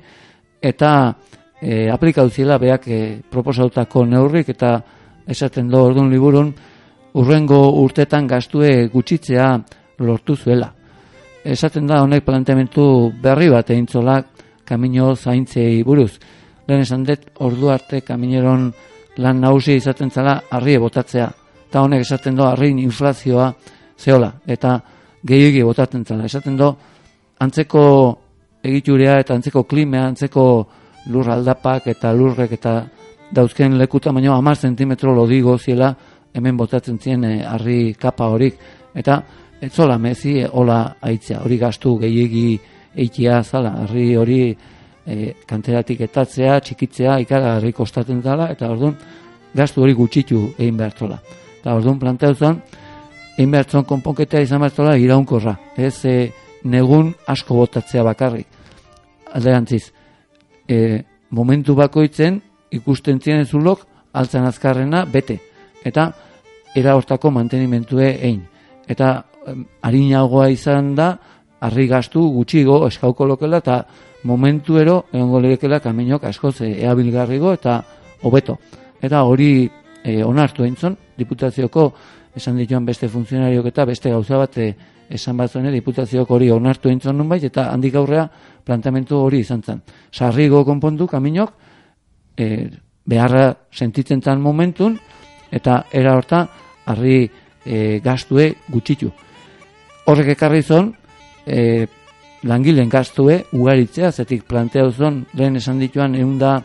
eta 0.62 1.14
e, 1.62 1.89
aplikau 1.89 2.30
ziela 2.30 2.58
beak 2.58 2.88
e, 2.88 3.22
proposautako 3.30 4.05
neurrik 4.05 4.49
eta 4.49 4.82
esaten 5.28 5.70
do 5.70 5.84
orduan 5.84 6.10
liburun 6.10 6.53
urrengo 7.18 7.60
urtetan 7.82 8.28
gastue 8.28 8.88
gutxitzea 8.93 9.49
lortu 9.99 10.36
zuela. 10.36 10.72
Esaten 11.43 11.88
da 11.88 12.01
honek 12.03 12.26
planteamentu 12.26 13.12
berri 13.22 13.49
bat 13.49 13.70
egin 13.70 13.88
kamino 14.66 15.16
zaintzei 15.16 15.84
buruz. 15.84 16.20
Lehen 16.68 16.82
esan 16.82 17.03
dut, 17.03 17.30
ordu 17.39 17.70
arte 17.72 18.01
kamineron 18.01 18.74
lan 19.18 19.39
nagusi 19.39 19.78
izaten 19.80 20.12
zela 20.12 20.41
harri 20.51 20.78
botatzea. 20.78 21.30
Eta 21.70 21.82
honek 21.82 22.01
esaten 22.01 22.36
do 22.36 22.43
harri 22.43 22.70
inflazioa 22.70 23.53
zeola. 23.97 24.34
Eta 24.45 24.80
gehiagi 25.24 25.64
botatzen 25.64 26.03
zela. 26.05 26.26
Esaten 26.26 26.58
do, 26.58 26.76
antzeko 27.39 27.84
egiturea 28.64 29.20
eta 29.22 29.36
antzeko 29.38 29.64
klimea, 29.64 30.08
antzeko 30.12 30.43
lur 31.10 31.30
aldapak 31.30 31.88
eta 31.88 32.14
lurrek 32.14 32.51
eta 32.58 32.74
dauzken 33.32 33.78
lekuta 33.78 34.12
baino 34.12 34.36
amar 34.36 34.55
zentimetro 34.55 35.14
lodigo 35.16 35.58
ziela 35.58 35.95
hemen 36.34 36.58
botatzen 36.58 36.99
zien 36.99 37.24
e, 37.24 37.43
harri 37.45 37.93
kapa 37.99 38.28
horik. 38.30 38.58
Eta 38.95 39.22
etzola 39.62 39.97
mezi 39.97 40.39
e, 40.39 40.47
hola 40.47 40.97
aitzea 41.01 41.41
hori 41.43 41.58
gastu 41.58 41.97
gehiegi 41.97 42.60
eitia 42.95 43.43
zala 43.43 43.74
harri 43.84 44.16
hori 44.16 44.41
e, 45.05 45.34
kanteratik 45.47 46.01
etatzea 46.08 46.60
txikitzea 46.60 47.20
ikara 47.26 47.55
harri 47.58 47.74
kostatzen 47.74 48.22
zala 48.22 48.49
eta 48.53 48.70
orduan 48.70 48.95
gastu 49.55 49.82
hori 49.82 49.93
gutxitu 49.97 50.43
egin 50.58 50.78
behartzola 50.78 51.20
eta 51.60 51.76
orduan 51.76 51.99
plantea 51.99 52.34
zen 52.34 52.62
egin 53.38 53.51
behartzon 53.53 53.86
konponketea 53.86 54.41
izan 54.45 54.62
behartzola 54.62 54.95
iraunkorra. 54.97 55.55
Ez 55.78 56.05
e, 56.05 56.32
negun 56.64 57.14
asko 57.28 57.55
botatzea 57.55 58.03
bakarrik. 58.03 58.47
Alderantziz 59.34 59.97
e, 60.68 61.03
momentu 61.30 61.76
bakoitzen 61.76 62.41
ikusten 62.72 63.20
zien 63.20 63.45
zulok 63.45 63.86
altzan 64.13 64.45
azkarrena 64.45 65.05
bete. 65.05 65.39
Eta 65.84 66.11
era 66.76 66.95
hortako 66.95 67.32
mantenimentue 67.32 68.09
egin 68.15 68.43
eta 68.88 69.24
harinagoa 69.82 70.49
izan 70.51 70.93
da 70.95 71.11
harri 71.59 71.88
gastu 71.88 72.22
gutxigo 72.36 72.80
eskauko 72.88 73.26
lokela 73.28 73.61
eta 73.63 73.78
momentuero 74.28 75.05
egongo 75.13 75.39
lerekela 75.41 75.80
kaminok 75.80 76.28
askoz 76.30 76.61
eabilgarrigo 76.61 77.53
eta 77.53 77.80
hobeto. 78.24 78.57
Eta 79.01 79.24
hori 79.24 79.70
e, 80.03 80.24
onartu 80.24 80.65
eintzon 80.65 80.97
diputazioko 81.18 81.91
esan 82.36 82.57
dituan 82.57 82.86
beste 82.86 83.09
funtzionariok 83.09 83.72
eta 83.72 83.86
beste 83.86 84.11
gauza 84.13 84.38
bat 84.38 84.57
e, 84.57 84.72
esan 85.10 85.38
bat 85.38 85.51
zuen 85.51 85.72
diputaziok 85.72 86.32
hori 86.32 86.49
onartu 86.51 86.89
eintzon 86.89 87.18
nunbait 87.18 87.43
eta 87.43 87.70
handik 87.72 87.95
aurrea 87.95 88.28
planteamentu 88.66 89.18
hori 89.24 89.39
izan 89.39 89.64
zen. 89.64 89.82
Sarrigo 90.12 90.64
konpontu 90.66 91.08
kaminok, 91.08 91.53
e, 92.38 92.68
beharra 93.05 93.53
sentitzen 93.72 94.22
zan 94.22 94.41
momentun, 94.41 94.97
eta 95.51 95.86
era 95.91 96.16
horta, 96.16 96.43
harri 96.86 97.30
e, 97.66 97.99
gaztue 98.03 98.49
gutxitu. 98.68 99.12
Horrek 100.08 100.34
ekarri 100.36 100.62
zon, 100.64 100.91
e, 101.45 101.88
langileen 102.47 102.89
gaztue 102.89 103.41
ugaritzea, 103.53 104.12
zetik 104.12 104.43
plantea 104.47 104.89
zon, 104.91 105.24
lehen 105.34 105.55
esan 105.55 105.80
dituan, 105.80 106.16
eunda, 106.16 106.58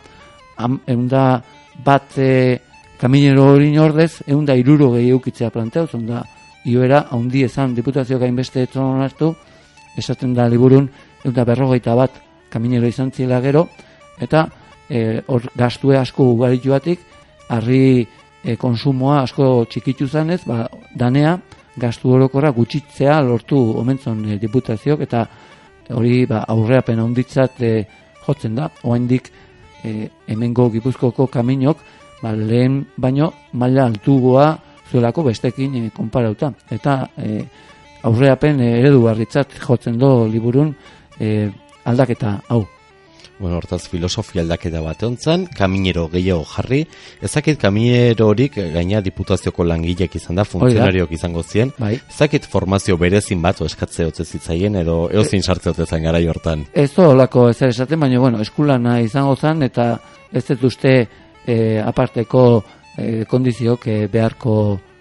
am, 0.57 0.81
eunda 0.87 1.43
bat 1.85 2.19
e, 2.19 2.59
kaminero 2.99 3.53
hori 3.55 3.73
ordez, 3.79 4.23
eunda 4.27 4.55
iruro 4.59 4.93
gehi 4.97 5.11
eukitzea 5.15 5.51
plantea 5.51 5.87
zon, 5.87 6.07
da, 6.07 6.23
ioera, 6.65 7.07
haundi 7.11 7.45
ezan 7.45 7.75
diputazio 7.75 8.19
gainbeste 8.19 8.63
etzon 8.63 8.97
honaztu, 8.97 9.33
esaten 9.99 10.35
da 10.35 10.47
liburun, 10.49 10.89
eta 11.25 11.45
berrogeita 11.45 11.95
bat 11.99 12.19
kaminero 12.51 12.87
izan 12.87 13.11
zila 13.13 13.41
gero, 13.41 13.67
eta 14.21 14.47
e, 14.89 15.23
or, 15.27 15.43
asko 15.57 16.33
ugarituatik, 16.33 17.01
harri 17.49 18.07
e, 18.45 18.57
konsumoa 18.57 19.23
asko 19.23 19.65
txikitu 19.71 20.09
zanez, 20.09 20.43
ba, 20.47 20.67
danea, 20.95 21.39
gaztu 21.77 22.13
orokorra 22.13 22.51
gutxitzea 22.53 23.21
lortu 23.25 23.59
omentzon 23.81 24.25
e, 24.29 24.39
diputaziok, 24.39 25.01
eta 25.01 25.27
hori 25.91 26.27
ba, 26.27 26.45
aurreapen 26.49 27.01
handitzat 27.01 27.63
e, 27.63 27.73
jotzen 28.27 28.55
da, 28.59 28.69
oendik 28.85 29.31
e, 29.83 30.09
hemengo 30.29 30.69
gipuzkoko 30.71 31.27
kaminok, 31.27 31.81
ba, 32.23 32.35
lehen 32.37 32.83
baino 32.97 33.33
maila 33.53 33.89
altugoa 33.91 34.51
zuelako 34.93 35.25
bestekin 35.31 35.79
e, 35.81 35.89
konparauta. 35.97 36.53
Eta 36.71 36.99
e, 37.17 37.41
aurreapen 38.05 38.61
e, 38.61 38.77
eredu 38.83 39.03
barritzat 39.07 39.57
jotzen 39.65 39.99
do 39.99 40.15
liburun 40.29 40.75
e, 41.19 41.51
aldaketa 41.89 42.39
hau. 42.49 42.65
Bueno, 43.43 43.57
hortaz 43.59 43.89
filosofia 43.91 44.43
aldaketa 44.45 44.79
bat 44.85 45.01
ontzan, 45.03 45.49
kaminero 45.59 46.05
gehiago 46.13 46.45
jarri, 46.47 46.85
ezakit 47.27 47.59
kaminero 47.59 48.29
horik 48.31 48.55
gaina 48.75 49.01
diputazioko 49.03 49.65
langileak 49.67 50.15
izan 50.15 50.39
da, 50.39 50.45
funtzionariok 50.47 51.11
izango 51.17 51.43
zien, 51.43 51.73
bai. 51.79 51.97
ezakit 52.13 52.47
formazio 52.47 52.95
berezin 53.01 53.43
bat, 53.43 53.59
eskatze 53.67 54.07
hotze 54.07 54.29
zitzaien, 54.29 54.77
edo 54.85 55.09
eozin 55.11 55.43
sartze 55.43 55.73
hotze 55.73 55.89
zain 55.89 56.07
gara 56.07 56.21
hortan. 56.31 56.63
Ez 56.73 56.93
da 56.95 57.09
olako 57.09 57.49
ez 57.51 57.59
esaten, 57.67 57.99
baina 58.05 58.21
bueno, 58.23 58.39
eskulana 58.47 59.01
izango 59.03 59.35
zen, 59.35 59.67
eta 59.67 59.89
ez 60.31 60.45
dut 60.53 60.69
uste 60.71 60.95
e, 61.47 61.57
aparteko 61.83 62.63
e, 62.97 63.25
kondiziok 63.29 63.87
e, 63.87 63.97
beharko 64.13 64.55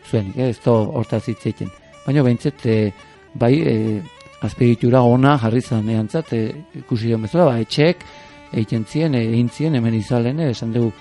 zuen, 0.10 0.34
e, 0.36 0.50
ez 0.50 0.60
da 0.64 0.72
hortaz 0.72 1.24
hitz 1.28 1.42
egiten. 1.46 1.72
Baina 2.06 2.24
behintzet, 2.26 2.66
e, 2.66 2.92
bai, 3.34 3.54
e, 3.62 4.02
azpiritura 4.42 5.04
ona 5.06 5.38
jarri 5.42 5.62
zan 5.62 5.89
eantzat, 5.89 6.34
e, 6.34 6.42
ikusi 6.82 7.12
dion 7.12 7.28
bezala, 7.28 7.52
ba, 7.52 7.60
etxek, 7.62 8.06
egiten 8.52 8.86
zien, 8.89 9.16
egin 9.16 9.50
zien, 9.50 9.76
hemen 9.78 9.96
izalen, 9.96 10.39
esan 10.50 10.74
dugu, 10.74 10.92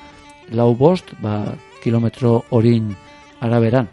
lau 0.57 0.74
bost, 0.76 1.14
ba, 1.22 1.55
kilometro 1.82 2.45
horin 2.51 2.93
araberan. 3.41 3.88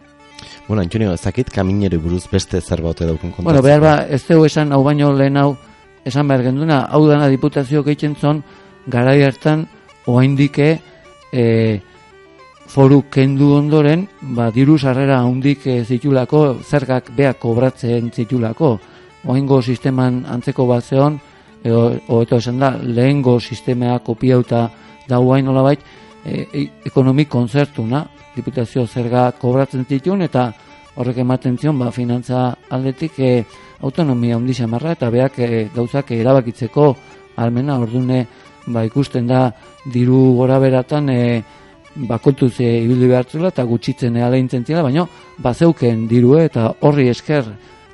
Bueno, 0.68 0.82
Antonio, 0.82 1.14
ezakit 1.16 1.50
kaminero 1.50 2.00
buruz 2.04 2.26
beste 2.30 2.60
zerbait 2.62 3.00
daukun 3.00 3.32
kontatzen. 3.32 3.48
Bueno, 3.48 3.64
behar 3.64 3.82
ba, 3.82 3.96
ez 4.10 4.22
dugu 4.28 4.46
esan, 4.50 4.74
hau 4.76 4.84
baino 4.84 5.14
lehen 5.16 5.40
hau, 5.40 5.56
esan 6.06 6.28
behar 6.28 6.44
genduna, 6.50 6.82
hau 6.92 7.06
dana 7.08 7.30
diputazio 7.32 7.84
gehiten 7.88 8.16
zon, 8.20 8.44
garai 8.88 9.22
hartan, 9.24 9.66
oaindike, 10.08 10.70
e, 11.32 11.46
foru 12.68 13.02
kendu 13.10 13.54
ondoren, 13.56 14.06
ba, 14.36 14.50
diru 14.52 14.78
sarrera 14.78 15.22
handik 15.24 15.66
e, 15.68 15.80
zitulako, 15.86 16.60
zergak 16.64 17.12
beak 17.16 17.40
kobratzen 17.40 18.12
zitulako, 18.12 18.78
oaingo 19.26 19.62
sisteman 19.62 20.26
antzeko 20.28 20.68
bat 20.68 20.84
zeon, 20.84 21.18
edo, 21.64 21.88
oeto 22.08 22.38
esan 22.38 22.60
da, 22.60 22.74
lehengo 22.84 23.40
sistemea 23.40 23.98
kopiauta 24.00 24.68
da 25.08 25.18
guain 25.24 25.48
nolabait, 25.48 25.80
e, 26.26 26.68
ekonomik 26.86 27.30
konzertuna, 27.32 28.04
diputazio 28.36 28.86
zerga 28.86 29.32
kobratzen 29.40 29.86
zituen, 29.88 30.22
eta 30.28 30.52
horrek 30.98 31.22
ematen 31.24 31.58
zion, 31.58 31.80
ba, 31.80 31.92
finantza 31.96 32.50
aldetik 32.70 33.20
e, 33.20 33.32
autonomia 33.82 34.36
handi 34.36 34.54
marra 34.68 34.92
eta 34.92 35.10
beak 35.10 35.40
e, 35.40 35.70
gauzak 35.74 36.12
erabakitzeko 36.12 36.96
almena, 37.38 37.80
ordune, 37.80 38.26
ba, 38.68 38.84
ikusten 38.84 39.28
da, 39.28 39.52
diru 39.86 40.36
gora 40.36 40.60
beratan, 40.60 41.10
e, 41.10 41.44
bakontuz 42.08 42.60
e, 42.62 42.84
ibili 42.84 43.08
behartzela 43.10 43.50
eta 43.54 43.64
gutxitzen 43.64 44.18
aleintzen 44.22 44.66
zela, 44.66 44.84
baina 44.84 45.08
bazeuken 45.44 46.08
dirue 46.08 46.46
eta 46.46 46.72
horri 46.82 47.08
esker 47.10 47.46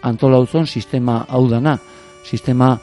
antolauzon 0.04 0.68
sistema 0.68 1.26
hau 1.30 1.48
dana. 1.50 1.78
Sistema 2.24 2.78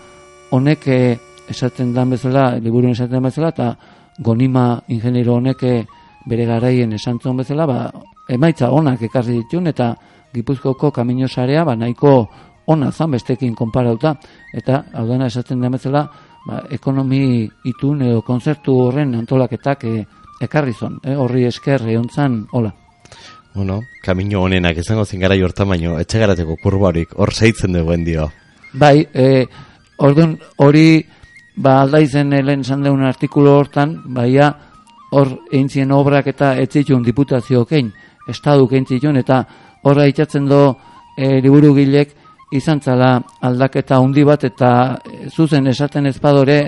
honek 0.51 0.87
eh, 0.89 1.18
esaten 1.49 1.95
dan 1.95 2.11
bezala, 2.11 2.57
liburuen 2.59 2.93
esaten 2.93 3.18
dan 3.18 3.29
bezala, 3.29 3.49
eta 3.49 3.75
gonima 4.18 4.81
ingeniero 4.89 5.37
honek 5.37 5.62
eh, 5.64 5.85
bere 6.29 6.47
garaien 6.47 6.93
esantzon 6.93 7.37
bezala, 7.41 7.66
ba, 7.66 7.79
emaitza 8.29 8.71
onak 8.71 9.03
ekarri 9.09 9.41
ditun, 9.43 9.66
eta 9.66 9.95
Gipuzkoko 10.31 10.93
kamino 10.95 11.29
sarea, 11.29 11.64
ba, 11.64 11.75
nahiko 11.75 12.29
ona 12.71 12.93
zan 12.93 13.11
bestekin 13.11 13.55
konparauta, 13.55 14.14
eta 14.55 14.85
hau 14.95 15.07
dena 15.09 15.27
esaten 15.27 15.61
dan 15.61 15.75
bezala, 15.75 16.05
ba, 16.47 16.62
ekonomi 16.71 17.49
itun 17.66 18.03
edo 18.07 18.23
konzertu 18.23 18.77
horren 18.87 19.14
antolaketak 19.18 19.85
e, 19.85 20.05
ekarri 20.41 20.72
zon, 20.72 20.99
eh, 21.05 21.14
horri 21.14 21.45
esker 21.47 21.82
eontzan, 21.88 22.47
hola. 22.53 22.72
Bueno, 23.55 23.80
kamino 24.03 24.43
honenak 24.43 24.78
izango 24.78 25.05
zen 25.05 25.20
gara 25.20 25.36
jortan 25.36 25.68
baino, 25.68 25.99
etxegarateko 25.99 26.57
kurba 26.62 26.88
horik, 26.88 27.14
hor 27.16 27.32
zeitzen 27.34 27.74
duen 27.74 28.05
dio. 28.05 28.28
Bai, 28.72 29.07
e, 29.12 29.47
orduan 29.99 30.36
hori 30.62 31.03
ba 31.57 31.80
aldaizen 31.82 32.32
helen 32.32 32.61
esan 32.61 32.84
deun 32.86 33.03
artikulu 33.05 33.51
hortan, 33.51 33.97
baia 34.14 34.53
hor 35.11 35.32
eintzien 35.53 35.91
obrak 35.93 36.30
eta 36.30 36.55
etzitun 36.62 37.03
diputazio 37.03 37.64
kein, 37.66 37.91
estadu 38.30 38.68
kentzitun, 38.70 39.18
eta 39.18 39.43
horra 39.82 40.07
itxatzen 40.07 40.47
do 40.47 40.62
e, 41.16 41.41
liburu 41.43 41.74
gilek 41.74 42.14
izan 42.55 42.80
zala 42.80 43.16
aldaketa 43.43 43.99
handi 43.99 44.24
bat, 44.24 44.45
eta 44.47 44.70
e, 45.03 45.26
zuzen 45.28 45.66
esaten 45.66 46.07
ezpadore, 46.07 46.61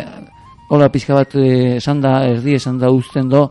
hola 0.73 0.89
pixka 0.89 1.13
bat 1.13 1.35
e, 1.37 1.77
esan 1.77 1.99
da, 2.01 2.23
erdi 2.25 2.55
esan 2.57 2.79
da 2.81 2.89
uzten 2.89 3.29
do, 3.29 3.43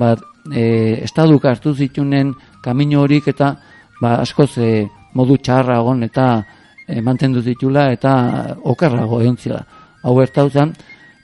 ba, 0.00 0.14
e, 0.48 0.96
estaduk 1.04 1.44
hartu 1.44 1.74
zitunen 1.76 2.30
kamino 2.64 3.02
horik 3.04 3.28
eta 3.34 3.50
ba, 4.00 4.14
askoz 4.22 4.56
e, 4.56 4.70
modu 5.12 5.36
txarragon 5.36 6.06
eta 6.08 6.24
e, 6.88 7.02
mantendu 7.04 7.42
ditula 7.44 7.90
eta 7.92 8.14
okerrago 8.72 9.20
egon 9.20 9.36
zila. 9.36 9.60
Hau 10.08 10.16
bertauzan, 10.16 10.72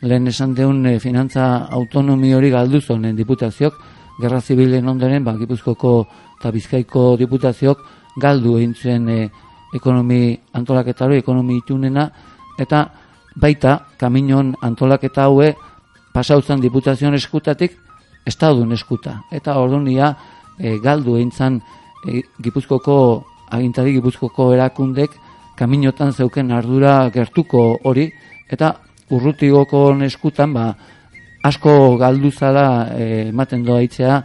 lehen 0.04 0.28
esan 0.28 0.52
deun 0.52 0.84
e, 0.92 0.98
finantza 1.00 1.48
autonomi 1.72 2.34
hori 2.36 2.52
galdu 2.52 2.82
zonen 2.84 3.16
diputaziok, 3.16 3.80
gerra 4.20 4.44
zibilen 4.44 4.92
ondoren, 4.92 5.24
ba, 5.24 5.38
Gipuzkoko 5.40 5.94
eta 6.36 6.52
Bizkaiko 6.52 7.14
diputaziok 7.16 7.86
galdu 8.20 8.58
egin 8.60 8.76
zuen 8.76 9.08
e, 9.08 9.20
ekonomi 9.72 10.36
antolaketaro, 10.52 11.16
ekonomi 11.16 11.62
itunena, 11.64 12.10
eta 12.60 12.90
baita 13.36 13.86
kaminon 13.98 14.54
antolaketa 14.62 15.24
haue 15.24 15.54
pasauzan 16.12 16.60
diputazion 16.60 17.14
eskutatik 17.14 17.76
estadun 18.26 18.72
eskuta. 18.72 19.20
Eta 19.32 19.56
ordunia 19.58 20.14
e, 20.58 20.78
galdu 20.82 21.16
egin 21.16 21.30
zan 21.30 21.60
e, 22.06 22.22
Gipuzkoko 22.42 22.96
agintari 23.50 23.94
Gipuzkoko 23.96 24.52
erakundek 24.54 25.16
kaminotan 25.58 26.12
zeuken 26.12 26.52
ardura 26.56 27.10
gertuko 27.12 27.64
hori, 27.84 28.06
eta 28.50 28.74
urrutigoko 29.12 29.90
neskutan, 29.98 30.54
ba, 30.54 30.70
asko 31.44 31.96
galdu 32.00 32.30
zala 32.30 32.66
e, 32.96 33.08
ematen 33.28 33.64
doa 33.66 33.82
itzea 33.84 34.20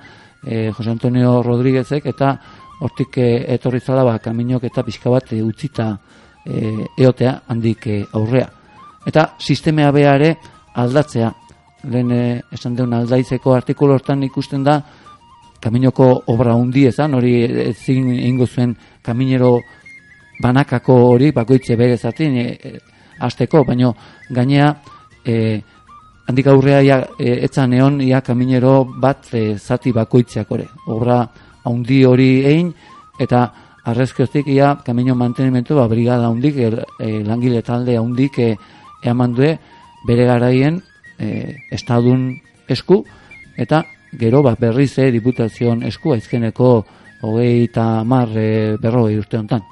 e, 0.46 0.70
Jose 0.72 0.92
Antonio 0.92 1.42
Rodríguezek, 1.44 2.06
eta 2.06 2.36
hortik 2.80 3.18
e, 3.18 3.30
etorri 3.56 3.82
zala 3.82 4.06
ba, 4.08 4.20
kaminok 4.20 4.68
eta 4.70 4.84
pixka 4.84 5.12
bat 5.12 5.34
e, 5.34 5.42
utzita 5.44 5.90
e, 6.46 6.86
eotea 6.98 7.42
handik 7.48 7.90
aurrea. 8.14 8.65
Eta 9.06 9.36
sistemea 9.40 9.92
beare 9.92 10.36
aldatzea, 10.76 11.32
lehen 11.92 12.12
e, 12.12 12.42
esan 12.54 12.76
deun 12.76 12.94
aldaizeko 12.98 13.54
artikulu 13.54 13.94
hortan 13.94 14.24
ikusten 14.26 14.64
da, 14.64 14.80
kaminoko 15.62 16.08
obra 16.34 16.54
hundi 16.54 16.86
ezan, 16.90 17.14
hori 17.18 17.36
ezin 17.70 18.12
ingo 18.14 18.46
zuen 18.46 18.76
kaminero 19.04 19.56
banakako 20.42 20.98
hori 21.12 21.32
bakoitze 21.32 21.78
bere 21.80 21.98
zatin 21.98 22.38
e, 22.38 22.46
e, 22.54 22.74
azteko, 23.20 23.64
baino 23.64 23.94
gainea 24.30 24.74
e, 25.26 25.62
handik 26.28 26.48
aurrea 26.48 26.82
ia, 26.82 27.00
e, 27.20 27.40
etzan 27.48 27.74
egon 27.74 28.02
ia 28.02 28.22
kaminero 28.22 28.84
bat 29.02 29.34
e, 29.34 29.56
zati 29.58 29.94
bakoitzeak 29.94 30.52
hori. 30.52 30.66
Obra 30.88 31.22
handi 31.66 32.04
hori 32.06 32.30
egin 32.46 32.74
eta 33.22 33.46
arrezkioztik 33.86 34.48
ia 34.50 34.76
kamino 34.86 35.16
mantenimentu 35.16 35.76
ba, 35.78 35.88
brigada 35.88 36.30
hundik, 36.30 36.58
e, 36.58 36.72
e, 37.00 37.24
langile 37.24 37.62
talde 37.62 37.98
hundik 38.00 38.40
e, 38.40 38.56
eaman 39.06 39.36
due 39.38 39.56
bere 40.08 40.26
garaien 40.26 40.82
e, 41.20 41.56
estadun 41.72 42.34
esku 42.70 43.04
eta 43.58 43.84
gero 44.20 44.42
ba, 44.44 44.56
berriz 44.60 44.98
e, 45.00 45.10
diputazion 45.12 45.84
esku 45.88 46.16
aizkeneko 46.16 46.76
hogei 47.26 47.66
eta 47.66 48.04
mar 48.04 48.30
e, 48.36 48.76
berroi 48.82 49.18
urte 49.20 49.40
honetan. 49.40 49.64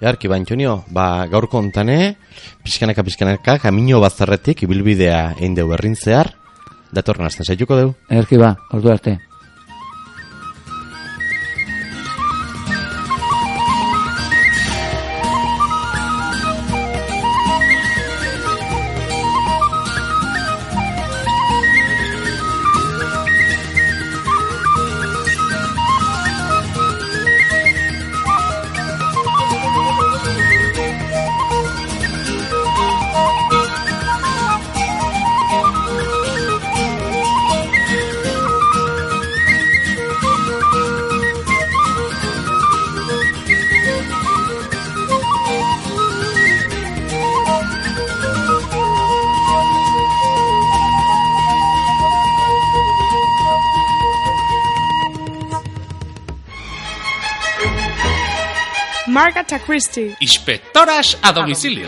Earki, 0.00 0.28
ba, 0.28 0.38
Antonio, 0.40 0.80
ba, 0.90 1.26
gaur 1.30 1.46
kontane, 1.52 2.16
pixkanaka, 2.64 3.04
pixkanaka, 3.06 3.58
kamino 3.62 4.00
bazarretik, 4.02 4.64
ibilbidea 4.64 5.36
egin 5.36 5.54
deu 5.58 5.68
berrin 5.70 5.94
zehar, 5.94 6.32
datorren 6.90 7.28
hasten 7.28 7.46
saituko 7.46 7.76
deu. 7.78 7.92
Erki 8.10 8.40
ba, 8.40 8.54
ordu 8.72 8.90
arte. 8.96 9.18
Christie. 59.70 60.16
Inspectoras 60.18 61.16
a 61.22 61.30
domicilio. 61.30 61.86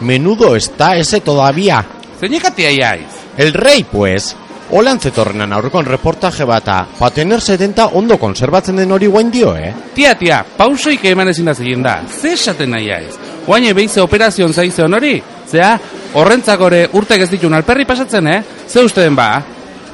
Menudo 0.00 0.56
está 0.56 0.96
ese 0.96 1.20
todavía. 1.20 1.99
Zeinek 2.20 2.58
iaiz? 2.58 3.06
El 3.38 3.54
rey, 3.54 3.82
pues. 3.84 4.36
Holan 4.70 5.00
zetorrenan 5.00 5.54
aurrekon 5.56 5.86
reportaje 5.86 6.44
bata, 6.44 6.86
pa 6.98 7.08
tener 7.10 7.40
70 7.40 7.88
ondo 7.96 8.18
konserbatzen 8.20 8.76
den 8.76 8.92
hori 8.92 9.06
guain 9.06 9.30
dio, 9.30 9.54
eh? 9.56 9.72
Tia, 9.94 10.12
tia, 10.14 10.44
pausoik 10.44 11.04
eman 11.10 11.32
ezin 11.32 11.48
da 11.48 11.54
zegin 11.54 11.82
da. 11.82 11.96
Ze 12.06 12.34
esaten 12.36 12.70
nahi 12.70 12.90
aiz? 12.92 13.16
Guain 13.46 13.64
ebeize 13.66 14.04
operazion 14.04 14.52
zaize 14.52 14.84
honori? 14.84 15.16
Zea, 15.48 15.72
horrentzakore 16.14 16.84
urtek 16.92 17.24
ez 17.24 17.30
ditun 17.32 17.56
alperri 17.56 17.88
pasatzen, 17.88 18.28
eh? 18.28 18.44
Ze 18.68 18.84
uste 18.84 19.00
den 19.00 19.16
ba? 19.16 19.42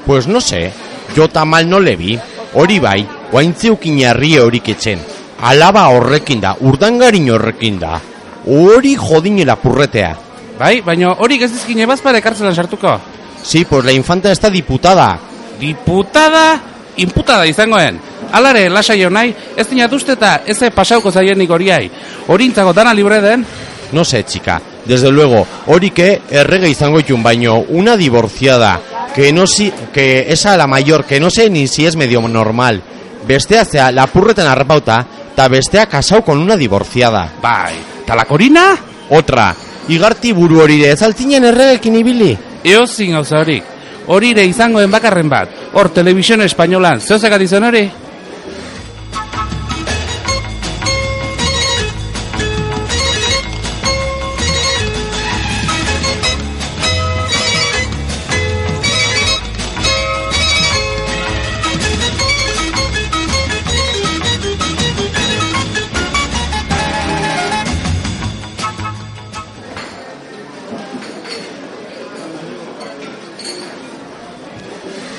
Pues 0.04 0.26
no 0.26 0.42
sé, 0.42 0.72
jo 1.14 1.28
tamal 1.28 1.70
no 1.70 1.80
le 1.80 1.96
bi. 1.96 2.18
Hori 2.58 2.80
bai, 2.80 3.06
guain 3.30 3.54
zeukin 3.54 4.02
herrie 4.02 4.42
horik 4.42 4.74
etxen. 4.74 4.98
Alaba 5.46 5.88
horrekin 5.94 6.42
da, 6.42 6.56
urdangarin 6.60 7.30
horrekin 7.30 7.78
da. 7.78 8.00
Hori 8.50 8.96
jodine 8.98 9.46
lapurretea. 9.46 10.25
Bai, 10.58 10.80
baina 10.80 11.12
hori 11.20 11.38
ez 11.42 11.52
dizkine 11.52 11.86
bazpare 11.86 12.22
kartzelan 12.24 12.54
sartuko. 12.54 12.98
Sí, 13.42 13.64
pues 13.64 13.84
la 13.84 13.92
infanta 13.92 14.32
está 14.32 14.50
diputada. 14.50 15.18
Diputada? 15.60 16.60
Imputada 16.96 17.46
izangoen. 17.46 18.00
Alare, 18.32 18.68
lasai 18.68 19.04
nahi, 19.10 19.34
ez 19.56 19.68
dinat 19.68 19.92
uste 19.92 20.16
eta 20.16 20.40
ez 20.46 20.58
pasauko 20.74 21.12
zaienik 21.12 21.50
horiai. 21.50 21.90
Horintzago 22.26 22.72
dana 22.72 22.94
libre 22.94 23.20
den? 23.20 23.46
No 23.92 24.04
sé, 24.04 24.24
chica. 24.24 24.60
Desde 24.84 25.10
luego, 25.10 25.46
hori 25.66 25.90
que 25.90 26.22
errege 26.30 26.68
izango 26.68 27.00
itun 27.00 27.22
baino, 27.22 27.64
una 27.68 27.96
divorciada, 27.96 28.80
que 29.14 29.32
no 29.32 29.46
si, 29.46 29.72
que 29.92 30.26
esa 30.28 30.56
la 30.56 30.66
mayor, 30.66 31.04
que 31.04 31.20
no 31.20 31.30
sé 31.30 31.50
ni 31.50 31.66
si 31.68 31.86
es 31.86 31.96
medio 31.96 32.20
normal. 32.22 32.82
Bestea 33.26 33.64
zea, 33.64 33.90
lapurretan 33.92 34.46
arrapauta, 34.46 35.06
ta 35.34 35.48
bestea 35.48 35.86
casau 35.86 36.22
con 36.24 36.38
una 36.38 36.56
divorciada. 36.56 37.32
Bai, 37.42 37.74
ta 38.06 38.14
la 38.14 38.24
Corina? 38.24 38.76
Otra. 39.10 39.54
Igarti 39.88 40.32
buru 40.34 40.60
hori 40.64 40.80
de, 40.80 40.90
ez 40.90 41.02
altzinen 41.02 41.44
erregekin 41.46 41.94
ibili? 42.00 42.32
Eo 42.66 42.86
zin 42.86 43.12
gauza 43.14 43.38
horik. 43.38 43.62
Horire 44.06 44.44
izangoen 44.46 44.90
bakarren 44.90 45.28
bat. 45.30 45.50
Hor, 45.74 45.90
telebizioen 45.94 46.42
espainolan. 46.46 47.00
Zeozekat 47.00 47.42
izan 47.42 47.66
hori? 47.68 47.84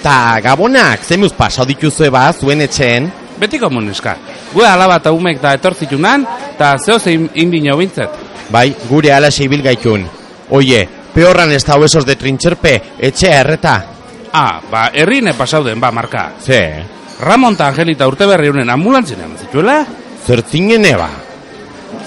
Ta 0.07 0.39
gabonak, 0.39 1.03
zemuz 1.03 1.33
pasau 1.35 1.65
dituzue 1.67 2.07
ba, 2.07 2.29
zuen 2.31 2.61
etxeen? 2.63 3.09
Beti 3.41 3.59
komuneska. 3.59 4.13
Gue 4.53 4.63
alaba 4.63 5.01
eta 5.01 5.11
umek 5.11 5.41
da 5.43 5.51
etortzitunan, 5.57 6.23
eta 6.53 6.69
zeo 6.79 6.95
zein 6.95 7.25
indino 7.43 7.75
bintzet. 7.75 8.15
Bai, 8.47 8.69
gure 8.87 9.11
ala 9.11 9.27
seibil 9.27 9.65
gaitun. 9.65 10.07
Oie, 10.55 10.85
peorran 11.11 11.51
ez 11.51 11.59
da 11.67 11.75
huesos 11.75 12.07
de 12.07 12.15
trintxerpe, 12.15 12.73
etxea 13.03 13.41
erreta. 13.41 13.75
Ah, 14.31 14.61
ba, 14.71 14.87
herrine 14.95 15.35
pasauden, 15.35 15.83
ba, 15.83 15.91
marka. 15.91 16.29
Ze? 16.39 16.61
Ramon 17.19 17.59
eta 17.59 17.67
Angelita 17.67 18.07
urte 18.07 18.31
berri 18.31 18.47
honen 18.47 18.71
ambulantzinen 18.71 19.35
zituela? 19.35 19.81
Zertzinen 20.23 20.87
eba. 20.87 21.09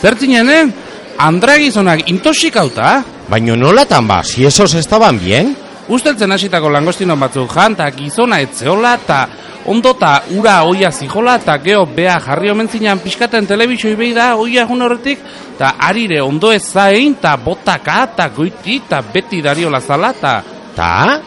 Zertzinen, 0.00 0.72
Andra 1.20 1.60
gizonak 1.60 2.08
intoxikauta? 2.08 3.02
Baina 3.28 3.60
nolatan 3.60 4.08
ba, 4.08 4.24
si 4.24 4.46
esos 4.48 4.72
estaban 4.72 5.20
bien? 5.20 5.52
Usteltzen 5.90 6.30
hasitako 6.30 6.70
langostino 6.70 7.16
batzuk 7.18 7.50
jan, 7.50 7.74
gizona 7.96 8.38
etzeola, 8.40 8.94
eta 8.94 9.20
ondo 9.66 9.94
ta 9.98 10.22
ura 10.36 10.62
oia 10.62 10.92
zijola, 10.92 11.34
eta 11.40 11.56
geho 11.58 11.84
bea 11.86 12.20
jarri 12.22 12.50
omen 12.50 12.68
zinean 12.68 13.00
pixkaten 13.02 13.46
telebizio 13.46 13.96
behi 13.96 14.12
da, 14.14 14.36
oia 14.36 14.62
egun 14.62 14.82
horretik, 14.82 15.18
eta 15.56 15.74
arire 15.88 16.20
ondo 16.22 16.52
ez 16.52 16.62
zain, 16.62 17.16
eta 17.18 17.34
botaka, 17.36 18.04
eta 18.12 18.28
goiti, 18.36 18.76
eta 18.84 19.02
beti 19.02 19.42
dario 19.42 19.70
lazala, 19.70 20.14
eta... 20.16 20.34
Ta? 20.76 21.20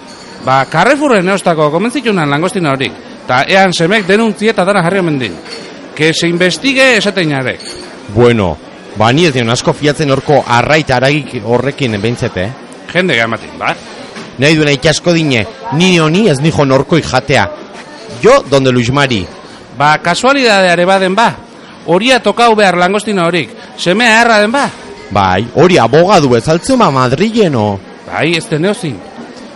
Ba, 0.45 0.65
Carrefourren 0.71 1.27
eostako 1.29 1.69
komentzitunan 1.71 2.29
langostino 2.29 2.71
horik, 2.71 2.95
eta 3.23 3.43
ean 3.47 3.73
semek 3.75 4.07
denuntzi 4.07 4.47
eta 4.51 4.65
dara 4.67 4.83
jarri 4.83 4.99
omen 4.99 5.19
din. 5.19 5.35
Que 5.95 6.13
se 6.13 6.27
investigue 6.27 6.97
esaten 6.97 7.31
jarek. 7.31 7.61
Bueno, 8.15 8.57
ba 8.97 9.11
ni 9.11 9.25
ez 9.25 9.33
dion 9.33 9.49
asko 9.49 9.73
fiatzen 9.73 10.11
horko 10.11 10.43
arraita 10.47 10.97
aragik 10.97 11.41
horrekin 11.43 11.99
behintzete, 12.01 12.43
eh? 12.43 12.51
Jende 12.93 13.15
gamatin, 13.17 13.59
ba? 13.59 13.75
Nahi 14.37 14.55
duena 14.55 14.71
ikasko 14.73 15.13
dine, 15.13 15.45
ni 15.73 15.97
honi 15.99 16.27
ez 16.29 16.39
nijo 16.41 16.65
norko 16.65 16.97
jatea. 16.97 17.49
Jo, 18.23 18.43
donde 18.49 18.71
Luis 18.71 18.91
Mari. 18.91 19.25
Ba, 19.77 19.97
kasualidadeare 19.97 20.85
baden 20.85 21.15
ba. 21.15 21.35
Horia 21.85 22.21
tokau 22.23 22.55
behar 22.55 22.77
langostina 22.77 23.25
horik. 23.25 23.49
Semea 23.77 24.21
erra 24.21 24.39
den 24.39 24.51
ba. 24.51 24.69
Bai, 25.11 25.45
hori 25.55 25.77
abogadu 25.77 26.35
ez 26.35 26.47
altzema 26.47 26.89
Madrileno. 26.91 27.79
Bai, 28.07 28.33
ez 28.37 28.47
den 28.49 28.65
eozin. 28.65 28.95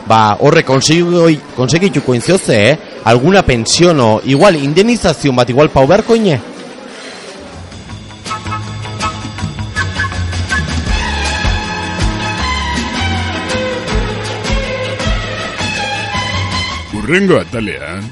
Ba, 0.07 0.37
horre 0.39 0.63
konsegituko 0.63 2.13
inzioze, 2.15 2.57
eh? 2.69 2.77
Alguna 3.05 3.41
pensiono, 3.43 4.21
igual 4.25 4.55
indenizazion 4.55 5.35
bat 5.35 5.49
igual 5.49 5.69
pau 5.69 5.87
beharko 5.87 6.15
ine? 6.15 6.39
Urrengo 17.07 17.37
atalean. 17.39 18.03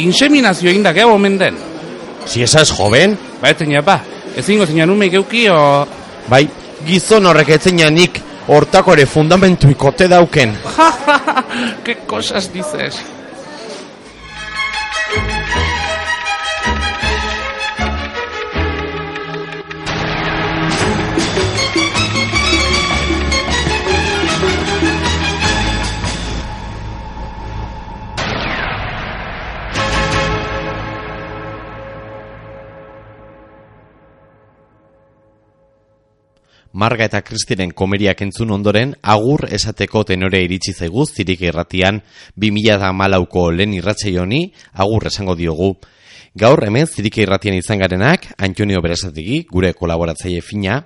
Inseminazio 0.00 0.70
egin 0.70 0.82
da 0.82 0.94
omen 1.06 1.36
den. 1.36 1.58
Si 2.24 2.42
esa 2.42 2.62
es 2.62 2.72
joven? 2.72 3.18
Ba, 3.42 3.50
ez 3.50 3.58
zeina, 3.58 3.82
ba. 3.82 4.00
Ezingo 4.34 4.64
zeina 4.64 4.86
numeik 4.86 5.12
euki, 5.20 5.44
o... 5.50 5.86
Bai, 6.32 6.48
gizon 6.86 7.26
horrek 7.26 7.52
etzenia 7.58 7.90
nik 7.90 8.22
hortako 8.48 8.94
ere 8.96 9.04
fundamentu 9.04 9.68
ikote 9.68 10.08
dauken. 10.08 10.56
Ja, 10.78 10.88
ja, 11.04 11.20
ja, 11.26 11.44
que 11.84 11.98
cosas 12.08 12.48
dices. 12.50 13.02
Marga 36.76 37.06
eta 37.08 37.22
Kristinen 37.24 37.70
komeriak 37.72 38.20
entzun 38.20 38.50
ondoren, 38.52 38.90
agur 39.00 39.46
esateko 39.48 40.02
tenore 40.04 40.42
iritsi 40.44 40.74
zaigu 40.74 41.06
zirik 41.08 41.40
irratian 41.46 42.02
2008ko 42.36 43.44
lehen 43.56 43.72
irratxe 43.78 44.12
honi, 44.20 44.42
agur 44.74 45.06
esango 45.08 45.32
diogu. 45.38 45.70
Gaur 46.36 46.66
hemen 46.66 46.84
zirik 46.84 47.16
irratian 47.22 47.56
izan 47.56 47.80
garenak, 47.80 48.26
Antonio 48.36 48.82
Beresategi, 48.84 49.46
gure 49.48 49.70
kolaboratzaile 49.72 50.42
fina, 50.44 50.82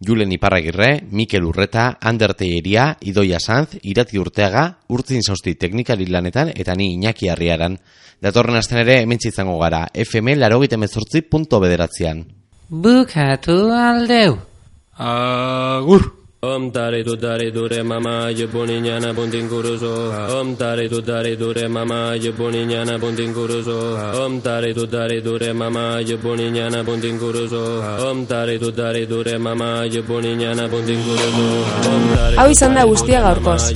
Julen 0.00 0.32
Iparragirre, 0.32 1.02
Mikel 1.10 1.44
Urreta, 1.44 1.98
Ander 2.00 2.32
Teieria, 2.32 2.96
Idoia 3.02 3.38
Sanz, 3.38 3.76
Irati 3.82 4.18
Urteaga, 4.18 4.64
Urtzin 4.88 5.22
Sausti 5.22 5.54
teknikari 5.60 6.08
lanetan, 6.08 6.54
eta 6.56 6.72
ni 6.72 6.94
Iñaki 6.94 7.28
Arriaran. 7.28 7.76
Datorren 8.24 8.56
asten 8.56 8.80
ere, 8.80 9.02
hemen 9.02 9.20
izango 9.20 9.60
gara, 9.60 9.84
FM 9.92 10.38
larogite 10.40 10.80
mezortzi 10.80 11.20
punto 11.28 11.60
bederatzean. 11.60 12.24
Bukatu 12.70 13.60
aldeu. 13.76 14.53
Uh, 14.98 15.82
Agur. 15.82 16.23
Om 16.44 16.70
tare 16.70 17.02
tu 17.02 17.16
tare 17.16 17.50
dure 17.50 17.82
mama 17.82 18.28
je 18.36 18.46
boninyana 18.46 19.12
buntin 19.16 19.48
kuruso 19.48 19.92
Om 20.38 20.56
tare 20.56 20.88
tu 20.88 21.00
tare 21.00 21.36
dure 21.36 21.68
mama 21.68 22.14
je 22.22 22.32
boninyana 22.32 22.98
buntin 22.98 23.32
kuruso 23.32 23.76
Om 24.24 24.40
tare 24.42 24.74
tu 24.74 24.84
tare 24.86 25.20
dure 25.22 25.52
mama 25.54 26.02
je 26.04 26.16
boninyana 26.24 26.82
buntin 26.84 27.18
kuruso 27.18 27.62
Om 28.10 28.26
tare 28.26 28.58
tu 28.58 28.70
tare 28.72 29.06
dure 29.06 29.38
mama 29.38 29.86
je 29.92 30.02
boninyana 30.02 30.68
buntin 30.68 31.00
kuruso 31.06 31.46
Om 31.94 32.02
tare 32.14 32.36
Hau 32.36 32.48
izan 32.50 32.74
da 32.74 32.84
guztia 32.84 33.20
gaurkoz. 33.24 33.72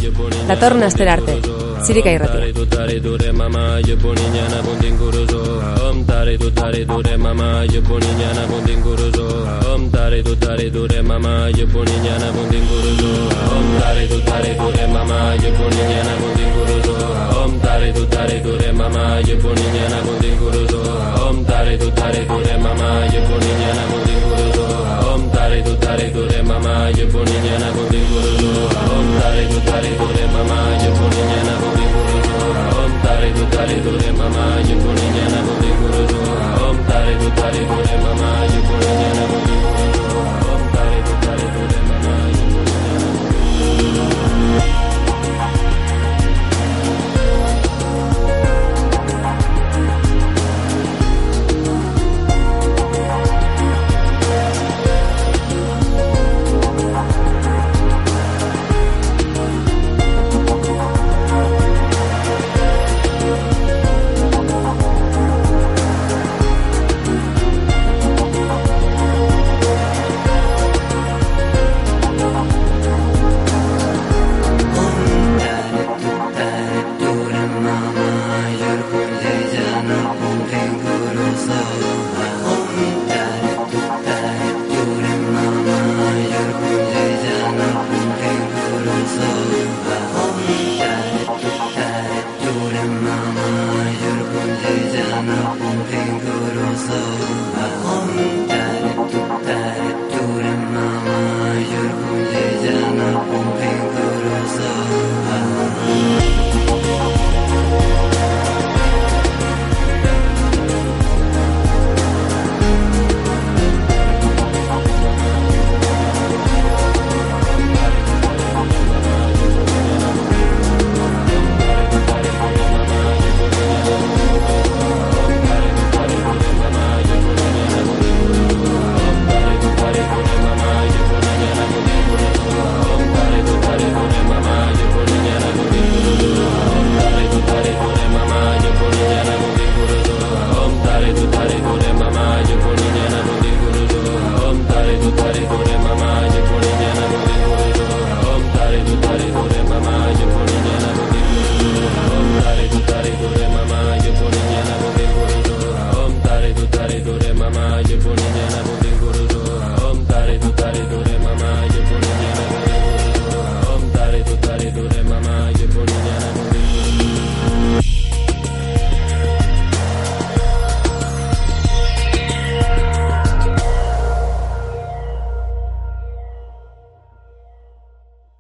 Datorren 0.48 0.82
astera 0.82 1.12
arte. 1.16 1.40
Zirika 1.86 2.10
irratia. 2.10 2.34
tare 2.34 2.52
tu 2.52 2.64
tare 2.66 2.98
dure 3.00 3.32
mama 3.32 3.78
je 3.86 3.94
boninyana 3.96 4.58
buntin 4.66 4.94
kuruso 4.98 5.40
Om 5.88 6.04
tare 6.04 6.36
tu 6.36 6.50
tare 6.52 6.84
dure 6.84 7.16
mama 7.16 7.64
je 7.72 7.80
boninyana 7.88 8.42
buntin 8.50 8.82
kuruso 8.82 9.26
Om 9.74 9.90
tare 9.90 10.22
tu 10.22 10.34
tare 10.44 10.66
dure 10.70 11.00
mama 11.02 11.34
je 11.56 11.64
boninyana 11.74 12.28
buntin 12.34 12.57
kuruso 12.68 13.10
Om 13.56 13.66
tare 13.80 14.04
tu 14.10 14.18
tare 14.28 14.52
dure 14.58 14.84
mama 14.94 15.18
je 15.42 15.50
boninyana 15.58 16.14
buntin 16.20 16.48
kuruso 16.54 16.94
Om 17.42 17.52
tare 17.60 17.88
tu 17.96 18.04
tare 18.14 18.36
dure 18.44 18.72
mama 18.72 19.04
je 19.26 19.34
boninyana 19.42 19.98
buntin 20.06 20.34
kuruso 20.40 20.80
Om 21.28 21.44
tare 21.44 21.76
tu 21.78 21.88
tare 21.98 22.20
dure 22.28 22.54
mama 22.64 22.88
je 23.12 23.20
boninyana 23.28 23.82
buntin 23.90 24.18
kuruso 24.24 24.64
Om 25.12 25.22
tare 25.34 25.58
tu 25.66 25.74
tare 25.84 26.06
dure 26.14 26.42
mama 26.50 26.74
je 26.96 27.04
boninyana 27.12 27.68
buntin 27.76 28.04
kuruso 28.10 28.52
Om 28.96 29.06
tare 29.20 29.44
tu 29.50 29.58
tare 29.68 29.90
dure 29.98 30.24
mama 30.34 30.58
je 30.82 30.88
boninyana 30.98 31.54
buntin 31.62 31.88
kuruso 31.94 32.38
Om 32.80 32.92
tare 33.04 33.28
tu 33.36 33.44
tare 33.54 33.76
dure 33.84 34.10
mama 34.20 34.44
je 34.66 34.74
boninyana 34.82 35.38
buntin 35.46 35.56
kuruso 35.56 35.67